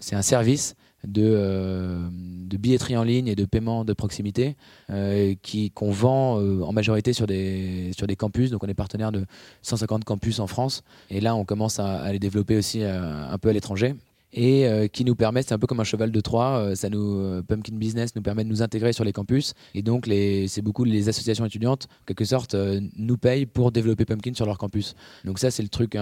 c'est 0.00 0.16
un 0.16 0.22
service 0.22 0.74
de, 1.06 1.22
euh, 1.24 2.08
de, 2.10 2.56
billetterie 2.56 2.96
en 2.96 3.04
ligne 3.04 3.28
et 3.28 3.34
de 3.34 3.44
paiement 3.44 3.84
de 3.84 3.92
proximité 3.92 4.56
euh, 4.90 5.34
qui, 5.42 5.70
qu'on 5.70 5.90
vend 5.90 6.40
euh, 6.40 6.62
en 6.62 6.72
majorité 6.72 7.12
sur 7.12 7.26
des, 7.26 7.92
sur 7.96 8.06
des 8.06 8.16
campus. 8.16 8.50
Donc 8.50 8.64
on 8.64 8.68
est 8.68 8.74
partenaire 8.74 9.12
de 9.12 9.24
150 9.62 10.04
campus 10.04 10.40
en 10.40 10.46
France. 10.46 10.82
Et 11.10 11.20
là, 11.20 11.34
on 11.34 11.44
commence 11.44 11.78
à, 11.78 12.00
à 12.00 12.12
les 12.12 12.18
développer 12.18 12.56
aussi 12.56 12.82
un 12.82 13.38
peu 13.38 13.48
à 13.48 13.52
l'étranger 13.52 13.94
et 14.32 14.66
euh, 14.66 14.88
qui 14.88 15.04
nous 15.04 15.14
permet, 15.14 15.42
c'est 15.42 15.54
un 15.54 15.58
peu 15.58 15.66
comme 15.66 15.80
un 15.80 15.84
cheval 15.84 16.12
de 16.12 16.20
Troie, 16.20 16.58
euh, 16.58 16.74
ça 16.74 16.90
nous, 16.90 17.18
euh, 17.18 17.42
Pumpkin 17.42 17.76
Business 17.76 18.14
nous 18.14 18.22
permet 18.22 18.44
de 18.44 18.48
nous 18.48 18.62
intégrer 18.62 18.92
sur 18.92 19.04
les 19.04 19.12
campus 19.12 19.54
et 19.74 19.82
donc 19.82 20.06
c'est 20.06 20.62
beaucoup 20.62 20.84
les 20.84 21.08
associations 21.08 21.44
étudiantes, 21.44 21.88
en 22.02 22.04
quelque 22.06 22.24
sorte, 22.24 22.54
nous 22.96 23.16
payent 23.16 23.46
pour 23.46 23.72
développer 23.72 24.04
Pumpkin 24.04 24.34
sur 24.34 24.46
leur 24.46 24.58
campus. 24.58 24.94
Donc 25.24 25.38
ça 25.38 25.50
c'est 25.50 25.62
le 25.62 25.68
truc 25.68 25.96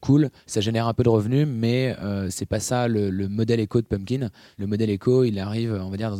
cool, 0.00 0.30
ça 0.46 0.60
génère 0.60 0.86
un 0.86 0.94
peu 0.94 1.02
de 1.02 1.08
revenus, 1.08 1.46
mais 1.46 1.94
c'est 2.30 2.46
pas 2.46 2.60
ça 2.60 2.88
le, 2.88 3.10
modèle 3.28 3.60
éco 3.60 3.80
de 3.80 3.86
Pumpkin. 3.86 4.30
Le 4.58 4.66
modèle 4.66 4.90
éco, 4.90 5.24
il 5.24 5.38
arrive, 5.38 5.78
on 5.80 5.90
va 5.90 5.96
dire, 5.96 6.16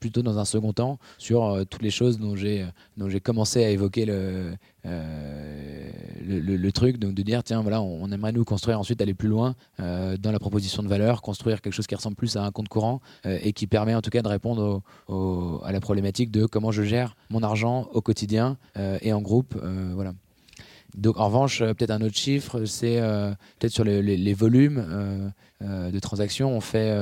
plutôt 0.00 0.22
dans 0.22 0.38
un 0.38 0.44
second 0.44 0.72
temps 0.72 0.98
sur 1.18 1.64
toutes 1.68 1.82
les 1.82 1.90
choses 1.90 2.18
dont 2.18 2.36
j'ai 2.36 3.20
commencé 3.22 3.64
à 3.64 3.70
évoquer 3.70 4.04
le, 4.04 4.52
euh, 6.28 6.56
le, 6.56 6.72
truc 6.72 6.98
donc 6.98 7.14
de 7.14 7.22
dire 7.22 7.42
tiens 7.42 7.62
voilà 7.62 7.82
on, 7.82 8.10
aimerait 8.10 8.32
nous 8.32 8.44
construire 8.44 8.78
ensuite 8.78 9.00
aller 9.00 9.14
plus 9.14 9.28
loin 9.28 9.54
euh, 9.80 10.16
dans 10.16 10.32
la 10.32 10.38
proposition 10.38 10.82
de 10.82 10.88
valeur 10.88 11.22
construire 11.22 11.60
quelque 11.60 11.74
chose 11.74 11.86
qui 11.86 11.94
ressemble 11.94 12.16
plus 12.16 12.36
à 12.36 12.44
un 12.44 12.50
compte 12.50 12.68
courant 12.68 13.00
euh, 13.26 13.38
et 13.42 13.52
qui 13.52 13.66
permet 13.66 13.94
en 13.94 14.00
tout 14.00 14.10
cas 14.10 14.22
de 14.22 14.28
répondre 14.28 14.82
à 15.64 15.72
la 15.72 15.80
problématique 15.80 16.30
de 16.30 16.46
comment 16.46 16.70
je 16.70 16.82
gère 16.82 17.16
mon 17.30 17.42
argent 17.42 17.88
au 17.92 18.00
quotidien 18.00 18.56
et 19.00 19.12
en 19.12 19.20
groupe 19.20 19.56
voilà. 19.94 20.12
Donc 20.96 21.18
en 21.18 21.26
revanche 21.26 21.60
peut-être 21.60 21.90
un 21.90 22.00
autre 22.02 22.16
chiffre 22.16 22.64
c'est 22.64 23.00
peut-être 23.58 23.72
sur 23.72 23.84
les, 23.84 24.34
volumes 24.34 25.32
de 25.60 25.98
transactions 26.00 26.50
on 26.50 26.60
fait 26.60 26.94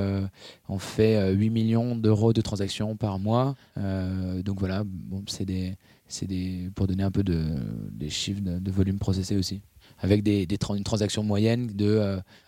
on 0.68 0.78
fait 0.78 1.32
8 1.32 1.50
millions 1.50 1.96
d'euros 1.96 2.32
de 2.32 2.40
transactions 2.40 2.96
par 2.96 3.18
mois 3.18 3.54
donc 3.76 4.58
voilà 4.58 4.82
bon 4.84 5.22
c'est 5.26 5.44
des 5.44 5.76
c'est 6.10 6.28
pour 6.74 6.86
donner 6.86 7.02
un 7.02 7.10
peu 7.10 7.22
de, 7.22 7.44
des 7.92 8.10
chiffres 8.10 8.40
de, 8.42 8.70
volume 8.70 8.98
processé 8.98 9.36
aussi 9.36 9.62
avec 9.98 10.22
des, 10.22 10.46
des 10.46 10.58
une 10.76 10.84
transaction 10.84 11.22
moyenne 11.22 11.68
de, 11.68 11.86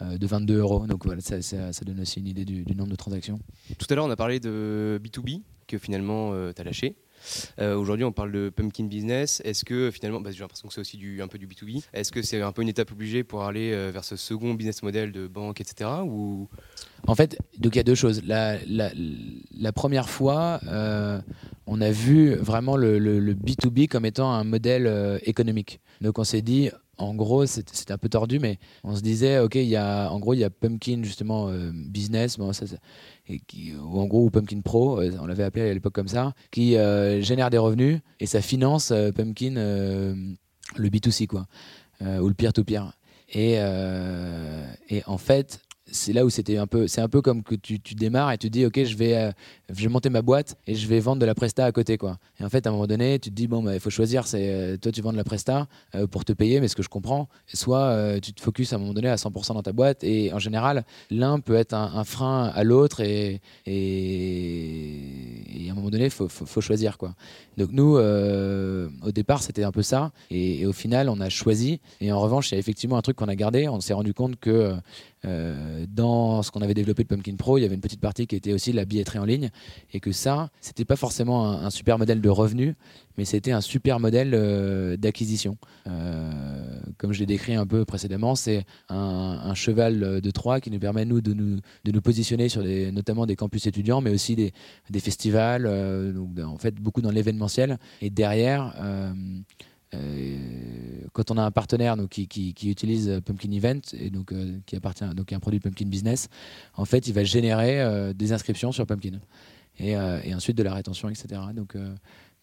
euh, 0.03 0.18
de 0.18 0.27
22 0.27 0.59
euros. 0.59 0.87
Donc 0.87 1.05
voilà, 1.05 1.20
ça, 1.20 1.42
ça, 1.42 1.85
donne 1.85 2.01
aussi 2.01 2.20
une 2.20 2.29
idée 2.29 2.44
du, 2.44 2.64
nombre 2.75 2.90
de 2.90 2.96
transactions. 2.96 3.38
Tout 3.79 3.87
à 3.90 3.94
l'heure, 3.94 4.07
on 4.07 4.11
a 4.11 4.16
parlé 4.16 4.40
de 4.40 5.01
B2B 5.03 5.42
que 5.66 5.79
finalement 5.79 6.33
euh, 6.33 6.53
tu 6.55 6.61
as 6.61 6.64
lâché. 6.64 6.96
Aujourd'hui, 7.58 8.04
on 8.04 8.12
parle 8.12 8.32
de 8.32 8.50
pumpkin 8.50 8.85
business. 8.85 9.40
Est-ce 9.44 9.64
que 9.64 9.90
finalement, 9.90 10.20
bah, 10.20 10.30
j'ai 10.30 10.40
l'impression 10.40 10.68
que 10.68 10.74
c'est 10.74 10.80
aussi 10.80 11.00
un 11.20 11.28
peu 11.28 11.38
du 11.38 11.46
B2B. 11.46 11.85
Est-ce 11.92 12.12
que 12.12 12.22
c'est 12.22 12.40
un 12.40 12.52
peu 12.52 12.62
une 12.62 12.68
étape 12.68 12.92
obligée 12.92 13.24
pour 13.24 13.44
aller 13.44 13.70
vers 13.90 14.04
ce 14.04 14.16
second 14.16 14.54
business 14.54 14.83
model 14.83 15.12
de 15.12 15.27
banque, 15.27 15.60
etc. 15.60 15.90
En 17.06 17.14
fait, 17.14 17.38
donc 17.58 17.75
il 17.75 17.79
y 17.79 17.81
a 17.81 17.85
deux 17.85 17.94
choses. 17.94 18.23
La, 18.25 19.73
première 19.73 20.08
fois, 20.08 20.60
on 21.66 21.81
a 21.81 21.90
vu 21.90 22.35
vraiment 22.35 22.77
le, 22.77 22.98
le, 22.98 23.35
B2B 23.35 23.88
comme 23.88 24.04
étant 24.04 24.33
un 24.33 24.44
modèle 24.44 25.20
économique. 25.25 25.81
Donc 26.00 26.18
on 26.18 26.25
s'est 26.25 26.42
dit, 26.42 26.70
en 26.98 27.14
gros, 27.14 27.46
c'était 27.46 27.92
un 27.92 27.98
peu 27.98 28.08
tordu, 28.08 28.38
mais 28.38 28.58
on 28.85 28.94
se 28.94 29.02
disait, 29.02 29.38
ok, 29.38 29.56
il 29.56 29.64
y 29.64 29.77
a, 29.77 30.10
en 30.10 30.18
gros, 30.18 30.35
il 30.35 30.40
y 30.40 30.44
a 30.44 30.50
Pumpkin 30.50 31.02
justement 31.02 31.48
euh, 31.48 31.70
business, 31.73 32.38
ou 33.80 34.00
en 34.00 34.06
gros, 34.06 34.24
ou 34.24 34.30
Pumpkin 34.30 34.60
Pro, 34.60 35.00
euh, 35.00 35.12
on 35.20 35.26
l'avait 35.26 35.44
appelé 35.44 35.68
à 35.68 35.74
l'époque 35.74 35.94
comme 35.94 36.08
ça, 36.08 36.33
qui 36.50 36.76
euh, 36.76 37.20
génère 37.20 37.50
des 37.50 37.58
revenus 37.58 38.00
et 38.20 38.26
ça 38.26 38.40
finance 38.40 38.92
Pumpkin 39.14 39.54
le 39.54 40.88
B2C 40.88 41.26
quoi, 41.26 41.46
ou 42.00 42.28
le 42.28 42.35
peer-to-peer. 42.35 42.92
Et, 43.35 43.54
et 43.54 45.02
en 45.06 45.18
fait, 45.18 45.60
c'est 45.92 46.12
là 46.12 46.24
où 46.24 46.30
c'était 46.30 46.56
un 46.56 46.66
peu, 46.66 46.87
c'est 46.88 47.00
un 47.00 47.08
peu 47.08 47.22
comme 47.22 47.42
que 47.42 47.54
tu, 47.54 47.80
tu, 47.80 47.94
démarres 47.94 48.33
et 48.33 48.38
tu 48.38 48.50
dis, 48.50 48.66
ok, 48.66 48.85
je 48.85 48.96
vais, 48.96 49.16
euh, 49.16 49.33
je 49.75 49.83
vais 49.83 49.88
monter 49.88 50.10
ma 50.10 50.23
boîte 50.23 50.56
et 50.66 50.75
je 50.75 50.87
vais 50.87 51.00
vendre 51.00 51.20
de 51.20 51.27
la 51.27 51.35
presta 51.35 51.64
à 51.64 51.73
côté, 51.73 51.98
quoi. 51.98 52.18
Et 52.38 52.44
en 52.44 52.48
fait, 52.48 52.66
à 52.66 52.70
un 52.70 52.73
moment 52.73 52.87
donné, 52.87 53.18
tu 53.18 53.31
te 53.31 53.35
dis, 53.35 53.46
bon, 53.46 53.62
bah, 53.62 53.75
il 53.75 53.81
faut 53.81 53.90
choisir, 53.90 54.27
c'est 54.27 54.50
euh, 54.50 54.77
toi, 54.77 54.92
tu 54.92 55.02
vends 55.02 55.12
de 55.12 55.16
la 55.16 55.25
presta 55.25 55.66
euh, 55.94 56.06
pour 56.06 56.25
te 56.25 56.33
payer, 56.33 56.60
mais 56.60 56.68
ce 56.68 56.77
que 56.77 56.83
je 56.83 56.88
comprends, 56.88 57.29
soit 57.52 58.20
tu 58.20 58.33
te 58.33 58.40
focuses 58.40 58.73
à 58.73 58.77
un 58.77 58.79
moment 58.79 58.94
donné 58.94 59.08
à 59.08 59.16
100% 59.16 59.54
dans 59.54 59.62
ta 59.62 59.73
boîte 59.73 60.04
et 60.04 60.33
en 60.33 60.38
général, 60.38 60.85
l'un 61.10 61.40
peut 61.40 61.54
être 61.54 61.75
un, 61.75 62.04
frein 62.04 62.50
à 62.54 62.64
l'autre 62.64 63.00
et, 63.00 63.40
et, 63.66 65.68
à 65.68 65.73
un 65.73 65.75
moment 65.75 65.90
donné, 65.90 66.04
il 66.04 66.10
faut, 66.10 66.29
faut, 66.29 66.60
choisir, 66.60 66.98
quoi. 66.98 67.14
Donc 67.56 67.70
nous, 67.73 67.96
au 67.96 69.12
départ, 69.12 69.42
c'était 69.42 69.64
un 69.64 69.73
peu 69.73 69.83
ça 69.83 70.12
et, 70.31 70.66
au 70.66 70.73
final, 70.73 71.08
on 71.08 71.20
a 71.20 71.29
choisi. 71.29 71.81
Et 72.00 72.12
en 72.12 72.20
revanche, 72.20 72.50
il 72.50 72.54
y 72.54 72.56
a 72.56 72.60
effectivement 72.60 72.96
un 72.96 73.02
truc 73.02 73.16
qu'on 73.16 73.29
a 73.29 73.37
gardé. 73.37 73.68
On 73.68 73.81
s'est 73.81 73.94
rendu 73.94 74.14
compte 74.14 74.38
que 74.38 74.75
euh, 75.25 75.87
dans 75.88 76.42
ce 76.42 76.50
qu'on 76.50 76.62
avait 76.62 76.75
développé 76.75 77.04
de 77.04 77.08
Pumpkin 77.08 77.37
Pro, 77.37 77.58
il 77.58 77.62
y 77.62 77.64
avait 77.64 77.77
une 77.77 77.81
petite 77.81 78.00
partie 78.00 78.27
qui 78.27 78.35
était 78.35 78.52
aussi 78.52 78.73
la 78.73 78.85
billetterie 78.85 79.18
en 79.18 79.25
ligne, 79.25 79.50
et 79.92 80.00
que 80.00 80.13
ça, 80.13 80.50
c'était 80.60 80.85
pas 80.85 80.96
forcément 80.96 81.50
un, 81.50 81.71
super 81.71 81.98
modèle 81.98 82.21
de 82.21 82.29
revenu, 82.29 82.75
mais 83.19 83.25
c'était 83.25 83.52
un 83.52 83.60
super 83.60 84.00
modèle 84.00 84.33
euh, 84.35 84.96
d'acquisition. 84.96 85.56
Euh, 85.87 86.81
comme 86.98 87.13
je 87.13 87.21
l'ai 87.21 87.27
décrit 87.27 87.54
un 87.54 87.67
peu 87.67 87.85
précédemment, 87.85 88.35
c'est 88.35 88.65
un, 88.88 89.54
cheval 89.54 90.21
de 90.21 90.31
Troie 90.31 90.60
qui 90.60 90.71
nous 90.71 90.79
permet 90.79 91.04
nous 91.04 91.21
de 91.21 91.35
nous, 91.35 91.58
de 91.85 91.92
nous 91.92 92.00
positionner 92.00 92.48
sur 92.48 92.63
des, 92.63 92.90
notamment 92.90 93.27
des 93.27 93.37
campus 93.37 93.67
étudiants, 93.67 94.00
mais 94.00 94.10
aussi 94.10 94.35
des, 94.35 94.52
festivals, 95.00 95.65
donc, 96.15 96.38
en 96.38 96.58
fait 96.58 96.75
beaucoup 96.77 97.02
dans 97.02 97.10
l'événementiel, 97.10 97.79
et 98.00 98.10
derrière 98.10 98.75
euh, 99.94 100.37
quand 101.13 101.31
on 101.31 101.37
a 101.37 101.42
un 101.42 101.50
partenaire 101.50 101.96
donc, 101.96 102.08
qui, 102.08 102.54
utilise 102.65 103.21
Pumpkin 103.25 103.50
Event 103.52 103.81
et 103.92 104.08
donc 104.08 104.33
euh, 104.33 104.58
qui 104.65 104.77
appartient 104.77 105.04
donc 105.15 105.33
un 105.33 105.40
produit 105.40 105.60
Pumpkin 105.60 105.87
Business, 105.87 106.29
en 106.75 106.85
fait, 106.85 107.06
il 107.08 107.13
va 107.13 107.25
générer 107.25 107.83
euh, 107.83 108.13
des 108.13 108.33
inscriptions 108.33 108.73
sur 108.73 108.87
Pumpkin 108.87 109.19
et, 109.79 109.90
et, 109.90 110.35
ensuite 110.35 110.56
de 110.56 110.62
la 110.62 110.75
rétention, 110.75 111.08
etc. 111.08 111.40
Donc, 111.54 111.77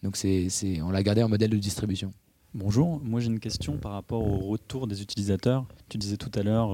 donc 0.02 0.16
c'est, 0.16 0.48
on 0.82 0.90
l'a 0.90 1.02
gardé 1.02 1.22
en 1.22 1.28
modèle 1.28 1.50
de 1.50 1.56
distribution. 1.56 2.12
Bonjour, 2.52 3.00
moi 3.04 3.20
j'ai 3.20 3.28
une 3.28 3.38
question 3.38 3.76
par 3.76 3.92
rapport 3.92 4.26
au 4.26 4.38
retour 4.48 4.88
des 4.88 5.02
utilisateurs. 5.02 5.64
Tu 5.88 5.98
disais 5.98 6.16
tout 6.16 6.32
à 6.34 6.42
l'heure 6.42 6.70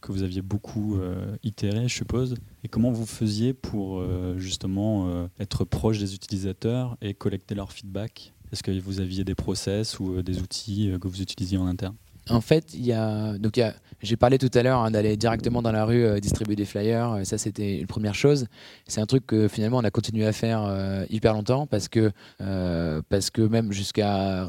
que 0.00 0.12
vous 0.12 0.22
aviez 0.22 0.42
beaucoup 0.42 0.98
itéré, 1.42 1.88
je 1.88 1.94
suppose. 1.94 2.34
Et 2.62 2.68
comment 2.68 2.92
vous 2.92 3.06
faisiez 3.06 3.52
pour 3.52 4.02
justement 4.36 5.28
être 5.40 5.64
proche 5.64 5.98
des 5.98 6.14
utilisateurs 6.14 6.96
et 7.02 7.14
collecter 7.14 7.54
leur 7.54 7.72
feedback 7.72 8.32
est-ce 8.52 8.62
que 8.62 8.78
vous 8.78 9.00
aviez 9.00 9.24
des 9.24 9.34
process 9.34 9.98
ou 9.98 10.12
euh, 10.12 10.22
des 10.22 10.40
outils 10.40 10.90
euh, 10.90 10.98
que 10.98 11.08
vous 11.08 11.22
utilisiez 11.22 11.56
en 11.56 11.66
interne? 11.66 11.96
En 12.28 12.42
fait, 12.42 12.74
il 12.74 12.84
y 12.84 12.92
a 12.92 13.36
donc 13.38 13.58
j'ai 14.02 14.16
parlé 14.16 14.38
tout 14.38 14.50
à 14.54 14.62
l'heure 14.62 14.80
hein, 14.80 14.90
d'aller 14.90 15.16
directement 15.16 15.62
dans 15.62 15.72
la 15.72 15.84
rue 15.84 16.04
euh, 16.04 16.20
distribuer 16.20 16.56
des 16.56 16.64
flyers. 16.64 17.20
ça, 17.24 17.38
c'était 17.38 17.78
une 17.78 17.86
première 17.86 18.14
chose. 18.14 18.46
C'est 18.86 19.00
un 19.00 19.06
truc 19.06 19.26
que 19.26 19.48
finalement 19.48 19.78
on 19.78 19.84
a 19.84 19.90
continué 19.90 20.26
à 20.26 20.32
faire 20.32 20.68
hyper 21.10 21.34
longtemps 21.34 21.66
parce 21.66 21.88
que 21.88 22.12
parce 23.08 23.30
que 23.30 23.42
même 23.42 23.72
jusqu'à 23.72 24.44
euh, 24.44 24.46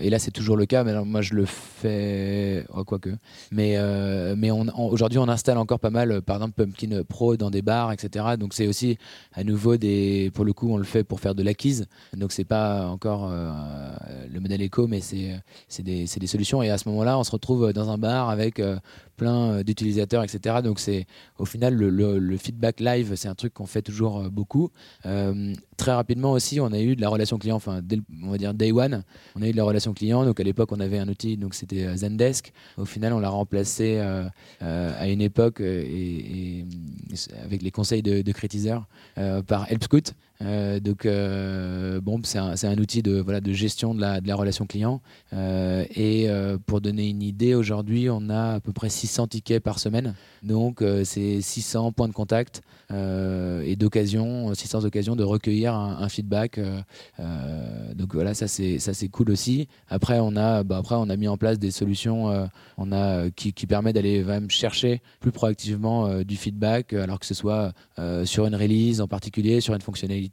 et 0.00 0.10
là, 0.10 0.18
c'est 0.18 0.30
toujours 0.30 0.56
le 0.56 0.66
cas. 0.66 0.84
Mais 0.84 0.92
moi, 1.04 1.22
je 1.22 1.34
le 1.34 1.44
fais, 1.46 2.66
oh, 2.74 2.84
quoique. 2.84 3.10
Mais, 3.50 3.74
euh, 3.76 4.34
mais 4.36 4.50
aujourd'hui, 4.50 5.18
on 5.18 5.28
installe 5.28 5.58
encore 5.58 5.80
pas 5.80 5.90
mal, 5.90 6.22
par 6.22 6.36
exemple, 6.36 6.64
Pumpkin 6.64 7.02
Pro 7.08 7.36
dans 7.36 7.50
des 7.50 7.62
bars, 7.62 7.92
etc. 7.92 8.36
Donc, 8.38 8.54
c'est 8.54 8.66
aussi 8.66 8.98
à 9.32 9.44
nouveau 9.44 9.76
des. 9.76 10.30
Pour 10.34 10.44
le 10.44 10.52
coup, 10.52 10.70
on 10.70 10.76
le 10.76 10.84
fait 10.84 11.04
pour 11.04 11.20
faire 11.20 11.34
de 11.34 11.42
l'acquise. 11.42 11.86
Donc, 12.16 12.32
c'est 12.32 12.44
pas 12.44 12.86
encore 12.86 13.30
euh, 13.30 13.52
le 14.32 14.40
modèle 14.40 14.62
éco, 14.62 14.86
mais 14.86 15.00
c'est, 15.00 15.40
c'est, 15.68 15.82
des, 15.82 16.06
c'est 16.06 16.20
des 16.20 16.26
solutions. 16.26 16.62
Et 16.62 16.70
à 16.70 16.78
ce 16.78 16.88
moment-là, 16.88 17.18
on 17.18 17.24
se 17.24 17.30
retrouve 17.30 17.72
dans 17.72 17.90
un 17.90 17.98
bar 17.98 18.30
avec 18.30 18.60
plein 19.16 19.52
euh, 19.52 19.62
d'utilisateurs, 19.62 20.22
etc. 20.22 20.56
Donc 20.62 20.80
c'est 20.80 21.06
au 21.38 21.44
final 21.44 21.74
le, 21.74 22.36
feedback 22.36 22.80
live, 22.80 23.14
c'est 23.16 23.28
un 23.28 23.34
truc 23.34 23.54
qu'on 23.54 23.66
fait 23.66 23.82
toujours 23.82 24.18
euh, 24.18 24.28
beaucoup. 24.28 24.70
Euh, 25.74 25.76
très 25.76 25.92
rapidement 25.92 26.32
aussi, 26.32 26.60
on 26.60 26.72
a 26.72 26.80
eu 26.80 26.96
de 26.96 27.00
la 27.00 27.08
relation 27.08 27.38
client, 27.38 27.56
enfin 27.56 27.80
on 28.22 28.30
va 28.30 28.38
dire 28.38 28.54
day 28.54 28.72
one, 28.72 29.02
on 29.36 29.42
a 29.42 29.48
eu 29.48 29.52
de 29.52 29.56
la 29.56 29.64
relation 29.64 29.92
client. 29.92 30.24
Donc 30.24 30.40
à 30.40 30.42
l'époque, 30.42 30.72
on 30.72 30.80
avait 30.80 30.98
un 30.98 31.08
outil, 31.08 31.36
donc 31.36 31.54
c'était 31.54 31.96
Zendesk. 31.96 32.52
Au 32.76 32.84
final, 32.84 33.12
on 33.12 33.20
l'a 33.20 33.28
remplacé 33.28 33.98
à 34.60 35.08
une 35.08 35.20
époque 35.20 35.60
avec 35.60 36.64
les 37.62 37.70
conseils 37.72 38.02
de, 38.02 38.22
de 38.22 38.32
Critiseur 38.32 38.86
par 39.46 39.70
HelpScout. 39.70 40.14
Euh, 40.42 40.80
donc, 40.80 41.06
euh, 41.06 42.00
bon, 42.00 42.20
c'est 42.24 42.38
un, 42.38 42.54
un, 42.62 42.78
outil 42.78 43.02
de, 43.02 43.20
voilà, 43.20 43.40
de 43.40 43.52
gestion 43.52 43.94
de 43.94 44.00
la, 44.00 44.20
de 44.20 44.28
la 44.28 44.34
relation 44.34 44.66
client. 44.66 45.00
Euh, 45.32 45.84
et 45.94 46.28
pour 46.66 46.80
donner 46.80 47.08
une 47.08 47.22
idée, 47.22 47.54
aujourd'hui, 47.54 48.08
on 48.10 48.28
a 48.30 48.54
à 48.54 48.60
peu 48.60 48.72
près 48.72 48.88
600 48.88 49.28
tickets 49.28 49.62
par 49.62 49.78
semaine. 49.78 50.14
Donc, 50.42 50.82
c'est 51.04 51.40
600 51.40 51.92
points 51.92 52.08
de 52.08 52.12
contact 52.12 52.62
et 52.90 53.76
d'occasion, 53.76 54.54
600 54.54 54.84
occasions 54.84 55.16
de 55.16 55.24
recueillir 55.24 55.74
un, 55.74 56.08
feedback. 56.08 56.60
donc, 57.18 58.14
voilà, 58.14 58.34
ça 58.34 58.48
c'est, 58.48 59.08
cool 59.10 59.30
aussi. 59.30 59.68
Après, 59.88 60.18
on 60.20 60.36
a, 60.36 60.62
bah, 60.62 60.78
après, 60.78 60.96
on 60.96 61.08
a 61.08 61.16
mis 61.16 61.28
en 61.28 61.36
place 61.36 61.58
des 61.58 61.70
solutions 61.70 62.48
on 62.76 62.92
a, 62.92 63.30
qui, 63.30 63.52
qui 63.52 63.66
permet 63.66 63.92
d'aller 63.92 64.24
chercher 64.48 65.02
plus 65.20 65.32
proactivement 65.32 66.22
du 66.22 66.36
feedback, 66.36 66.92
alors 66.92 67.18
que 67.18 67.26
ce 67.26 67.34
soit 67.34 67.72
sur 68.24 68.46
une 68.46 68.54
release 68.54 69.00
en 69.00 69.08
particulier, 69.08 69.60
sur 69.60 69.74
une 69.74 69.80
fonctionnalité 69.80 70.23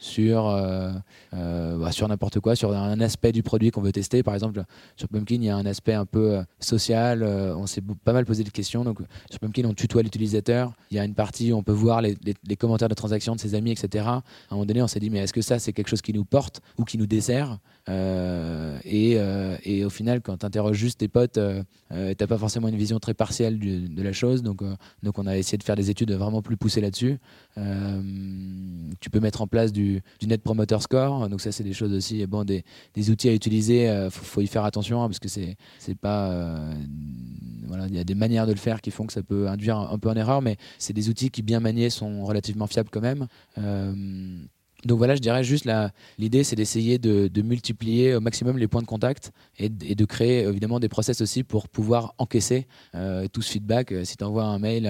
sur, 0.00 0.48
euh, 0.48 0.92
euh, 1.34 1.78
bah, 1.78 1.92
sur 1.92 2.08
n'importe 2.08 2.40
quoi, 2.40 2.56
sur 2.56 2.72
un 2.72 3.00
aspect 3.00 3.32
du 3.32 3.42
produit 3.42 3.70
qu'on 3.70 3.80
veut 3.80 3.92
tester. 3.92 4.22
Par 4.22 4.34
exemple, 4.34 4.62
sur 4.96 5.08
Pumpkin, 5.08 5.36
il 5.36 5.44
y 5.44 5.50
a 5.50 5.56
un 5.56 5.66
aspect 5.66 5.94
un 5.94 6.06
peu 6.06 6.36
euh, 6.36 6.42
social. 6.60 7.22
on 7.22 7.66
s'est 7.66 7.82
pas 8.04 8.12
mal 8.12 8.24
posé 8.24 8.44
des 8.44 8.50
questions. 8.50 8.84
Donc, 8.84 8.98
sur 9.30 9.40
Pumpkin, 9.40 9.64
on 9.64 9.74
tutoie 9.74 10.02
l'utilisateur. 10.02 10.72
Il 10.90 10.96
y 10.96 11.00
a 11.00 11.04
une 11.04 11.14
partie 11.14 11.52
où 11.52 11.56
on 11.56 11.62
peut 11.62 11.72
voir 11.72 12.00
les, 12.02 12.16
commentaires 12.56 12.88
de 12.88 12.94
transactions 12.94 13.34
de 13.34 13.40
ses 13.40 13.54
amis, 13.54 13.72
etc. 13.72 14.04
À 14.06 14.10
un 14.10 14.22
moment 14.52 14.66
donné, 14.66 14.82
on 14.82 14.88
s'est 14.88 15.00
dit, 15.00 15.10
mais 15.10 15.18
est-ce 15.18 15.32
que 15.32 15.42
ça, 15.42 15.58
c'est 15.58 15.72
quelque 15.72 15.88
chose 15.88 16.02
qui 16.02 16.12
nous 16.12 16.24
porte 16.24 16.60
ou 16.78 16.84
qui 16.84 16.98
nous 16.98 17.06
dessert? 17.06 17.58
Et, 18.84 19.18
et, 19.64 19.84
au 19.84 19.90
final, 19.90 20.20
quand 20.20 20.38
tu 20.38 20.46
interroges 20.46 20.76
juste 20.76 21.00
tes 21.00 21.08
potes, 21.08 21.38
tu 21.38 21.94
n'as 21.94 22.26
pas 22.26 22.38
forcément 22.38 22.68
une 22.68 22.76
vision 22.76 22.98
très 22.98 23.14
partielle 23.14 23.58
de 23.58 24.02
la 24.02 24.12
chose. 24.12 24.42
Donc, 24.42 24.62
donc, 25.02 25.18
on 25.18 25.26
a 25.26 25.36
essayé 25.36 25.58
de 25.58 25.62
faire 25.62 25.76
des 25.76 25.90
études 25.90 26.12
vraiment 26.12 26.42
plus 26.42 26.56
poussées 26.56 26.80
là-dessus. 26.80 27.18
tu 29.00 29.10
peux 29.10 29.20
mettre 29.20 29.42
en 29.42 29.46
place 29.46 29.72
du, 29.72 30.02
Net 30.26 30.42
Promoter 30.42 30.78
Score. 30.80 31.28
Donc 31.28 31.40
ça, 31.40 31.52
c'est 31.52 31.64
des 31.64 31.72
choses 31.72 31.92
aussi, 31.92 32.26
bon, 32.26 32.44
des, 32.44 32.64
des 32.94 33.10
outils 33.10 33.28
à 33.28 33.34
utiliser. 33.34 33.84
Il 33.84 33.88
euh, 33.88 34.10
faut, 34.10 34.40
y 34.40 34.46
faire 34.46 34.64
attention 34.64 35.02
hein, 35.02 35.08
parce 35.08 35.18
que 35.18 35.28
c'est 35.28 35.56
pas 36.00 36.30
euh, 36.30 36.74
voilà, 37.66 37.86
il 37.86 37.94
y 37.94 37.98
a 37.98 38.04
des 38.04 38.14
manières 38.14 38.46
de 38.46 38.52
le 38.52 38.58
faire 38.58 38.80
qui 38.80 38.90
font 38.90 39.06
que 39.06 39.12
ça 39.12 39.22
peut 39.22 39.48
induire 39.48 39.78
un, 39.78 39.98
peu 39.98 40.08
en 40.08 40.14
erreur, 40.14 40.42
mais 40.42 40.56
c'est 40.78 40.92
des 40.92 41.08
outils 41.08 41.30
qui 41.30 41.42
bien 41.42 41.60
maniés 41.60 41.90
sont 41.90 42.24
relativement 42.24 42.66
fiables 42.66 42.90
quand 42.90 43.00
même. 43.00 43.26
Euh, 43.58 44.36
donc 44.84 44.98
voilà, 44.98 45.14
je 45.14 45.20
dirais 45.20 45.44
juste 45.44 45.68
l'idée, 46.18 46.44
c'est 46.44 46.56
d'essayer 46.56 46.98
de, 46.98 47.42
multiplier 47.42 48.14
au 48.14 48.20
maximum 48.20 48.58
les 48.58 48.68
points 48.68 48.80
de 48.80 48.86
contact 48.86 49.32
et, 49.58 49.68
de 49.68 50.04
créer 50.04 50.44
évidemment 50.44 50.80
des 50.80 50.88
process 50.88 51.20
aussi 51.20 51.42
pour 51.42 51.68
pouvoir 51.68 52.14
encaisser 52.18 52.66
euh, 52.94 53.26
tout 53.28 53.42
ce 53.42 53.50
feedback. 53.52 53.92
Euh, 53.92 54.04
si 54.04 54.16
tu 54.16 54.24
envoies 54.24 54.44
un 54.44 54.58
mail 54.58 54.86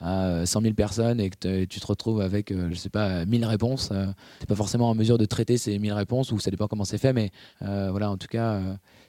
à, 0.00 0.44
100 0.44 0.60
000 0.60 0.74
personnes 0.74 1.20
et 1.20 1.30
que 1.30 1.64
tu 1.64 1.80
te 1.80 1.86
retrouves 1.86 2.20
avec, 2.20 2.52
euh, 2.52 2.68
je 2.70 2.76
sais 2.76 2.90
pas, 2.90 3.24
1000 3.24 3.44
réponses, 3.44 3.88
tu 3.88 3.94
n'es 3.94 4.46
pas 4.46 4.54
forcément 4.54 4.90
en 4.90 4.94
mesure 4.94 5.18
de 5.18 5.24
traiter 5.24 5.56
ces 5.56 5.78
1000 5.78 5.92
réponses 5.92 6.32
ou 6.32 6.38
ça 6.38 6.50
dépend 6.50 6.66
comment 6.66 6.84
c'est 6.84 6.98
fait, 6.98 7.12
mais 7.12 7.30
voilà, 7.60 8.10
en 8.10 8.16
tout 8.16 8.28
cas, 8.28 8.60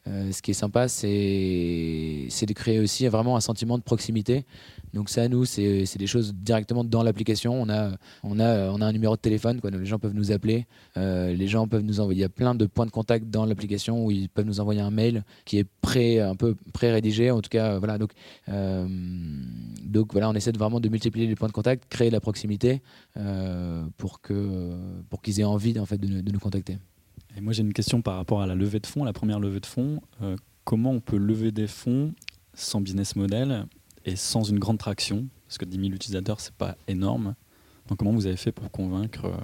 ce 0.06 0.42
qui 0.42 0.52
est 0.52 0.56
sympa, 0.56 0.88
c'est 0.88 2.46
de 2.48 2.54
créer 2.54 2.80
aussi 2.80 3.08
vraiment 3.08 3.36
un 3.36 3.42
sentiment 3.42 3.78
de 3.78 3.84
proximité 3.84 4.46
donc 4.96 5.10
ça, 5.10 5.28
nous, 5.28 5.44
c'est 5.44 5.98
des 5.98 6.08
choses 6.08 6.34
directement 6.34 6.86
dans 6.86 7.04
l'application. 7.04 7.62
On 7.62 7.70
a, 7.70 7.98
un 8.24 8.92
numéro 8.94 9.18
de 9.18 9.22
téléphone, 9.22 9.60
les 9.62 9.86
gens 9.86 10.00
peuvent 10.00 10.14
nous 10.14 10.32
appeler. 10.32 10.66
les 10.96 11.48
gens 11.48 11.68
peuvent 11.68 11.84
nous 11.84 12.00
envoyer. 12.00 12.20
Il 12.20 12.22
y 12.22 12.26
a 12.26 12.30
plein 12.30 12.56
de 12.56 12.66
points 12.66 12.86
de 12.86 12.92
contact 12.92 13.30
dans 13.30 13.46
l'application 13.46 14.06
où 14.06 14.10
ils 14.10 14.30
peuvent 14.30 14.46
nous 14.46 14.62
envoyer 14.62 14.80
un 14.80 14.92
mail 14.92 15.26
qui 15.44 15.58
est 15.60 15.68
pré, 15.82 16.22
un 16.22 16.38
peu 16.38 16.56
pré-rédigé. 16.72 17.30
En 17.30 17.42
tout 17.42 17.50
cas, 17.50 17.78
voilà. 17.78 17.98
Donc, 17.98 18.12
donc 18.48 20.14
voilà, 20.14 20.30
on 20.30 20.34
essaie 20.34 20.54
de 20.54 20.58
vraiment 20.58 20.80
de 20.80 20.88
multiplier 20.88 21.28
les 21.28 21.36
points 21.36 21.50
de 21.50 21.54
contact, 21.54 21.84
créer 21.90 22.10
la 22.10 22.22
proximité 22.22 22.82
pour 23.98 24.22
qu'ils 24.22 25.40
aient 25.42 25.44
envie 25.44 25.78
en 25.78 25.86
fait 25.86 25.98
de 25.98 26.32
nous 26.32 26.40
contacter. 26.40 26.78
Et 27.38 27.42
moi 27.42 27.54
j'ai 27.54 27.62
une 27.62 27.74
question 27.74 28.02
par 28.02 28.16
rapport 28.16 28.42
à 28.42 28.48
la 28.48 28.56
levée 28.56 28.80
de 28.80 28.88
fonds, 28.88 29.04
la 29.04 29.14
première 29.14 29.40
levée 29.40 29.60
de 29.60 29.66
fonds. 29.66 30.02
comment 30.64 30.92
on 30.92 31.00
peut 31.00 31.18
lever 31.18 31.52
des 31.52 31.68
fonds 31.68 32.14
sans 32.56 32.82
business 32.82 33.16
model 33.16 33.66
et 34.06 34.16
sans 34.16 34.44
une 34.44 34.60
grande 34.60 34.78
traction, 34.78 35.28
parce 35.48 35.58
que 35.58 35.66
10 35.66 35.78
000 35.78 35.90
utilisateurs, 35.90 36.40
c'est 36.40 36.54
pas 36.54 36.76
énorme. 36.88 37.36
Donc 37.88 38.00
comment 38.00 38.12
vous 38.12 38.28
avez 38.28 38.38
fait 38.38 38.52
pour 38.52 38.72
convaincre 38.72 39.26
euh, 39.26 39.38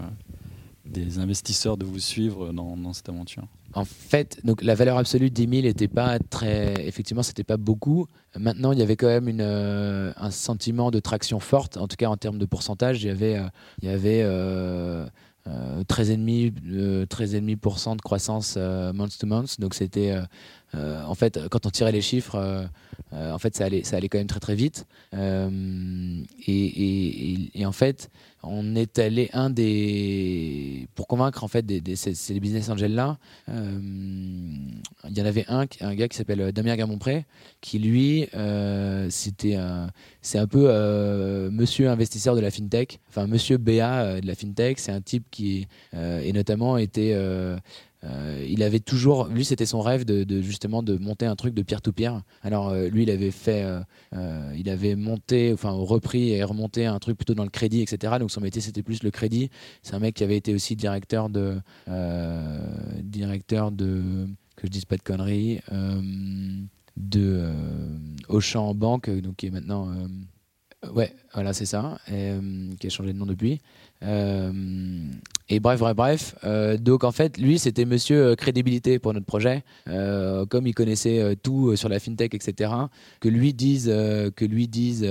des 0.86 1.20
investisseurs 1.20 1.78
de 1.78 1.86
vous 1.86 2.00
suivre 2.00 2.52
dans, 2.54 2.94
cette 2.94 3.10
aventure? 3.10 3.48
En 3.74 3.86
fait, 3.86 4.40
donc 4.44 4.64
la 4.64 4.76
valeur 4.76 4.98
absolue 4.98 5.30
de 5.30 5.36
10 5.36 5.48
000 5.48 5.62
n'était 5.64 5.88
pas 5.88 6.20
très, 6.20 6.74
effectivement, 6.88 7.24
c'était 7.24 7.44
pas 7.44 7.58
beaucoup. 7.58 8.08
Maintenant, 8.38 8.72
il 8.72 8.80
y 8.80 8.82
avait 8.82 8.96
quand 8.96 9.08
même 9.08 9.38
euh, 9.40 10.12
un 10.18 10.32
sentiment 10.32 10.92
de 10.92 11.00
traction 11.00 11.40
forte, 11.40 11.78
en 11.78 11.88
tout 11.88 11.96
cas 11.96 12.08
en 12.08 12.18
termes 12.18 12.38
de 12.38 12.46
pourcentage. 12.46 13.06
Euh, 13.06 13.50
il 13.82 13.88
y 13.88 13.92
avait 13.92 14.24
13,5% 15.48 17.08
13 17.08 17.32
de 17.96 18.02
croissance 18.02 18.58
month 18.58 19.18
to 19.20 19.28
month. 19.28 19.60
Donc 19.60 19.74
c'était 19.74 20.16
euh, 20.76 21.04
en 21.04 21.16
fait, 21.16 21.40
quand 21.50 21.66
on 21.66 21.70
tirait 21.70 21.92
les 21.92 22.02
chiffres, 22.02 22.36
euh, 22.36 22.64
euh, 23.14 23.32
en 23.34 23.40
fait, 23.40 23.56
ça 23.56 23.66
allait, 23.66 23.84
ça 23.84 23.98
allait 23.98 24.08
quand 24.10 24.18
même 24.18 24.28
très 24.28 24.40
très 24.40 24.56
vite. 24.56 24.86
Et, 26.48 27.66
en 27.66 27.72
fait, 27.72 28.10
on 28.44 28.76
est 28.76 28.98
allé 28.98 29.30
un 29.34 29.50
des 29.50 30.88
pour 30.96 31.08
convaincre 31.08 31.44
en 31.44 31.48
fait 31.48 31.64
des, 31.66 31.96
ces, 31.96 32.40
business 32.40 32.70
angels 32.70 32.96
là. 32.96 33.18
Il 33.48 35.18
y 35.18 35.22
en 35.22 35.26
avait 35.26 35.46
un, 35.48 35.66
un 35.82 35.96
gars 35.96 36.08
qui 36.08 36.18
s'appelle 36.18 36.52
Damien 36.52 36.76
Gamonpré, 36.76 37.26
qui 37.60 37.78
lui, 37.80 38.28
c'était 39.10 39.58
c'est 40.22 40.40
un 40.40 40.48
peu 40.48 41.50
Monsieur 41.52 41.90
investisseur 41.90 42.36
de 42.36 42.42
la 42.42 42.50
fintech, 42.50 43.00
enfin 43.10 43.28
Monsieur 43.28 43.58
BA 43.58 44.22
de 44.22 44.28
la 44.28 44.36
fintech. 44.36 44.80
C'est 44.80 44.92
un 44.92 45.02
type 45.02 45.26
qui 45.30 45.68
est 45.94 46.34
notamment 46.34 46.78
été 46.78 47.14
euh, 48.04 48.44
il 48.48 48.64
avait 48.64 48.80
toujours, 48.80 49.28
lui, 49.28 49.46
c'était 49.46 49.66
son 49.66 49.82
rêve 49.82 50.06
de, 50.06 50.42
justement 50.42 50.82
de 50.82 50.98
monter 50.98 51.26
un 51.26 51.36
truc 51.36 51.54
de 51.54 51.62
pierre 51.62 51.82
to 51.82 51.92
pierre. 51.92 52.22
Alors 52.42 52.70
euh, 52.70 52.88
lui, 52.88 53.04
il 53.04 53.12
avait 53.12 53.32
fait, 53.32 53.64
euh, 54.14 54.54
il 54.58 54.70
avait 54.70 54.96
monté, 54.96 55.54
enfin 55.54 55.72
repris 55.72 56.32
et 56.32 56.44
remonté 56.44 56.86
un 56.86 57.00
truc 57.00 57.18
plutôt 57.18 57.36
dans 57.36 57.44
le 57.44 57.50
crédit, 57.50 57.82
etc. 57.82 58.16
Donc 58.20 58.32
son 58.32 58.42
métier 58.42 58.62
c'était 58.62 58.84
plus 58.84 59.04
le 59.04 59.12
crédit. 59.12 59.50
C'est 59.84 59.94
un 59.94 60.00
mec 60.00 60.16
qui 60.16 60.24
avait 60.24 60.38
été 60.38 60.54
aussi 60.54 60.76
directeur 60.76 61.30
de, 61.30 61.60
directeur 63.04 63.72
de, 63.72 64.28
que 64.56 64.68
je 64.68 64.72
dise 64.72 64.86
pas 64.86 64.98
de 64.98 65.04
conneries, 65.04 65.60
de 66.98 67.54
Auchan 68.30 68.70
en 68.70 68.76
banque, 68.76 69.10
donc 69.10 69.36
qui 69.38 69.48
est 69.48 69.52
maintenant 69.52 69.90
Ouais, 70.96 71.14
voilà, 71.36 71.54
c'est 71.54 71.68
ça, 71.68 72.00
qui 72.08 72.88
a 72.88 72.90
changé 72.90 73.14
de 73.14 73.18
nom 73.18 73.28
depuis. 73.28 73.62
Et 75.54 75.60
bref, 75.60 75.82
bref, 75.82 75.96
bref. 75.98 76.36
Euh, 76.46 76.78
donc 76.78 77.04
en 77.04 77.12
fait, 77.12 77.38
lui, 77.38 77.60
c'était 77.60 77.84
monsieur 77.84 78.24
euh, 78.24 78.36
crédibilité 78.36 79.00
pour 79.00 79.14
notre 79.14 79.26
projet. 79.26 79.66
Euh, 79.90 80.46
comme 80.46 80.66
il 80.66 80.74
connaissait 80.74 81.36
tout 81.44 81.76
sur 81.76 81.90
la 81.90 82.00
fintech, 82.00 82.34
etc. 82.34 82.72
Que 83.20 83.28
lui 83.28 83.54
dise, 83.54 83.88
que 83.88 84.46
lui 84.46 84.70
dise, 84.70 85.04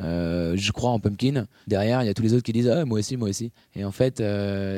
je 0.00 0.72
crois 0.72 0.90
en 0.90 0.98
Pumpkin. 0.98 1.46
Derrière, 1.68 2.02
il 2.02 2.06
y 2.06 2.08
a 2.08 2.14
tous 2.14 2.22
les 2.22 2.34
autres 2.34 2.42
qui 2.42 2.52
disent, 2.52 2.68
ah, 2.68 2.84
moi 2.84 2.98
aussi, 2.98 3.16
moi 3.16 3.28
aussi. 3.28 3.52
Et 3.76 3.84
en 3.84 3.92
fait, 3.92 4.20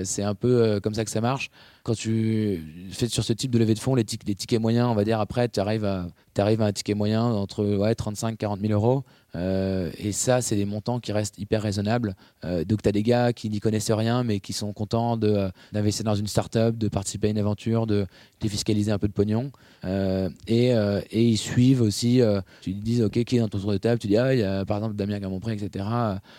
c'est 0.05 0.23
un 0.23 0.35
peu 0.35 0.79
comme 0.81 0.93
ça 0.93 1.07
que 1.07 1.11
ça 1.11 1.23
marche. 1.23 1.51
Quand 1.85 1.95
tu 1.95 2.63
fais 2.91 3.09
sur 3.09 3.25
ce 3.25 3.33
type 3.33 3.51
de 3.51 3.59
levée 3.59 3.75
de 3.75 3.79
fonds, 3.79 3.95
les, 3.95 4.05
tickets 4.05 4.61
moyens, 4.61 4.89
on 4.89 4.95
va 4.95 5.05
dire 5.05 5.21
après, 5.21 5.49
tu 5.49 5.59
arrives 5.59 5.87
à, 5.87 6.07
arrives 6.37 6.61
à 6.61 6.67
un 6.67 6.73
ticket 6.73 6.95
moyen 6.95 7.25
entre 7.25 7.65
ouais, 7.65 7.95
35 7.95 8.37
40 8.37 8.61
000 8.61 8.73
euros. 8.73 9.05
Et 9.35 10.13
ça, 10.13 10.43
c'est 10.43 10.57
des 10.57 10.65
montants 10.65 11.01
qui 11.01 11.13
restent 11.13 11.39
hyper 11.39 11.63
raisonnables. 11.63 12.15
donc, 12.43 12.83
tu 12.83 12.89
as 12.89 12.93
des 12.93 13.03
gars 13.03 13.33
qui 13.33 13.49
n'y 13.51 13.61
connaissent 13.61 13.91
rien, 13.91 14.25
mais 14.25 14.41
qui 14.41 14.53
sont 14.53 14.73
content 14.73 15.19
euh, 15.23 15.51
d'investir 15.73 16.05
dans 16.05 16.15
une 16.15 16.27
start-up, 16.27 16.77
de 16.77 16.89
participer 16.89 17.29
à 17.29 17.31
une 17.31 17.39
aventure, 17.39 17.87
de 17.87 18.07
défiscaliser 18.41 18.93
un 18.93 18.99
peu 18.99 19.09
de 19.09 19.13
pognon. 19.13 19.51
Euh, 19.85 20.29
et, 20.47 20.75
euh, 20.75 21.01
et, 21.11 21.29
ils 21.29 21.37
suivent 21.39 21.83
aussi, 21.83 22.21
tu 22.61 22.73
dis, 22.73 23.03
OK, 23.03 23.23
qui 23.25 23.37
est 23.37 23.41
dans 23.41 23.49
ton 23.49 23.59
tour 23.59 23.73
de 23.73 23.79
table? 23.79 23.99
Tu 23.99 24.07
dis, 24.07 24.17
ah, 24.17 24.35
il 24.35 24.41
y 24.41 24.45
a 24.45 24.65
par 24.65 24.79
exemple 24.79 24.95
Damien 24.97 25.19
Gamonpré, 25.19 25.55
etc. 25.55 25.85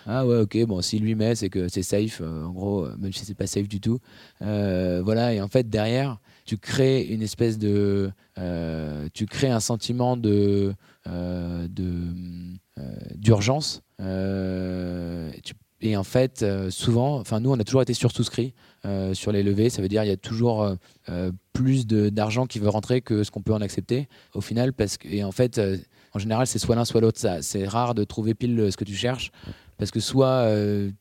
Ah 0.05 0.25
ouais, 0.25 0.39
OK, 0.39 0.57
bon, 0.65 0.81
si 0.81 0.99
lui 0.99 1.15
met, 1.15 1.35
c'est 1.35 1.49
que 1.49 1.67
c'est 1.67 1.83
safe, 1.83 2.21
en 2.21 2.51
gros, 2.51 2.87
même 2.97 3.13
si 3.13 3.25
c'est 3.25 3.33
pas 3.33 3.47
safe 3.47 3.67
du 3.67 3.79
tout. 3.79 3.99
voilà, 4.39 5.33
et 5.33 5.41
en 5.41 5.47
fait, 5.47 5.69
derrière, 5.69 6.19
tu 6.45 6.57
crées 6.57 7.01
une 7.03 7.21
espèce 7.21 7.57
de. 7.57 8.11
tu 9.13 9.25
crées 9.25 9.49
un 9.49 9.59
sentiment 9.59 10.17
de. 10.17 10.73
D'urgence. 13.15 13.81
tu 13.99 15.53
et 15.83 15.97
en 15.97 16.03
fait, 16.05 16.43
euh, 16.43 16.69
souvent, 16.69 17.19
enfin 17.19 17.41
nous, 17.41 17.51
on 17.51 17.59
a 17.59 17.63
toujours 17.65 17.81
été 17.81 17.93
sursouscrits 17.93 18.53
euh, 18.85 19.13
sur 19.13 19.33
les 19.33 19.43
levées. 19.43 19.69
Ça 19.69 19.81
veut 19.81 19.89
dire 19.89 20.03
qu'il 20.03 20.11
y 20.11 20.13
a 20.13 20.17
toujours 20.17 20.77
euh, 21.09 21.31
plus 21.51 21.85
d'argent 21.85 22.45
qui 22.47 22.59
veut 22.59 22.69
rentrer 22.69 23.01
que 23.01 23.25
ce 23.25 23.31
qu'on 23.31 23.41
peut 23.41 23.53
en 23.53 23.59
accepter 23.59 24.07
au 24.33 24.39
final. 24.39 24.71
Parce 24.71 24.95
que, 24.95 25.09
et 25.09 25.25
en 25.25 25.33
fait, 25.33 25.59
en 26.13 26.19
général, 26.19 26.47
c'est 26.47 26.57
soit 26.57 26.77
l'un, 26.77 26.85
soit 26.85 27.01
l'autre. 27.01 27.19
C'est 27.41 27.67
rare 27.67 27.95
de 27.95 28.05
trouver 28.05 28.33
pile 28.33 28.71
ce 28.71 28.77
que 28.77 28.85
tu 28.85 28.95
cherches. 28.95 29.31
Parce 29.77 29.91
que 29.91 29.99
soit 29.99 30.49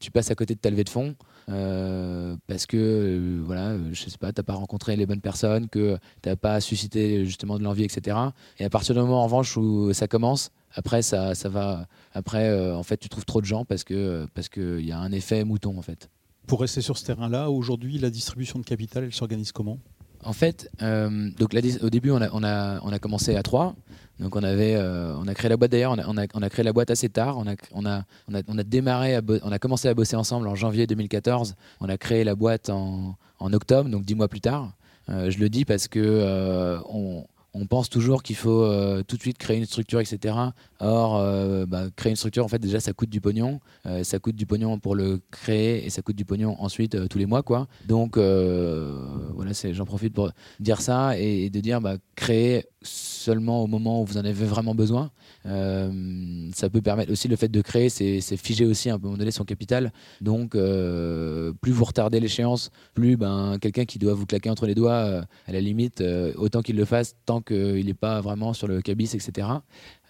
tu 0.00 0.10
passes 0.10 0.32
à 0.32 0.34
côté 0.34 0.56
de 0.56 0.60
ta 0.60 0.68
levée 0.68 0.84
de 0.84 0.88
fonds, 0.88 1.14
parce 1.47 2.66
que 2.66 3.40
voilà, 3.45 3.76
je 3.93 4.09
sais 4.09 4.18
pas, 4.18 4.32
t'as 4.32 4.43
pas 4.43 4.55
rencontré 4.55 4.97
les 4.97 5.07
bonnes 5.07 5.20
personnes, 5.20 5.68
que 5.68 5.99
t'as 6.22 6.36
pas 6.36 6.61
suscité 6.61 7.24
justement 7.24 7.59
de 7.59 7.64
l'envie, 7.64 7.84
etc. 7.84 8.16
Et 8.59 8.64
à 8.64 8.70
partir 8.70 8.95
du 8.95 9.01
moment 9.01 9.20
en 9.20 9.24
revanche 9.24 9.57
où 9.57 9.93
ça 9.93 10.09
commence, 10.09 10.51
après, 10.74 11.03
ça, 11.03 11.34
ça 11.34 11.49
va. 11.49 11.86
Après, 12.12 12.49
euh, 12.49 12.76
en 12.76 12.82
fait, 12.82 12.97
tu 12.97 13.09
trouves 13.09 13.24
trop 13.24 13.40
de 13.40 13.47
gens 13.47 13.64
parce 13.64 13.84
que 13.84 14.26
parce 14.34 14.49
qu'il 14.49 14.84
y 14.84 14.93
a 14.93 14.99
un 14.99 15.12
effet 15.12 15.45
mouton, 15.45 15.78
en 15.78 15.82
fait. 15.82 16.09
Pour 16.47 16.61
rester 16.61 16.80
sur 16.80 16.99
ce 16.99 17.05
terrain-là, 17.05 17.51
aujourd'hui, 17.51 17.99
la 17.99 18.11
distribution 18.11 18.59
de 18.59 18.64
capital, 18.64 19.05
elle 19.05 19.12
s'organise 19.12 19.53
comment? 19.53 19.78
En 20.24 20.32
fait, 20.32 20.70
euh, 20.82 21.30
donc 21.38 21.54
au 21.82 21.90
début, 21.90 22.10
on 22.10 22.20
a, 22.20 22.28
on, 22.32 22.44
a, 22.44 22.80
on 22.82 22.92
a 22.92 22.98
commencé 22.98 23.34
à 23.36 23.42
trois. 23.42 23.74
Donc 24.20 24.36
on 24.36 24.42
avait, 24.42 24.76
euh, 24.76 25.16
on 25.18 25.26
a 25.26 25.34
créé 25.34 25.48
la 25.48 25.56
boîte 25.56 25.72
d'ailleurs, 25.72 25.92
on 25.92 26.16
a, 26.16 26.26
on 26.34 26.42
a, 26.42 26.48
créé 26.48 26.64
la 26.64 26.72
boîte 26.72 26.90
assez 26.90 27.08
tard. 27.08 27.38
On 27.38 27.46
a, 27.48 27.54
on 27.72 27.84
a, 27.86 28.04
on 28.46 28.58
a, 28.58 28.62
démarré, 28.62 29.18
on 29.42 29.50
a 29.50 29.58
commencé 29.58 29.88
à 29.88 29.94
bosser 29.94 30.14
ensemble 30.16 30.46
en 30.46 30.54
janvier 30.54 30.86
2014. 30.86 31.56
On 31.80 31.88
a 31.88 31.96
créé 31.96 32.22
la 32.22 32.34
boîte 32.36 32.70
en, 32.70 33.16
en 33.40 33.52
octobre, 33.52 33.90
donc 33.90 34.04
dix 34.04 34.14
mois 34.14 34.28
plus 34.28 34.40
tard. 34.40 34.72
je 35.08 35.38
le 35.38 35.48
dis 35.48 35.64
parce 35.64 35.88
que 35.88 36.78
on, 36.88 37.24
on 37.55 37.66
pense 37.66 37.90
toujours 37.90 38.22
qu'il 38.22 38.36
faut 38.36 38.62
euh, 38.62 39.03
tout 39.03 39.16
de 39.16 39.20
suite 39.22 39.38
créer 39.38 39.59
une 39.59 39.66
structure, 39.66 40.00
etc. 40.00 40.34
Or, 40.80 41.16
euh, 41.16 41.66
bah, 41.66 41.84
créer 41.94 42.11
une 42.11 42.16
structure, 42.16 42.44
en 42.44 42.48
fait, 42.48 42.59
déjà, 42.59 42.80
ça 42.80 42.92
coûte 42.92 43.11
du 43.11 43.20
pognon. 43.20 43.61
Euh, 43.86 44.05
ça 44.05 44.18
coûte 44.18 44.36
du 44.36 44.46
pognon 44.46 44.78
pour 44.78 44.94
le 44.94 45.20
créer 45.30 45.84
et 45.84 45.90
ça 45.90 46.03
coûte 46.03 46.16
du 46.16 46.24
pognon 46.24 46.57
ensuite 46.59 47.09
tous 47.09 47.18
les 47.18 47.26
mois, 47.26 47.42
quoi. 47.42 47.68
Donc, 47.86 48.16
voilà, 48.16 49.53
j'en 49.72 49.84
profite 49.84 50.14
pour 50.14 50.30
dire 50.61 50.80
ça 50.80 51.18
et, 51.18 51.50
de 51.50 51.61
dire, 51.61 51.80
bah, 51.80 51.96
créer 52.16 52.64
seulement 52.82 53.62
au 53.62 53.66
moment 53.66 54.02
où 54.02 54.04
vous 54.04 54.18
en 54.18 54.24
avez 54.24 54.44
vraiment 54.44 54.74
besoin. 54.74 55.10
Euh, 55.46 56.50
ça 56.54 56.68
peut 56.70 56.80
permettre 56.80 57.10
aussi 57.12 57.28
le 57.28 57.36
fait 57.36 57.48
de 57.48 57.60
créer, 57.60 57.88
c'est 57.88 58.20
figer 58.36 58.64
aussi 58.64 58.90
un 58.90 58.98
moment 58.98 59.16
donné 59.16 59.30
son 59.30 59.44
capital. 59.44 59.92
Donc, 60.20 60.54
euh, 60.54 61.52
plus 61.60 61.72
vous 61.72 61.84
retardez 61.84 62.20
l'échéance, 62.20 62.70
plus 62.94 63.16
ben, 63.16 63.58
quelqu'un 63.60 63.84
qui 63.84 63.98
doit 63.98 64.14
vous 64.14 64.26
claquer 64.26 64.50
entre 64.50 64.66
les 64.66 64.74
doigts, 64.74 64.92
euh, 64.92 65.22
à 65.46 65.52
la 65.52 65.60
limite, 65.60 66.02
autant 66.36 66.62
qu'il 66.62 66.76
le 66.76 66.84
fasse 66.84 67.16
tant 67.26 67.40
qu'il 67.40 67.86
n'est 67.86 67.94
pas 67.94 68.20
vraiment 68.20 68.52
sur 68.52 68.66
le 68.66 68.80
cabis, 68.80 69.14
etc. 69.14 69.48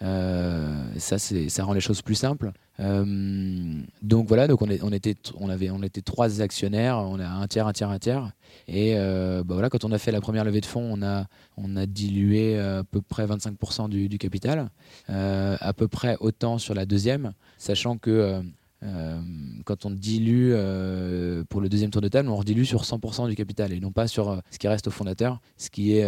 ça, 0.01 1.17
ça 1.17 1.63
rend 1.63 1.73
les 1.73 1.81
choses 1.81 2.01
plus 2.01 2.15
simples. 2.15 2.51
Euh, 2.79 3.81
donc 4.01 4.27
voilà, 4.27 4.47
donc 4.47 4.61
on, 4.61 4.67
était, 4.91 5.15
on, 5.39 5.49
avait, 5.49 5.69
on 5.69 5.83
était 5.83 6.01
trois 6.01 6.41
actionnaires, 6.41 6.97
on 6.97 7.19
a 7.19 7.27
un 7.27 7.47
tiers, 7.47 7.67
un 7.67 7.73
tiers, 7.73 7.89
un 7.89 7.99
tiers. 7.99 8.31
Et 8.67 8.93
euh, 8.95 9.43
bah 9.43 9.53
voilà, 9.53 9.69
quand 9.69 9.85
on 9.85 9.91
a 9.91 9.97
fait 9.97 10.11
la 10.11 10.21
première 10.21 10.43
levée 10.43 10.61
de 10.61 10.65
fonds, 10.65 10.87
on 10.91 11.01
a, 11.03 11.25
on 11.57 11.75
a 11.75 11.85
dilué 11.85 12.59
à 12.59 12.83
peu 12.83 13.01
près 13.01 13.25
25% 13.25 13.89
du, 13.89 14.17
capital, 14.17 14.69
euh, 15.09 15.57
à 15.59 15.73
peu 15.73 15.87
près 15.87 16.17
autant 16.19 16.57
sur 16.57 16.73
la 16.73 16.85
deuxième, 16.85 17.33
sachant 17.57 17.97
que 17.97 18.41
euh, 18.83 19.21
quand 19.65 19.85
on 19.85 19.91
dilue 19.91 20.51
euh, 20.53 21.43
pour 21.47 21.61
le 21.61 21.69
deuxième 21.69 21.89
tour 21.89 22.01
de 22.01 22.07
table, 22.07 22.29
on 22.29 22.35
redilue 22.35 22.65
sur 22.65 22.83
100% 22.83 23.29
du 23.29 23.35
capital 23.35 23.71
et 23.71 23.79
non 23.79 23.91
pas 23.91 24.07
sur 24.07 24.29
euh, 24.29 24.37
ce 24.51 24.59
qui 24.59 24.67
reste 24.67 24.87
au 24.87 24.91
fondateur, 24.91 25.39
ce 25.57 25.69
qui 25.69 25.93
est 25.93 26.03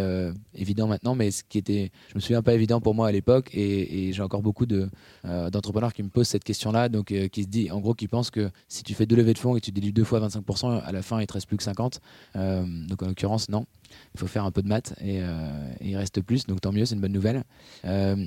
évident 0.54 0.86
maintenant, 0.86 1.14
mais 1.14 1.30
ce 1.30 1.42
qui 1.48 1.58
était, 1.58 1.90
je 2.10 2.14
me 2.16 2.20
souviens 2.20 2.42
pas 2.42 2.54
évident 2.54 2.80
pour 2.80 2.94
moi 2.94 3.08
à 3.08 3.12
l'époque 3.12 3.50
et, 3.54 4.12
j'ai 4.12 4.22
encore 4.22 4.42
beaucoup 4.42 4.66
d'entrepreneurs 4.66 5.92
qui 5.92 6.02
me 6.02 6.08
posent 6.08 6.28
cette 6.28 6.44
question-là, 6.44 6.88
donc 6.88 7.06
qui 7.06 7.42
se 7.42 7.48
dit, 7.48 7.70
en 7.70 7.80
gros, 7.80 7.94
qui 7.94 8.08
pensent 8.08 8.30
que 8.30 8.50
si 8.68 8.82
tu 8.82 8.94
fais 8.94 9.06
deux 9.06 9.16
levées 9.16 9.34
de 9.34 9.38
fonds 9.38 9.56
et 9.56 9.60
tu 9.60 9.72
dilues 9.72 9.92
deux 9.92 10.04
fois 10.04 10.20
25%, 10.20 10.82
à 10.82 10.92
la 10.92 11.02
fin 11.02 11.20
il 11.20 11.26
te 11.26 11.32
reste 11.32 11.46
plus 11.46 11.56
que 11.56 11.62
50. 11.62 12.00
donc 12.34 13.02
en 13.02 13.06
l'occurrence, 13.06 13.48
non 13.48 13.66
il 14.14 14.20
faut 14.20 14.26
faire 14.26 14.44
un 14.44 14.50
peu 14.50 14.62
de 14.62 14.68
maths 14.68 14.94
et, 15.00 15.20
il 15.80 15.96
reste 15.96 16.20
plus, 16.20 16.46
donc 16.46 16.60
tant 16.60 16.72
mieux, 16.72 16.84
c'est 16.84 16.94
une 16.94 17.00
bonne 17.00 17.12
nouvelle. 17.12 17.42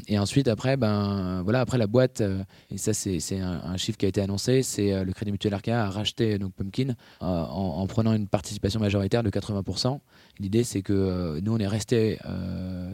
Et 0.08 0.20
ensuite, 0.20 0.48
après, 0.48 0.78
ben, 0.78 1.42
voilà, 1.44 1.62
après 1.62 1.78
la 1.78 1.88
boîte, 1.88 2.24
et 2.72 2.78
ça 2.78 2.94
c'est 2.94 3.40
un, 3.40 3.78
chiffre 3.78 3.98
qui 3.98 4.06
a 4.06 4.10
été 4.10 4.22
annoncé 4.22 4.39
c'est 4.40 5.04
le 5.04 5.12
Crédit 5.14 5.32
Mutuel 5.32 5.54
Arca 5.54 5.86
a 5.86 5.90
racheté 5.90 6.38
donc 6.40 6.54
Pumpkin 6.54 6.96
en, 7.20 7.86
prenant 7.88 8.14
une 8.14 8.28
participation 8.28 8.80
majoritaire 8.80 9.24
de 9.24 9.30
80%. 9.30 10.00
L'idée, 10.40 10.64
c'est 10.64 10.82
que 10.82 11.40
nous, 11.42 11.54
on 11.54 11.58
est 11.58 11.68
resté 11.68 12.18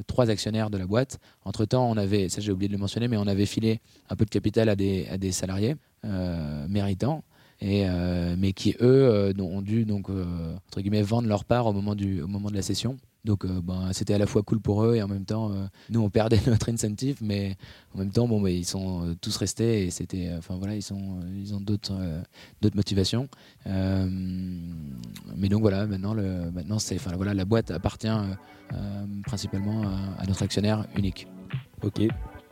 trois 0.07 0.29
actionnaires 0.29 0.69
de 0.69 0.77
la 0.77 0.85
boîte. 0.85 1.19
Entre-temps, 1.43 1.89
on 1.89 1.97
avait, 1.97 2.29
ça 2.29 2.41
j'ai 2.41 2.51
oublié 2.51 2.67
de 2.67 2.73
le 2.73 2.79
mentionner, 2.79 3.07
mais 3.07 3.17
on 3.17 3.27
avait 3.27 3.45
filé 3.45 3.79
un 4.09 4.15
peu 4.15 4.25
de 4.25 4.29
capital 4.29 4.69
à 4.69 4.75
des, 4.75 5.07
à 5.09 5.17
des 5.17 5.31
salariés 5.31 5.75
méritants. 6.03 7.23
Et, 7.61 7.85
mais 8.37 8.51
qui 8.51 8.75
eux 8.81 9.33
ont 9.39 9.61
dû 9.61 9.85
donc 9.85 10.09
entre 10.09 10.81
guillemets 10.81 11.01
vendre 11.01 11.27
leur 11.27 11.45
part 11.45 11.67
au 11.67 11.73
moment 11.73 11.95
du 11.95 12.21
au 12.21 12.27
moment 12.27 12.49
de 12.49 12.55
la 12.55 12.61
session 12.61 12.97
donc 13.25 13.43
euh, 13.43 13.59
ben, 13.61 13.89
c'était 13.91 14.13
à 14.13 14.17
la 14.17 14.27
fois 14.27 14.43
cool 14.43 14.59
pour 14.59 14.83
eux 14.85 14.95
et 14.95 15.01
en 15.01 15.07
même 15.07 15.25
temps, 15.25 15.51
euh, 15.51 15.65
nous 15.89 16.01
on 16.01 16.09
perdait 16.09 16.39
notre 16.47 16.71
incentive, 16.71 17.17
mais 17.21 17.57
en 17.93 17.99
même 17.99 18.11
temps, 18.11 18.27
bon, 18.27 18.39
bah, 18.39 18.51
ils 18.51 18.65
sont 18.65 19.03
euh, 19.03 19.15
tous 19.19 19.35
restés 19.35 19.85
et 19.85 19.91
c'était, 19.91 20.31
enfin 20.37 20.55
voilà, 20.57 20.75
ils 20.75 20.83
sont, 20.83 21.19
ils 21.35 21.53
ont 21.53 21.59
d'autres, 21.59 21.97
d'autres 22.61 22.75
motivations. 22.75 23.27
mais 23.65 25.49
donc 25.49 25.61
voilà, 25.61 25.85
maintenant, 25.87 26.13
le, 26.13 26.51
maintenant 26.51 26.79
c'est, 26.79 26.95
enfin 26.95 27.11
voilà, 27.15 27.33
la 27.33 27.45
boîte 27.45 27.71
appartient 27.71 28.07
principalement 29.25 29.83
à, 30.19 30.25
notre 30.27 30.43
actionnaire 30.43 30.85
unique. 30.95 31.27
Ok, 31.81 32.01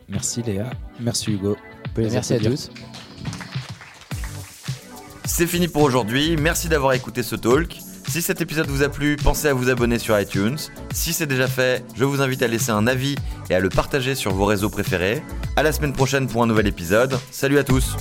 merci 0.08 0.42
Léa, 0.42 0.70
merci 1.00 1.32
Hugo. 1.32 1.56
Merci 1.96 2.34
à 2.34 2.40
tous. 2.40 2.70
C'est 5.24 5.46
fini 5.46 5.68
pour 5.68 5.82
aujourd'hui. 5.82 6.36
Merci 6.36 6.68
d'avoir 6.68 6.92
écouté 6.92 7.22
ce 7.22 7.36
talk. 7.36 7.78
Si 8.08 8.22
cet 8.22 8.40
épisode 8.40 8.68
vous 8.68 8.82
a 8.82 8.88
plu, 8.88 9.16
pensez 9.16 9.48
à 9.48 9.54
vous 9.54 9.70
abonner 9.70 9.98
sur 9.98 10.18
iTunes. 10.18 10.56
Si 10.92 11.12
c'est 11.12 11.26
déjà 11.26 11.48
fait, 11.48 11.84
je 11.96 12.04
vous 12.04 12.22
invite 12.22 12.42
à 12.42 12.46
laisser 12.46 12.70
un 12.70 12.86
avis 12.86 13.16
et 13.50 13.54
à 13.54 13.60
le 13.60 13.68
partager 13.68 14.14
sur 14.14 14.32
vos 14.32 14.44
réseaux 14.44 14.70
préférés. 14.70 15.22
À 15.56 15.62
la 15.62 15.72
semaine 15.72 15.92
prochaine 15.92 16.28
pour 16.28 16.42
un 16.42 16.46
nouvel 16.46 16.66
épisode. 16.66 17.18
Salut 17.30 17.58
à 17.58 17.64
tous! 17.64 17.96